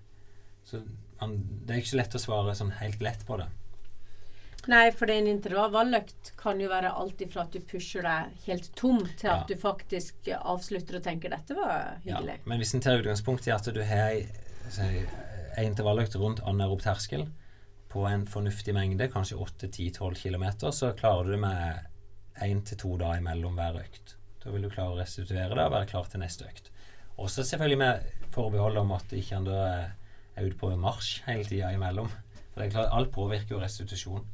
Så 0.66 0.82
man, 1.22 1.38
det 1.64 1.76
er 1.76 1.84
ikke 1.84 1.94
så 1.94 2.02
lett 2.02 2.18
å 2.18 2.24
svare 2.24 2.58
sånn 2.58 2.74
helt 2.82 3.04
lett 3.06 3.24
på 3.28 3.38
det. 3.40 3.48
Nei, 4.68 4.90
for 4.92 5.10
en 5.14 5.28
intervalløkt 5.30 6.32
kan 6.40 6.60
jo 6.60 6.70
være 6.72 6.90
alt 6.98 7.20
ifra 7.22 7.44
at 7.46 7.52
du 7.54 7.60
pusher 7.70 8.02
deg 8.02 8.32
helt 8.48 8.72
tom, 8.76 9.04
til 9.18 9.28
at 9.30 9.44
Ja. 9.50 9.56
du 9.56 9.56
faktisk 9.62 10.16
avslutter 10.34 10.96
og 10.98 11.04
tenker 11.04 11.30
'dette 11.30 11.56
var 11.56 11.98
Ja. 12.04 12.16
hyggelig'. 12.18 12.40
Men 12.46 12.58
hvis 12.60 12.74
en 12.74 12.82
tar 12.82 12.98
utgangspunkt 13.02 13.48
i 13.48 13.52
at 13.52 13.64
du 13.74 13.84
har 13.84 14.10
ei- 14.10 14.28
ei 15.58 15.66
intervalløkt 15.66 16.16
rundt 16.16 16.40
anaerob 16.44 16.82
terskel 16.82 17.28
på 17.90 18.08
en 18.12 18.26
fornuftig 18.26 18.74
mengde, 18.74 19.08
kanskje 19.08 19.38
8-10-12 19.38 20.16
km, 20.16 20.72
så 20.72 20.94
klarer 20.98 21.24
du 21.32 21.38
med 21.38 21.80
én 22.42 22.64
til 22.66 22.78
to 22.78 22.98
dager 22.98 23.18
imellom 23.20 23.56
hver 23.56 23.76
økt. 23.80 24.16
Da 24.44 24.50
vil 24.52 24.62
du 24.64 24.70
klare 24.70 24.96
å 24.96 25.00
restituere 25.00 25.50
det 25.50 25.60
og 25.60 25.72
være 25.72 25.86
klar 25.88 26.06
til 26.10 26.20
neste 26.20 26.44
økt. 26.46 26.70
Også 27.18 27.44
selvfølgelig 27.44 27.78
med 27.78 28.04
forbehold 28.32 28.78
om 28.78 28.92
at 28.92 29.04
ikke 29.14 29.38
en 29.38 29.48
er 29.48 29.92
ute 30.46 30.58
på 30.58 30.76
marsj 30.78 31.22
hele 31.28 31.44
tida 31.46 31.72
imellom. 31.72 32.10
For 32.54 32.62
det 32.62 32.74
er 32.76 32.80
klart, 32.80 32.94
alt 32.94 33.12
påvirker 33.12 33.50
jo 33.52 33.60
restitusjon. 33.60 34.26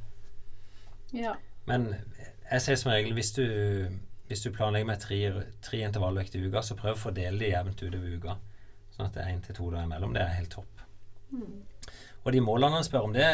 Ja. 1.12 1.34
Men 1.68 1.88
jeg 2.50 2.60
sier 2.64 2.76
som 2.80 2.90
regel 2.92 3.14
hvis 3.16 3.32
du, 3.36 3.44
hvis 4.28 4.42
du 4.44 4.50
planlegger 4.54 4.88
med 4.88 5.00
tre, 5.02 5.18
tre 5.62 5.82
intervalløkter 5.86 6.40
i 6.40 6.48
uka, 6.48 6.62
så 6.64 6.76
prøv 6.78 6.96
å 6.96 7.02
fordele 7.06 7.38
de 7.38 7.52
jevnt 7.52 7.82
utover 7.84 8.16
uka. 8.18 8.36
Sånn 8.92 9.06
at 9.08 9.14
det 9.16 9.22
er 9.24 9.32
én 9.34 9.42
til 9.44 9.56
to 9.56 9.70
dager 9.72 9.86
imellom. 9.88 10.12
Det 10.16 10.22
er 10.24 10.34
helt 10.38 10.52
topp. 10.52 10.82
Og 12.22 12.30
de 12.32 12.40
målene 12.44 12.76
han 12.78 12.84
spør 12.86 13.06
om, 13.08 13.12
det, 13.16 13.24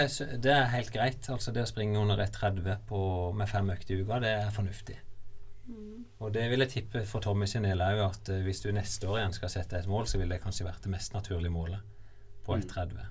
det 0.45 0.53
er 0.55 0.71
helt 0.73 0.93
greit. 0.95 1.27
Altså 1.35 1.53
det 1.53 1.65
å 1.67 1.69
springe 1.69 1.99
under 2.01 2.21
1,30 2.25 2.87
på- 2.89 3.33
med 3.37 3.49
fem 3.51 3.69
økter 3.75 3.95
i 3.97 4.03
uka, 4.05 4.21
det 4.25 4.31
er 4.45 4.51
fornuftig. 4.55 4.97
Og 6.25 6.33
det 6.33 6.47
vil 6.51 6.65
jeg 6.65 6.71
tippe 6.73 7.03
for 7.07 7.21
Tommy 7.21 7.47
sin 7.47 7.63
del 7.69 7.83
òg, 7.85 8.01
at 8.07 8.29
eh, 8.33 8.41
hvis 8.47 8.63
du 8.65 8.71
neste 8.73 9.07
år 9.07 9.19
igjen 9.21 9.35
skal 9.37 9.51
sette 9.53 9.77
et 9.79 9.87
mål, 9.91 10.07
så 10.09 10.17
vil 10.19 10.29
det 10.33 10.41
kanskje 10.43 10.65
være 10.65 10.81
det 10.87 10.91
mest 10.95 11.13
naturlige 11.15 11.53
målet 11.53 11.81
på 12.47 12.57
1,30. 12.57 13.05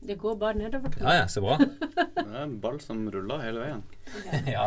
Det 0.00 0.14
går 0.18 0.36
bare 0.38 0.54
nedover. 0.54 0.92
Ja 1.00 1.14
ja, 1.16 1.24
så 1.28 1.40
bra. 1.42 1.56
Det 2.28 2.36
er 2.36 2.42
en 2.44 2.58
ball 2.60 2.76
som 2.80 3.00
ruller 3.10 3.40
hele 3.42 3.62
veien. 3.64 3.80
ja, 4.54 4.66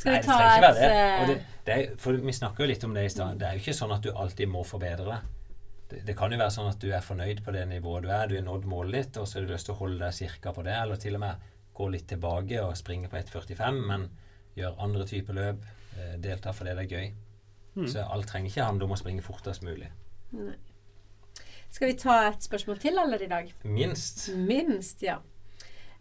Skal 0.00 0.08
vi 0.08 0.16
Nei, 0.16 0.22
det 0.22 0.24
trenger 0.26 0.48
ikke 0.48 0.64
være 0.64 0.72
et, 0.72 0.80
det. 0.80 0.88
eh, 0.96 1.26
det, 1.28 1.36
det 1.66 1.74
er, 1.76 1.92
for 2.02 2.18
vi 2.18 2.32
snakka 2.34 2.64
jo 2.64 2.68
litt 2.72 2.84
om 2.88 2.96
det 2.96 3.04
i 3.06 3.12
stad. 3.12 3.38
Det 3.38 3.46
er 3.46 3.58
jo 3.58 3.62
ikke 3.62 3.76
sånn 3.78 3.94
at 3.94 4.02
du 4.02 4.10
alltid 4.10 4.50
må 4.50 4.64
forbedre 4.66 5.06
deg. 5.06 5.28
Det, 5.92 6.00
det 6.08 6.16
kan 6.18 6.32
jo 6.34 6.40
være 6.40 6.54
sånn 6.56 6.70
at 6.72 6.80
du 6.82 6.88
er 6.90 7.04
fornøyd 7.04 7.44
på 7.46 7.54
det 7.54 7.66
nivået 7.70 8.06
du 8.06 8.10
er. 8.10 8.26
Du 8.30 8.34
har 8.38 8.46
nådd 8.48 8.66
målet 8.72 8.96
ditt, 8.98 9.20
og 9.22 9.28
så 9.28 9.38
har 9.38 9.46
du 9.46 9.52
lyst 9.54 9.68
til 9.68 9.76
å 9.76 9.80
holde 9.84 10.00
deg 10.02 10.16
cirka 10.16 10.54
på 10.56 10.64
det, 10.66 10.74
eller 10.82 10.98
til 11.02 11.18
og 11.20 11.24
med 11.26 11.46
gå 11.76 11.88
litt 11.92 12.08
tilbake 12.10 12.64
og 12.64 12.74
springe 12.80 13.08
på 13.12 13.20
1,45, 13.20 13.78
men 13.92 14.08
gjøre 14.58 14.74
andre 14.88 15.06
typer 15.08 15.38
løp. 15.38 15.62
Eh, 16.00 16.16
delta 16.24 16.52
fordi 16.56 16.74
det 16.80 16.86
er 16.88 16.96
gøy. 16.96 17.12
Så 17.88 18.02
alt 18.04 18.26
trenger 18.28 18.50
ikke 18.50 18.66
handle 18.66 18.84
om 18.88 18.92
å 18.96 19.00
springe 19.00 19.22
fortest 19.24 19.62
mulig. 19.64 19.86
Nei. 20.36 20.56
Skal 21.72 21.88
vi 21.88 21.96
ta 21.98 22.14
et 22.28 22.44
spørsmål 22.44 22.78
til 22.82 22.98
eller 23.00 23.22
i 23.24 23.28
dag? 23.30 23.52
Minst. 23.64 24.26
Minst, 24.36 25.02
ja. 25.06 25.18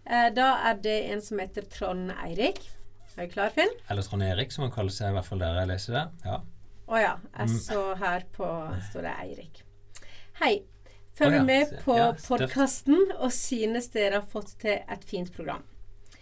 Eh, 0.05 0.29
Da 0.35 0.49
er 0.69 0.79
det 0.83 0.97
en 1.13 1.21
som 1.23 1.39
heter 1.39 1.63
Trond 1.71 2.11
Eirik. 2.25 2.59
Er 3.17 3.27
du 3.27 3.33
klar, 3.33 3.49
Finn? 3.55 3.71
Eller 3.89 4.03
Trond 4.03 4.23
Erik, 4.23 4.51
som 4.51 4.65
han 4.65 4.71
kaller 4.75 4.91
seg, 4.91 5.11
i 5.11 5.15
hvert 5.17 5.27
fall 5.27 5.39
der 5.43 5.59
jeg 5.61 5.67
leser 5.71 5.93
det. 5.97 6.03
Ja. 6.25 6.41
Å 6.91 6.99
ja. 7.01 7.13
Jeg 7.37 7.47
Mm. 7.49 7.59
så 7.59 7.95
her 7.97 8.23
på 8.35 8.47
står 8.91 9.01
det 9.07 9.15
Eirik. 9.23 9.63
Hei. 10.41 10.63
Følger 11.13 11.41
oh, 11.41 11.43
ja, 11.43 11.43
med 11.43 11.83
på 11.83 11.97
ja, 11.97 12.11
podkasten 12.13 13.11
og 13.19 13.31
synes 13.35 13.89
dere 13.91 14.21
har 14.21 14.27
fått 14.31 14.57
til 14.59 14.79
et 14.89 15.03
fint 15.03 15.31
program. 15.35 15.63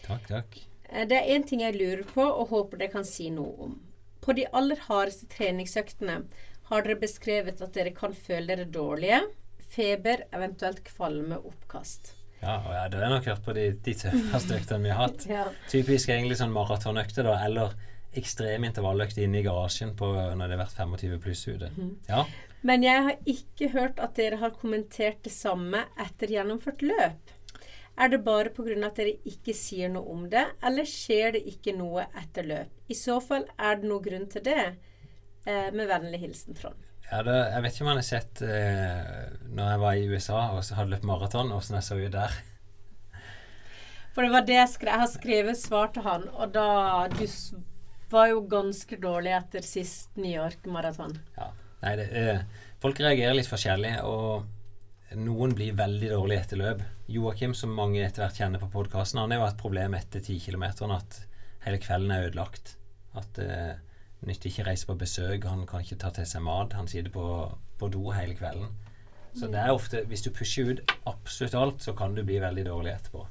Takk, 0.04 0.28
takk. 0.28 0.58
Eh, 0.90 1.06
Det 1.06 1.18
er 1.18 1.30
én 1.38 1.46
ting 1.48 1.62
jeg 1.62 1.76
lurer 1.76 2.04
på, 2.04 2.22
og 2.26 2.50
håper 2.50 2.78
dere 2.78 2.92
kan 2.92 3.06
si 3.06 3.30
noe 3.30 3.54
om. 3.64 3.80
På 4.22 4.34
de 4.36 4.46
aller 4.52 4.76
hardeste 4.90 5.28
treningsøktene 5.28 6.24
har 6.70 6.86
dere 6.86 7.00
beskrevet 7.02 7.62
at 7.66 7.76
dere 7.76 7.94
kan 7.98 8.16
føle 8.16 8.48
dere 8.52 8.70
dårlige. 8.70 9.22
Feber, 9.70 10.26
eventuelt 10.34 10.82
kvalme, 10.86 11.38
oppkast. 11.38 12.14
Ja, 12.40 12.56
og 12.64 12.72
ja, 12.72 12.84
det 12.88 13.00
jeg 13.02 13.12
nok 13.12 13.26
hørt 13.28 13.46
på 13.46 13.54
de, 13.58 13.66
de 13.86 13.94
tøffeste 14.00 14.56
øktene 14.56 14.88
vi 14.88 14.94
har 14.94 15.10
hatt. 15.10 15.26
Ja. 15.40 15.48
Typisk 15.72 16.12
egentlig 16.14 16.40
sånn 16.40 16.54
maratonøkte, 16.56 17.26
da, 17.28 17.36
eller 17.46 17.76
ekstrem 18.18 18.64
intervalløkt 18.66 19.20
inne 19.22 19.42
i 19.42 19.46
garasjen 19.46 19.92
på 19.98 20.08
når 20.10 20.40
det 20.40 20.56
har 20.56 20.64
vært 20.64 20.78
25 20.80 21.20
pluss 21.22 21.44
ute. 21.50 21.70
Ja. 22.08 22.24
Men 22.66 22.84
jeg 22.84 23.04
har 23.06 23.20
ikke 23.30 23.70
hørt 23.76 24.00
at 24.04 24.16
dere 24.20 24.40
har 24.42 24.56
kommentert 24.58 25.22
det 25.24 25.34
samme 25.36 25.86
etter 26.00 26.32
gjennomført 26.34 26.82
løp. 26.84 27.36
Er 28.00 28.12
det 28.14 28.22
bare 28.24 28.52
pga. 28.56 28.76
at 28.88 28.96
dere 28.96 29.18
ikke 29.28 29.54
sier 29.54 29.92
noe 29.92 30.08
om 30.08 30.28
det, 30.32 30.46
eller 30.64 30.88
skjer 30.88 31.36
det 31.36 31.44
ikke 31.52 31.76
noe 31.76 32.08
etter 32.16 32.48
løp? 32.48 32.72
I 32.88 32.96
så 32.96 33.20
fall 33.20 33.46
er 33.58 33.80
det 33.80 33.90
noe 33.92 34.04
grunn 34.04 34.28
til 34.32 34.46
det. 34.48 34.76
Eh, 35.46 35.70
med 35.72 35.88
vennlig 35.88 36.20
hilsen 36.20 36.58
Trond. 36.58 36.76
ja 37.10 37.22
det, 37.24 37.36
jeg 37.54 37.64
vet 37.64 37.74
ikke 37.76 37.86
om 37.86 37.90
han 37.94 38.02
har 38.02 38.08
sett 38.08 38.42
eh, 38.44 39.38
når 39.48 39.72
jeg 39.72 39.82
var 39.84 39.96
i 39.96 40.10
USA 40.12 40.42
og 40.58 40.64
så 40.68 40.76
hadde 40.78 40.94
løpt 40.94 41.08
maraton, 41.08 41.54
åssen 41.56 41.80
jeg 41.80 41.88
så 41.88 41.98
ut 42.00 42.14
der. 42.14 42.36
For 44.14 44.26
det 44.26 44.34
var 44.34 44.46
det 44.46 44.58
jeg 44.58 44.70
skrev. 44.74 44.92
Jeg 44.92 45.04
har 45.06 45.12
skrevet 45.14 45.60
svar 45.60 45.92
til 45.96 46.04
han, 46.04 46.28
og 46.34 46.54
da 46.54 47.08
Du 47.14 47.26
var 48.10 48.32
jo 48.32 48.42
ganske 48.50 48.98
dårlig 48.98 49.36
etter 49.38 49.62
sist 49.64 50.16
New 50.18 50.32
York-maraton. 50.34 51.14
Ja. 51.38 51.52
Nei, 51.84 51.92
det 51.96 52.08
eh, 52.18 52.40
folk 52.82 53.00
reagerer 53.00 53.38
litt 53.38 53.48
forskjellig, 53.48 53.94
og 54.04 55.16
noen 55.16 55.54
blir 55.56 55.78
veldig 55.78 56.10
dårlige 56.12 56.44
etter 56.44 56.60
løp. 56.60 56.82
Joakim, 57.10 57.54
som 57.56 57.72
mange 57.78 58.02
etter 58.04 58.26
hvert 58.26 58.42
kjenner 58.42 58.62
på 58.62 58.72
podkasten, 58.74 59.22
han 59.22 59.32
har 59.32 59.40
jo 59.40 59.46
hatt 59.48 59.62
problem 59.62 59.96
etter 59.98 60.20
10 60.26 60.42
km, 60.44 60.66
at 60.98 61.22
hele 61.64 61.80
kvelden 61.82 62.12
er 62.14 62.28
ødelagt. 62.28 62.76
At 63.18 63.40
eh, 63.46 63.78
nytter 64.28 64.50
ikke 64.50 64.64
å 64.66 64.68
reise 64.68 64.88
på 64.90 64.98
besøk, 65.00 65.48
han 65.48 65.66
kan 65.70 65.84
ikke 65.84 66.00
ta 66.02 66.12
til 66.16 66.28
seg 66.28 66.44
mat. 66.44 66.76
Han 66.76 66.90
sitter 66.92 67.12
på, 67.14 67.26
på 67.80 67.90
do 67.94 68.10
hele 68.12 68.36
kvelden. 68.36 68.72
Så 69.38 69.48
det 69.48 69.60
er 69.62 69.72
ofte 69.72 70.02
Hvis 70.10 70.24
du 70.26 70.32
pusher 70.34 70.72
ut 70.74 70.94
absolutt 71.08 71.56
alt, 71.56 71.84
så 71.86 71.94
kan 71.94 72.16
du 72.16 72.24
bli 72.26 72.40
veldig 72.42 72.66
dårlig 72.66 72.96
etterpå. 72.96 73.26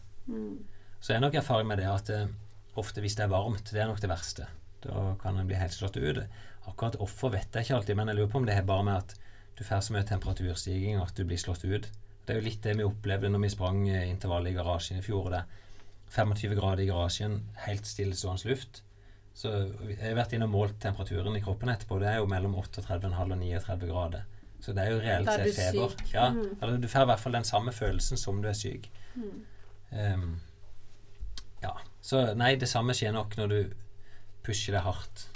Så 1.00 1.12
jeg 1.12 1.18
er 1.18 1.24
nok 1.24 1.38
erfaring 1.40 1.68
med 1.68 1.78
det 1.82 1.88
at 1.90 2.10
eh, 2.14 2.30
ofte 2.78 3.02
hvis 3.02 3.16
det 3.18 3.26
er 3.26 3.32
varmt, 3.32 3.72
det 3.72 3.82
er 3.82 3.90
nok 3.90 4.00
det 4.02 4.10
verste. 4.10 4.48
Da 4.82 5.14
kan 5.20 5.38
en 5.38 5.46
bli 5.46 5.58
helt 5.58 5.74
slått 5.74 5.98
ut. 5.98 6.22
Akkurat 6.68 6.98
hvorfor 7.00 7.32
vet 7.34 7.54
jeg 7.54 7.66
ikke 7.66 7.78
alltid, 7.78 7.96
men 7.98 8.10
jeg 8.10 8.18
lurer 8.18 8.32
på 8.32 8.40
om 8.40 8.46
det 8.46 8.54
er 8.54 8.66
bare 8.66 8.86
med 8.86 8.96
at 9.02 9.14
du 9.58 9.64
får 9.66 9.82
så 9.82 9.94
mye 9.94 10.06
temperaturstigning 10.06 11.00
at 11.02 11.16
du 11.18 11.24
blir 11.26 11.40
slått 11.40 11.64
ut. 11.66 11.88
Det 12.26 12.34
er 12.34 12.38
jo 12.38 12.46
litt 12.46 12.62
det 12.62 12.76
vi 12.78 12.86
opplevde 12.86 13.30
når 13.32 13.44
vi 13.46 13.54
sprang 13.54 13.80
eh, 13.88 14.10
intervallet 14.10 14.52
i 14.52 14.58
garasjen 14.58 15.00
i 15.00 15.04
fjor. 15.04 15.30
Det 15.32 15.42
er 15.42 15.64
25 16.14 16.54
grader 16.58 16.84
i 16.84 16.90
garasjen, 16.90 17.40
helt 17.66 17.88
stillestående 17.88 18.52
luft. 18.52 18.82
Så 19.38 19.52
jeg 19.86 20.00
har 20.00 20.16
vært 20.18 20.32
inne 20.34 20.48
og 20.48 20.54
målt 20.56 20.80
temperaturen 20.82 21.36
i 21.38 21.42
kroppen 21.44 21.70
etterpå. 21.70 22.00
Det 22.02 22.08
er 22.10 22.16
jo 22.18 22.26
mellom 22.30 22.56
38,5 22.58 23.04
og 23.06 23.38
39 23.38 23.86
grader. 23.92 24.24
Så 24.58 24.72
det 24.74 24.82
er 24.82 24.90
jo 24.90 24.98
reelt 25.04 25.30
sett 25.30 25.54
feber. 25.54 25.92
syk. 25.94 26.08
Ja, 26.14 26.30
Mm. 26.34 26.56
eller 26.62 26.78
du 26.82 26.88
får 26.90 27.02
i 27.06 27.10
hvert 27.12 27.20
fall 27.22 27.32
den 27.38 27.44
samme 27.46 27.70
følelsen 27.72 28.18
som 28.18 28.42
du 28.42 28.48
er 28.50 28.56
syk. 28.58 28.88
Mm. 29.14 29.44
Um, 29.92 30.40
ja. 31.62 31.76
Så 32.02 32.34
nei, 32.34 32.56
det 32.56 32.68
samme 32.68 32.92
skjer 32.98 33.12
nok 33.14 33.36
når 33.38 33.48
du 33.48 33.74
pusher 34.42 34.74
det 34.74 34.82
hardt. 34.82 35.28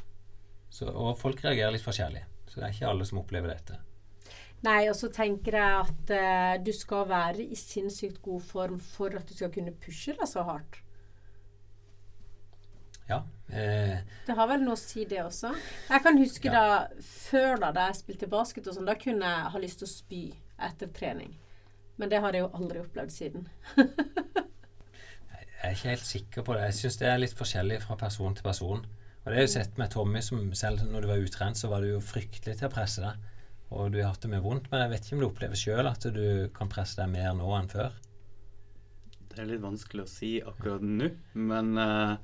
Så, 0.71 0.89
og 0.91 1.15
folk 1.21 1.39
reagerer 1.45 1.71
litt 1.77 1.85
forskjellig. 1.87 2.25
Så 2.49 2.59
det 2.59 2.65
er 2.67 2.75
ikke 2.75 2.89
alle 2.91 3.07
som 3.07 3.19
opplever 3.23 3.55
dette. 3.55 3.79
Nei, 4.63 4.89
og 4.89 4.95
så 4.99 5.09
tenker 5.13 5.53
jeg 5.59 5.87
at 5.87 6.11
eh, 6.11 6.59
du 6.63 6.73
skal 6.73 7.07
være 7.11 7.43
i 7.43 7.55
sinnssykt 7.59 8.21
god 8.23 8.43
form 8.43 8.79
for 8.79 9.15
at 9.19 9.27
du 9.29 9.35
skal 9.35 9.51
kunne 9.55 9.73
pushe 9.73 10.15
deg 10.19 10.27
så 10.31 10.43
hardt. 10.47 10.79
Ja. 13.09 13.23
Eh, 13.53 13.99
Det 14.27 14.35
har 14.39 14.49
vel 14.49 14.63
noe 14.65 14.75
å 14.75 14.81
si, 14.81 15.05
det 15.05 15.19
også. 15.21 15.51
Jeg 15.91 16.03
kan 16.03 16.19
huske 16.19 16.49
Ja. 16.49 16.53
da 16.53 17.03
før 17.05 17.59
da, 17.61 17.73
da 17.73 17.87
jeg 17.91 17.99
spilte 18.01 18.29
basket 18.33 18.67
og 18.67 18.75
sånn, 18.79 18.87
da 18.89 18.95
kunne 18.95 19.29
jeg 19.29 19.53
ha 19.53 19.59
lyst 19.59 19.79
til 19.83 19.89
å 19.89 19.93
spy 19.93 20.23
etter 20.59 20.89
trening. 20.89 21.35
Men 21.99 22.09
det 22.09 22.21
har 22.21 22.33
jeg 22.33 22.43
jo 22.47 22.51
aldri 22.57 22.81
opplevd 22.81 23.13
siden. 23.13 23.49
jeg 23.77 25.63
er 25.63 25.75
ikke 25.77 25.93
helt 25.93 26.09
sikker 26.09 26.43
på 26.47 26.55
det. 26.57 26.63
Jeg 26.71 26.79
syns 26.81 26.97
det 27.03 27.09
er 27.11 27.21
litt 27.23 27.37
forskjellig 27.39 27.83
fra 27.85 27.97
person 28.01 28.35
til 28.35 28.47
person. 28.47 28.87
Og 29.23 29.27
det 29.29 29.35
har 29.37 29.43
jeg 29.45 29.49
jo 29.51 29.53
sett 29.61 29.77
med 29.79 29.93
Tommy, 29.93 30.23
som 30.25 30.41
selv 30.59 30.83
når 30.89 31.05
du 31.05 31.11
var 31.13 31.21
utrent, 31.23 31.61
så 31.61 31.69
var 31.71 31.85
du 31.85 31.93
jo 31.93 32.01
fryktelig 32.03 32.57
til 32.59 32.69
å 32.69 32.73
presse 32.73 33.05
deg. 33.05 33.21
Og 33.73 33.93
du 33.93 34.01
har 34.03 34.11
hatt 34.11 34.25
det 34.25 34.31
mye 34.33 34.43
vondt, 34.45 34.67
men 34.73 34.83
jeg 34.83 34.91
vet 34.91 35.05
ikke 35.07 35.15
om 35.17 35.21
du 35.23 35.29
opplever 35.29 35.57
sjøl 35.61 35.87
at 35.89 36.09
du 36.13 36.25
kan 36.57 36.69
presse 36.73 36.99
deg 36.99 37.09
mer 37.13 37.31
nå 37.39 37.53
enn 37.57 37.71
før. 37.73 37.93
Det 39.33 39.39
er 39.39 39.47
litt 39.49 39.63
vanskelig 39.63 40.03
å 40.05 40.11
si 40.11 40.33
akkurat 40.45 40.83
nå, 40.85 41.07
men 41.41 41.71
eh, 41.81 42.17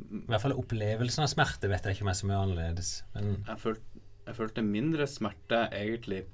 I 0.00 0.26
hvert 0.30 0.42
fall 0.42 0.56
opplevelsen 0.58 1.24
av 1.24 1.30
smerte 1.32 1.70
vet 1.70 1.86
jeg 1.86 1.96
ikke 1.96 2.06
om 2.06 2.12
er 2.12 2.18
så 2.18 2.28
mye 2.28 2.42
annerledes. 2.42 2.90
Jeg, 3.14 3.56
følte, 3.60 4.02
jeg 4.26 4.36
følte 4.38 4.64
mindre 4.66 5.06
smerte 5.10 5.64
egentlig 5.76 6.24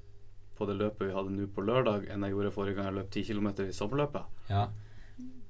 på 0.56 0.66
det 0.68 0.78
løpet 0.78 1.10
vi 1.10 1.14
hadde 1.14 1.34
nå 1.34 1.46
på 1.52 1.64
lørdag, 1.66 2.06
enn 2.12 2.24
jeg 2.24 2.32
gjorde 2.32 2.52
forrige 2.54 2.78
gang 2.78 2.88
jeg 2.88 2.96
løp 2.98 3.10
10 3.12 3.24
km 3.28 3.48
i 3.66 3.76
sommerløpet. 3.76 4.24
Ja. 4.48 4.66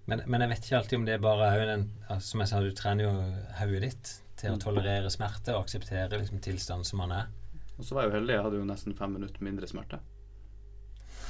Men, 0.06 0.22
men 0.26 0.42
jeg 0.42 0.52
vet 0.52 0.66
ikke 0.66 0.78
alltid 0.80 0.98
om 1.00 1.06
det 1.06 1.16
bare 1.22 1.48
er 1.50 1.64
den 1.66 1.88
altså, 2.06 2.28
Som 2.28 2.42
jeg 2.42 2.50
sa, 2.52 2.60
du 2.62 2.74
trener 2.78 3.08
jo 3.08 3.12
hodet 3.58 3.80
ditt 3.88 4.12
til 4.38 4.52
å 4.54 4.60
tolerere 4.60 5.10
smerte 5.10 5.54
og 5.56 5.64
akseptere 5.64 6.20
liksom, 6.20 6.42
tilstanden 6.44 6.86
som 6.86 7.00
man 7.02 7.14
er. 7.16 7.32
Og 7.76 7.84
så 7.84 7.96
var 7.96 8.04
jeg 8.04 8.12
jo 8.12 8.16
heldig, 8.20 8.34
jeg 8.36 8.44
hadde 8.46 8.60
jo 8.60 8.68
nesten 8.68 8.96
fem 8.98 9.16
minutter 9.16 9.44
mindre 9.44 9.68
smerte. 9.70 9.98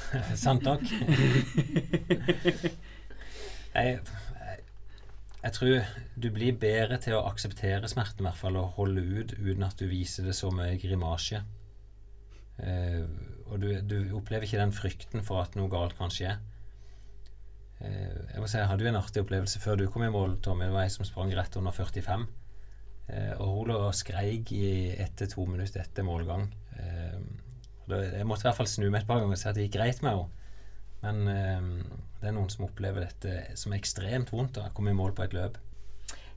Sant 0.44 0.66
nok. 0.66 0.82
jeg, 5.46 5.54
tror 5.54 5.92
du 6.18 6.26
blir 6.34 6.56
bedre 6.58 6.98
til 7.02 7.14
å 7.16 7.24
akseptere 7.28 7.88
smerten, 7.90 8.24
i 8.24 8.28
hvert 8.28 8.40
fall, 8.40 8.58
og 8.58 8.74
holde 8.80 9.04
ut 9.04 9.36
uten 9.38 9.64
at 9.66 9.78
du 9.78 9.86
viser 9.90 10.26
det 10.26 10.34
så 10.36 10.50
mye 10.54 10.78
grimasje. 10.82 11.42
Eh, 12.58 13.02
og 13.46 13.60
du, 13.62 13.68
du 13.84 13.98
opplever 14.16 14.46
ikke 14.46 14.60
den 14.60 14.74
frykten 14.74 15.24
for 15.26 15.44
at 15.44 15.56
noe 15.58 15.70
galt 15.72 15.96
kan 15.98 16.12
skje. 16.12 16.34
Eh, 17.84 18.16
jeg 18.32 18.42
må 18.42 18.48
si, 18.48 18.58
jeg 18.58 18.70
hadde 18.70 18.86
jo 18.86 18.90
en 18.90 19.00
artig 19.00 19.22
opplevelse 19.22 19.62
før 19.62 19.80
du 19.80 19.86
kom 19.92 20.06
i 20.06 20.12
mål, 20.12 20.38
Tommy. 20.44 20.66
Det 20.66 20.74
var 20.74 20.86
ei 20.86 20.94
som 20.94 21.06
sprang 21.08 21.32
rett 21.36 21.60
under 21.60 21.76
45. 21.76 22.26
Eh, 23.06 23.32
og 23.36 23.52
hun 23.52 23.70
lå 23.70 23.80
og 23.86 23.96
skreik 23.96 24.50
i 24.56 24.66
ett 24.96 25.14
til 25.20 25.30
to 25.30 25.46
minutter 25.50 25.84
etter 25.84 26.06
målgang. 26.06 26.48
Da, 27.86 28.00
jeg 28.02 28.26
måtte 28.26 28.42
i 28.42 28.48
hvert 28.48 28.58
fall 28.58 28.68
snu 28.68 28.88
meg 28.88 29.04
et 29.04 29.08
par 29.08 29.20
ganger 29.22 29.36
og 29.36 29.40
si 29.40 29.46
at 29.46 29.54
det 29.56 29.68
gikk 29.68 29.76
greit 29.78 30.02
med 30.02 30.16
henne. 30.16 30.45
Men 31.02 31.28
eh, 31.28 31.68
det 32.20 32.28
er 32.30 32.34
noen 32.36 32.50
som 32.50 32.64
opplever 32.66 33.04
dette 33.06 33.56
som 33.58 33.72
ekstremt 33.76 34.32
vondt 34.32 34.58
å 34.62 34.68
komme 34.74 34.90
i 34.94 34.96
mål 34.98 35.12
på 35.18 35.26
et 35.26 35.34
løp. 35.36 35.58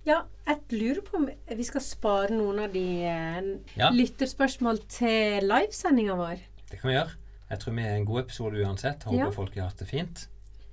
Ja, 0.07 0.21
jeg 0.47 0.61
lurer 0.79 1.01
på 1.05 1.17
om 1.19 1.25
vi 1.29 1.65
skal 1.67 1.81
spare 1.83 2.31
noen 2.33 2.59
av 2.63 2.73
de 2.73 2.85
eh, 3.05 3.49
Ja. 3.77 3.89
lytterspørsmål 3.93 4.79
til 4.89 5.43
livesendinga 5.47 6.15
vår. 6.19 6.39
Det 6.71 6.79
kan 6.81 6.89
vi 6.91 6.95
gjøre. 6.97 7.15
Jeg 7.49 7.59
tror 7.63 7.73
vi 7.75 7.83
er 7.87 7.95
en 7.97 8.05
god 8.05 8.19
episode 8.23 8.61
uansett. 8.61 9.03
Håper 9.09 9.17
Ja. 9.25 9.31
folk 9.33 9.55
har 9.57 9.69
hatt 9.71 9.77
det 9.81 9.87
fint. 9.89 10.27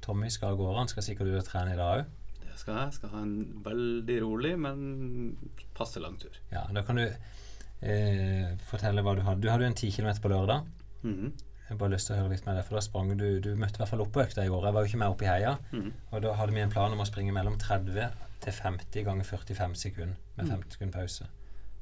Tommy 0.04 0.28
skal 0.30 0.52
av 0.52 0.58
gårde. 0.60 0.78
Han 0.78 0.88
skal 0.92 1.02
sikkert 1.02 1.26
ut 1.32 1.38
og 1.40 1.44
trene 1.48 1.72
i 1.72 1.76
dag 1.76 2.02
òg. 2.04 2.04
Det 2.46 2.58
skal 2.60 2.74
jeg. 2.82 2.92
Skal 2.94 3.08
ha 3.10 3.22
en 3.22 3.62
veldig 3.64 4.18
rolig, 4.22 4.52
men 4.58 5.36
passe 5.74 6.00
lang 6.00 6.16
tur. 6.20 6.36
Ja, 6.52 6.66
da 6.72 6.82
kan 6.82 6.96
du 6.96 7.06
eh, 7.06 8.56
fortelle 8.70 9.02
hva 9.04 9.16
du 9.16 9.22
hadde. 9.26 9.40
Du 9.42 9.50
hadde 9.50 9.66
jo 9.66 9.72
en 9.72 9.74
10 9.76 9.90
km 9.96 10.12
på 10.22 10.30
lørdag. 10.32 10.64
Mhm. 11.02 11.32
Jeg 11.66 11.74
har 11.74 11.78
bare 11.80 11.96
lyst 11.96 12.06
til 12.06 12.14
å 12.14 12.20
høre 12.20 12.30
litt 12.30 12.44
med 12.46 12.54
deg, 12.54 12.64
for 12.68 12.78
da 12.78 12.80
sprang 12.84 13.08
du 13.18 13.40
Du 13.42 13.48
møtte 13.58 13.80
i 13.80 13.82
hvert 13.82 13.90
fall 13.90 14.04
opp 14.04 14.12
på 14.14 14.22
økta 14.22 14.44
i 14.46 14.50
går. 14.52 14.68
Jeg 14.68 14.76
var 14.76 14.84
jo 14.84 14.90
ikke 14.92 15.00
med 15.02 15.14
opp 15.14 15.22
i 15.24 15.26
heia. 15.26 15.56
Mm. 15.74 15.88
Og 16.12 16.22
da 16.22 16.34
hadde 16.38 16.54
vi 16.54 16.62
en 16.62 16.70
plan 16.70 16.94
om 16.94 17.02
å 17.02 17.06
springe 17.08 17.34
mellom 17.34 17.56
30 17.58 18.22
til 18.44 18.54
50 18.54 19.06
ganger 19.08 19.26
45 19.26 19.74
sekunder 19.80 20.14
med 20.36 20.52
50 20.52 20.76
sekunder 20.76 21.00
pause. 21.00 21.26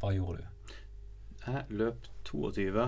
Hva 0.00 0.14
gjorde 0.16 0.40
du? 0.40 0.76
Jeg 1.44 1.78
løp 1.82 2.08
22 2.24 2.86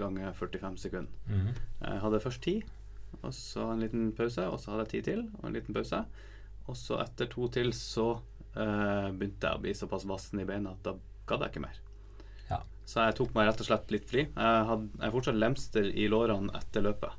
ganger 0.00 0.32
45 0.40 0.80
sekunder. 0.86 1.12
Mm. 1.28 1.50
Jeg 1.84 2.02
hadde 2.06 2.22
først 2.24 2.48
10, 2.48 2.62
og 3.20 3.34
så 3.36 3.68
en 3.72 3.84
liten 3.84 4.12
pause, 4.16 4.48
og 4.48 4.60
så 4.60 4.72
hadde 4.72 4.86
jeg 4.88 5.04
10 5.04 5.10
til, 5.10 5.26
og 5.38 5.48
en 5.48 5.58
liten 5.58 5.76
pause. 5.76 6.04
Og 6.64 6.78
så 6.80 7.02
etter 7.04 7.28
to 7.28 7.50
til 7.52 7.74
så 7.76 8.14
eh, 8.56 9.10
begynte 9.12 9.50
jeg 9.50 9.58
å 9.58 9.60
bli 9.60 9.74
såpass 9.76 10.08
vassen 10.08 10.40
i 10.40 10.48
beina 10.48 10.72
at 10.72 10.86
da 10.86 10.96
gadd 11.28 11.44
jeg 11.44 11.54
ikke 11.54 11.66
mer. 11.66 11.82
Så 12.84 13.00
jeg 13.06 13.16
tok 13.16 13.34
meg 13.34 13.46
rett 13.48 13.60
og 13.62 13.66
slett 13.68 13.90
litt 13.94 14.08
fri. 14.10 14.26
Jeg 14.28 14.66
hadde 14.70 15.10
fortsatt 15.14 15.38
lemster 15.40 15.86
i 15.88 16.08
lårene 16.12 16.52
etter 16.58 16.84
løpet, 16.84 17.12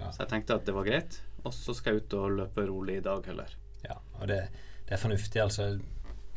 Ja. 0.00 0.10
så 0.10 0.22
jeg 0.24 0.28
tenkte 0.32 0.54
at 0.58 0.64
det 0.66 0.74
var 0.74 0.84
greit. 0.88 1.20
Og 1.44 1.52
så 1.54 1.74
skal 1.74 1.94
jeg 1.94 2.02
ut 2.04 2.14
og 2.14 2.30
løpe 2.38 2.66
rolig 2.68 2.96
i 3.00 3.04
dag 3.04 3.24
heller. 3.26 3.50
Ja, 3.84 3.96
og 4.20 4.28
det, 4.28 4.48
det 4.86 4.94
er 4.94 5.02
fornuftig. 5.02 5.40
altså 5.42 5.80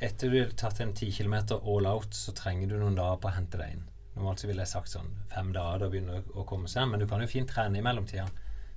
Etter 0.01 0.29
du 0.29 0.39
har 0.41 0.49
tatt 0.59 0.79
en 0.83 0.93
10 0.93 1.11
km 1.17 1.35
all 1.61 1.85
out, 1.87 2.13
så 2.13 2.33
trenger 2.35 2.67
du 2.67 2.77
noen 2.81 2.97
dager 2.97 3.17
på 3.21 3.29
å 3.29 3.35
hente 3.37 3.57
deg 3.61 3.75
inn. 3.77 3.83
Normalt 4.15 4.39
så 4.41 4.47
ville 4.49 4.61
jeg 4.65 4.71
sagt 4.73 4.89
sånn 4.91 5.09
fem 5.31 5.53
dager, 5.55 5.79
da 5.85 5.89
begynner 5.91 6.19
det 6.21 6.35
å 6.35 6.43
komme 6.47 6.67
seg. 6.67 6.87
Men 6.89 6.99
du 6.99 7.07
kan 7.07 7.21
jo 7.23 7.27
fint 7.31 7.47
trene 7.51 7.79
i 7.79 7.83
mellomtida. 7.85 8.25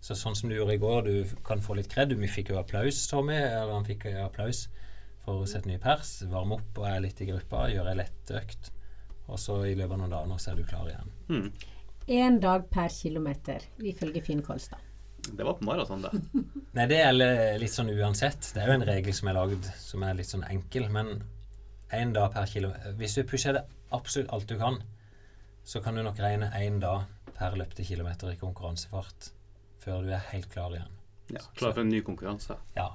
Så 0.01 0.15
sånn 0.15 0.37
som 0.39 0.49
du 0.49 0.55
gjorde 0.57 0.77
i 0.77 0.83
går, 0.83 1.03
du 1.09 1.37
kan 1.47 1.61
få 1.63 1.75
litt 1.79 1.89
kred. 1.91 2.13
Vi 2.15 2.29
fikk 2.31 2.53
jo 2.53 2.59
applaus, 2.61 3.01
Tommy. 3.11 3.35
Eller 3.35 3.73
han 3.75 3.85
fikk 3.87 4.07
applaus 4.23 4.69
for 5.25 5.43
å 5.43 5.47
sette 5.51 5.67
ny 5.71 5.79
pers. 5.83 6.23
Varme 6.31 6.55
opp 6.61 6.79
og 6.79 6.87
er 6.87 7.01
litt 7.03 7.21
i 7.25 7.27
gruppa. 7.33 7.65
Gjøre 7.73 7.95
ei 7.97 8.01
lett 8.05 8.31
økt. 8.39 8.71
Og 9.29 9.41
så 9.41 9.59
i 9.69 9.75
løpet 9.77 9.95
av 9.95 10.03
noen 10.03 10.15
dager 10.15 10.43
så 10.43 10.53
er 10.53 10.61
du 10.61 10.69
klar 10.69 10.89
igjen. 10.89 11.49
Én 12.09 12.39
dag 12.41 12.69
per 12.73 12.89
kilometer, 12.93 13.65
ifølge 13.85 14.23
Finn 14.25 14.43
Kolstad. 14.43 14.85
Det 15.29 15.45
var 15.45 15.59
på 15.59 15.67
maraton, 15.69 16.03
det. 16.03 16.13
Nei, 16.77 16.87
det 16.89 17.01
gjelder 17.03 17.59
litt 17.61 17.75
sånn 17.75 17.91
uansett. 17.93 18.53
Det 18.55 18.63
er 18.63 18.71
jo 18.71 18.79
en 18.79 18.87
regel 18.89 19.17
som 19.17 19.29
er 19.29 19.37
lagd 19.37 19.67
som 19.77 20.05
er 20.07 20.17
litt 20.17 20.31
sånn 20.31 20.47
enkel, 20.49 20.87
men 20.95 21.19
én 21.93 22.15
dag 22.17 22.33
per 22.33 22.49
kilo 22.49 22.71
Hvis 23.01 23.17
du 23.17 23.25
pusher 23.29 23.57
det 23.57 23.65
absolutt 23.93 24.33
alt 24.33 24.49
du 24.49 24.57
kan, 24.61 24.79
så 25.69 25.83
kan 25.85 25.97
du 25.97 26.05
nok 26.05 26.21
regne 26.23 26.49
én 26.57 26.81
dag 26.81 27.05
per 27.37 27.57
løpte 27.61 27.85
kilometer 27.85 28.33
i 28.33 28.41
konkurransefart 28.41 29.31
før 29.83 30.07
du 30.07 30.13
er 30.17 30.25
helt 30.33 30.49
klar 30.53 30.73
igjen. 30.73 30.95
Ja, 31.29 31.45
klar 31.59 31.75
for 31.75 31.85
en 31.85 31.93
ny 31.93 32.01
konkurranse. 32.05 32.57
Ja. 32.77 32.89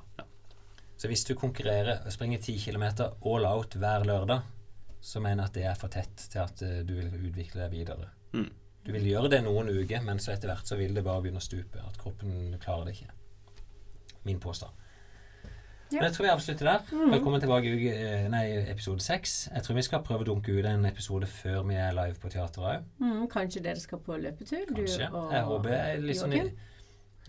Så 0.98 1.10
hvis 1.12 1.26
du 1.28 1.36
konkurrerer 1.38 2.02
og 2.02 2.14
springer 2.14 2.42
10 2.42 2.58
km 2.66 2.86
all 3.04 3.46
out 3.46 3.78
hver 3.78 4.06
lørdag, 4.10 4.42
så 5.04 5.20
mener 5.24 5.44
jeg 5.44 5.50
at 5.52 5.58
det 5.58 5.64
er 5.68 5.80
for 5.80 5.92
tett 5.92 6.28
til 6.32 6.40
at 6.44 6.62
uh, 6.64 6.78
du 6.88 6.94
vil 6.96 7.10
utvikle 7.30 7.66
deg 7.66 7.74
videre. 7.76 8.08
Mm. 8.34 8.48
Du 8.84 8.92
vil 8.96 9.06
gjøre 9.08 9.30
det 9.32 9.42
noen 9.46 9.70
uker, 9.72 10.02
men 10.04 10.20
så 10.20 10.34
etter 10.34 10.50
hvert 10.52 10.68
så 10.68 10.76
vil 10.80 10.96
det 10.96 11.04
bare 11.06 11.24
begynne 11.24 11.40
å 11.40 11.44
stupe. 11.44 11.80
At 11.84 12.00
kroppen 12.02 12.56
klarer 12.64 12.88
det 12.90 12.98
ikke. 12.98 13.12
Min 14.28 14.40
påstand. 14.44 14.80
Ja. 15.94 16.00
Men 16.00 16.08
jeg 16.08 16.16
tror 16.16 16.26
vi 16.26 16.32
avslutter 16.34 16.68
der. 16.68 16.86
Velkommen 17.14 17.44
tilbake 17.44 17.70
i 17.70 17.74
uke, 17.78 17.92
eh, 17.94 18.24
nei, 18.32 18.44
episode 18.72 19.04
seks. 19.06 19.34
Jeg 19.54 19.66
tror 19.66 19.78
vi 19.78 19.84
skal 19.86 20.02
prøve 20.08 20.26
å 20.26 20.30
dunke 20.32 20.56
ut 20.56 20.66
en 20.66 20.88
episode 20.90 21.28
før 21.30 21.60
vi 21.70 21.78
er 21.78 21.94
live 21.94 22.18
på 22.24 22.32
teateret 22.34 22.80
òg. 22.80 22.88
Mm, 23.04 23.28
kanskje 23.32 23.62
dere 23.68 23.84
skal 23.84 24.02
på 24.02 24.18
løpetur, 24.24 24.64
Kanskje. 24.72 25.10
du 25.12 25.20
og 25.20 25.36
Jeg 25.36 25.44
håper 25.52 25.76
jeg 25.76 26.00
er 26.00 26.18
sånn 26.18 26.34
Joakim? 26.34 26.58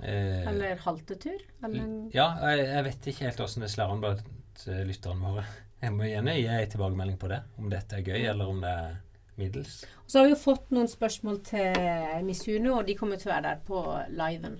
eh, 0.00 0.48
Eller 0.54 0.80
haltetur? 0.86 1.44
Eller 1.62 1.92
Ja, 2.16 2.30
jeg, 2.54 2.66
jeg 2.70 2.84
vet 2.88 3.10
ikke 3.12 3.28
helt 3.28 3.44
åssen 3.44 3.66
det 3.66 3.70
slår 3.74 3.92
an 3.92 4.00
blant 4.06 4.66
lytterne 4.88 5.34
våre. 5.34 5.44
Jeg 5.84 5.92
må 5.92 6.06
gjerne 6.08 6.36
gi 6.38 6.46
en 6.48 6.70
tilbakemelding 6.72 7.16
på 7.20 7.28
det. 7.28 7.40
Om 7.60 7.72
dette 7.72 7.98
er 7.98 8.06
gøy, 8.06 8.22
eller 8.30 8.48
om 8.48 8.62
det 8.62 8.70
er 8.72 8.94
middels. 9.36 9.82
Så 10.06 10.20
har 10.20 10.28
vi 10.28 10.32
jo 10.32 10.38
fått 10.40 10.70
noen 10.72 10.88
spørsmål 10.88 11.42
til 11.44 12.24
Misuno, 12.24 12.78
og 12.78 12.88
de 12.88 12.96
kommer 12.96 13.20
til 13.20 13.28
å 13.28 13.34
være 13.34 13.50
der 13.50 13.60
på 13.66 13.82
liven. 14.16 14.56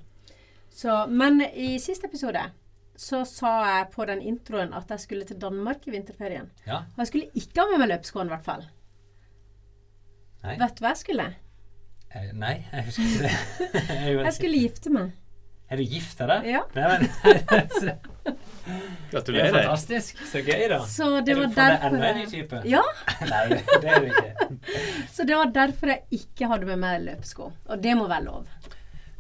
Så, 0.75 1.05
men 1.09 1.41
i 1.47 1.77
siste 1.81 2.11
episode 2.11 2.43
så 2.99 3.25
sa 3.27 3.53
jeg 3.67 3.91
på 3.95 4.05
den 4.07 4.21
introen 4.23 4.75
at 4.77 4.91
jeg 4.91 5.03
skulle 5.03 5.27
til 5.27 5.39
Danmark 5.41 5.87
i 5.89 5.95
vinterferien. 5.95 6.51
Ja. 6.67 6.85
Og 6.95 7.03
jeg 7.03 7.11
skulle 7.11 7.41
ikke 7.41 7.63
ha 7.63 7.71
med 7.73 7.83
meg 7.83 7.93
løpeskoene, 7.95 8.29
i 8.29 8.35
hvert 8.35 8.47
fall. 8.47 8.67
Nei. 10.45 10.57
Vet 10.61 10.77
du 10.77 10.85
hva 10.85 10.93
jeg 10.93 11.03
skulle? 11.03 11.29
Eh, 12.15 12.33
nei, 12.39 12.57
jeg 12.69 12.89
husker 12.91 13.09
ikke 13.09 13.23
det. 13.25 13.37
jeg 13.95 14.19
Jeg 14.19 14.37
skulle 14.39 14.65
gifte 14.67 14.93
meg. 14.95 15.15
Er 15.73 15.81
du 15.81 15.87
gift 15.89 16.21
av 16.21 16.35
deg? 16.35 16.51
Ja. 16.53 16.67
Nei, 16.77 16.91
men, 16.93 18.05
det 18.65 19.41
er 19.41 19.51
fantastisk. 19.53 20.21
Så 20.31 20.41
gøy, 20.45 20.65
da. 20.73 20.79
Så 20.89 21.09
det 21.27 21.35
er 21.37 21.41
var 21.43 21.91
du 21.93 21.97
en 21.99 22.21
ny 22.21 22.27
jeg. 22.33 22.63
Ja, 22.73 22.83
Nei, 23.33 23.43
det 23.53 23.91
er 23.93 24.01
du 24.01 24.09
ikke. 24.09 24.49
så 25.13 25.27
det 25.29 25.37
var 25.37 25.53
derfor 25.53 25.93
jeg 25.93 26.21
ikke 26.21 26.49
hadde 26.51 26.69
med 26.71 26.81
meg 26.85 27.03
løpesko. 27.05 27.51
Og 27.69 27.83
det 27.85 27.97
må 27.99 28.09
være 28.09 28.27
lov. 28.29 28.49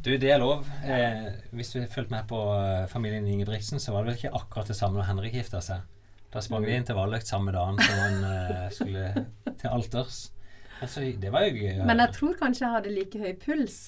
Du, 0.04 0.10
det 0.20 0.30
er 0.34 0.40
lov. 0.40 0.66
Eh, 0.84 1.28
hvis 1.56 1.72
du 1.72 1.78
fulgte 1.78 1.94
fulgt 1.94 2.10
med 2.12 2.26
på 2.28 2.38
eh, 2.58 2.86
familien 2.92 3.26
Ingebrigtsen, 3.26 3.80
så 3.80 3.92
var 3.94 4.04
det 4.04 4.12
vel 4.12 4.18
ikke 4.20 4.36
akkurat 4.36 4.68
det 4.68 4.76
samme 4.76 5.00
når 5.00 5.08
Henrik 5.08 5.36
gifta 5.38 5.62
seg. 5.64 5.84
Da 6.34 6.42
sprang 6.42 6.64
de 6.66 6.74
inn 6.74 6.84
til 6.84 6.96
valgløkt 6.98 7.28
samme 7.30 7.52
dagen 7.54 7.78
som 7.78 8.00
han 8.00 8.24
eh, 8.28 8.64
skulle 8.74 9.04
til 9.60 9.68
alters. 9.70 10.18
Altså, 10.82 11.04
det 11.20 11.30
var 11.32 11.46
jo 11.46 11.54
gøy. 11.56 11.84
Men 11.86 12.02
jeg 12.02 12.16
tror 12.16 12.34
kanskje 12.40 12.66
jeg 12.66 12.74
hadde 12.74 12.94
like 12.96 13.20
høy 13.22 13.36
puls. 13.44 13.78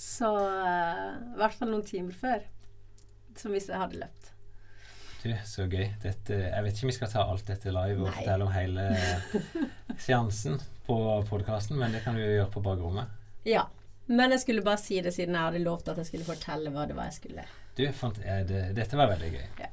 Så 0.00 0.30
eh, 0.32 1.06
i 1.34 1.38
hvert 1.42 1.58
fall 1.58 1.70
noen 1.74 1.84
timer 1.86 2.16
før. 2.16 2.46
Som 3.36 3.52
hvis 3.54 3.68
jeg 3.70 3.78
hadde 3.78 4.00
løpt. 4.00 4.29
Du, 5.22 5.32
så 5.44 5.66
gøy. 5.68 5.90
Dette, 6.00 6.36
jeg 6.46 6.64
vet 6.64 6.76
ikke 6.78 6.86
om 6.86 6.90
vi 6.90 6.96
skal 6.96 7.10
ta 7.12 7.24
alt 7.28 7.44
dette 7.50 7.72
live 7.74 7.98
og 8.00 8.08
Nei. 8.08 8.14
fortelle 8.16 8.46
om 8.46 8.54
hele 8.54 8.86
seansen 10.06 10.56
på 10.86 10.96
podkasten, 11.28 11.76
men 11.80 11.92
det 11.92 12.00
kan 12.06 12.16
du 12.16 12.22
jo 12.22 12.30
gjøre 12.38 12.52
på 12.54 12.62
bakrommet. 12.64 13.12
Ja. 13.48 13.66
Men 14.10 14.32
jeg 14.34 14.42
skulle 14.42 14.64
bare 14.66 14.80
si 14.82 14.96
det 15.04 15.12
siden 15.14 15.36
jeg 15.36 15.46
hadde 15.50 15.60
lovt 15.62 15.92
at 15.92 16.00
jeg 16.00 16.08
skulle 16.08 16.26
fortelle 16.26 16.72
hva 16.74 16.86
det 16.88 16.96
var 16.96 17.10
jeg 17.12 17.18
skulle. 17.20 17.44
Du, 17.78 17.84
fant, 17.94 18.16
eh, 18.24 18.40
det, 18.48 18.64
dette 18.74 18.98
var 18.98 19.12
veldig 19.12 19.30
gøy. 19.36 19.68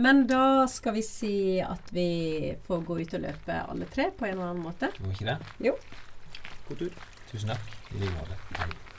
Men 0.00 0.24
da 0.30 0.64
skal 0.70 0.96
vi 0.96 1.04
si 1.04 1.34
at 1.62 1.92
vi 1.94 2.08
får 2.66 2.84
gå 2.88 2.98
ut 3.02 3.16
og 3.18 3.24
løpe 3.26 3.60
alle 3.60 3.88
tre 3.92 4.08
på 4.16 4.26
en 4.26 4.38
eller 4.38 4.52
annen 4.52 4.64
måte. 4.64 4.90
Må 4.98 5.12
vi 5.12 5.18
ikke 5.20 5.34
det? 5.34 5.38
Jo. 5.68 5.76
God 6.70 6.86
tur. 6.86 7.02
Tusen 7.30 7.52
takk. 7.52 7.74
I 7.92 8.00
like 8.00 8.16
måte. 8.16 8.89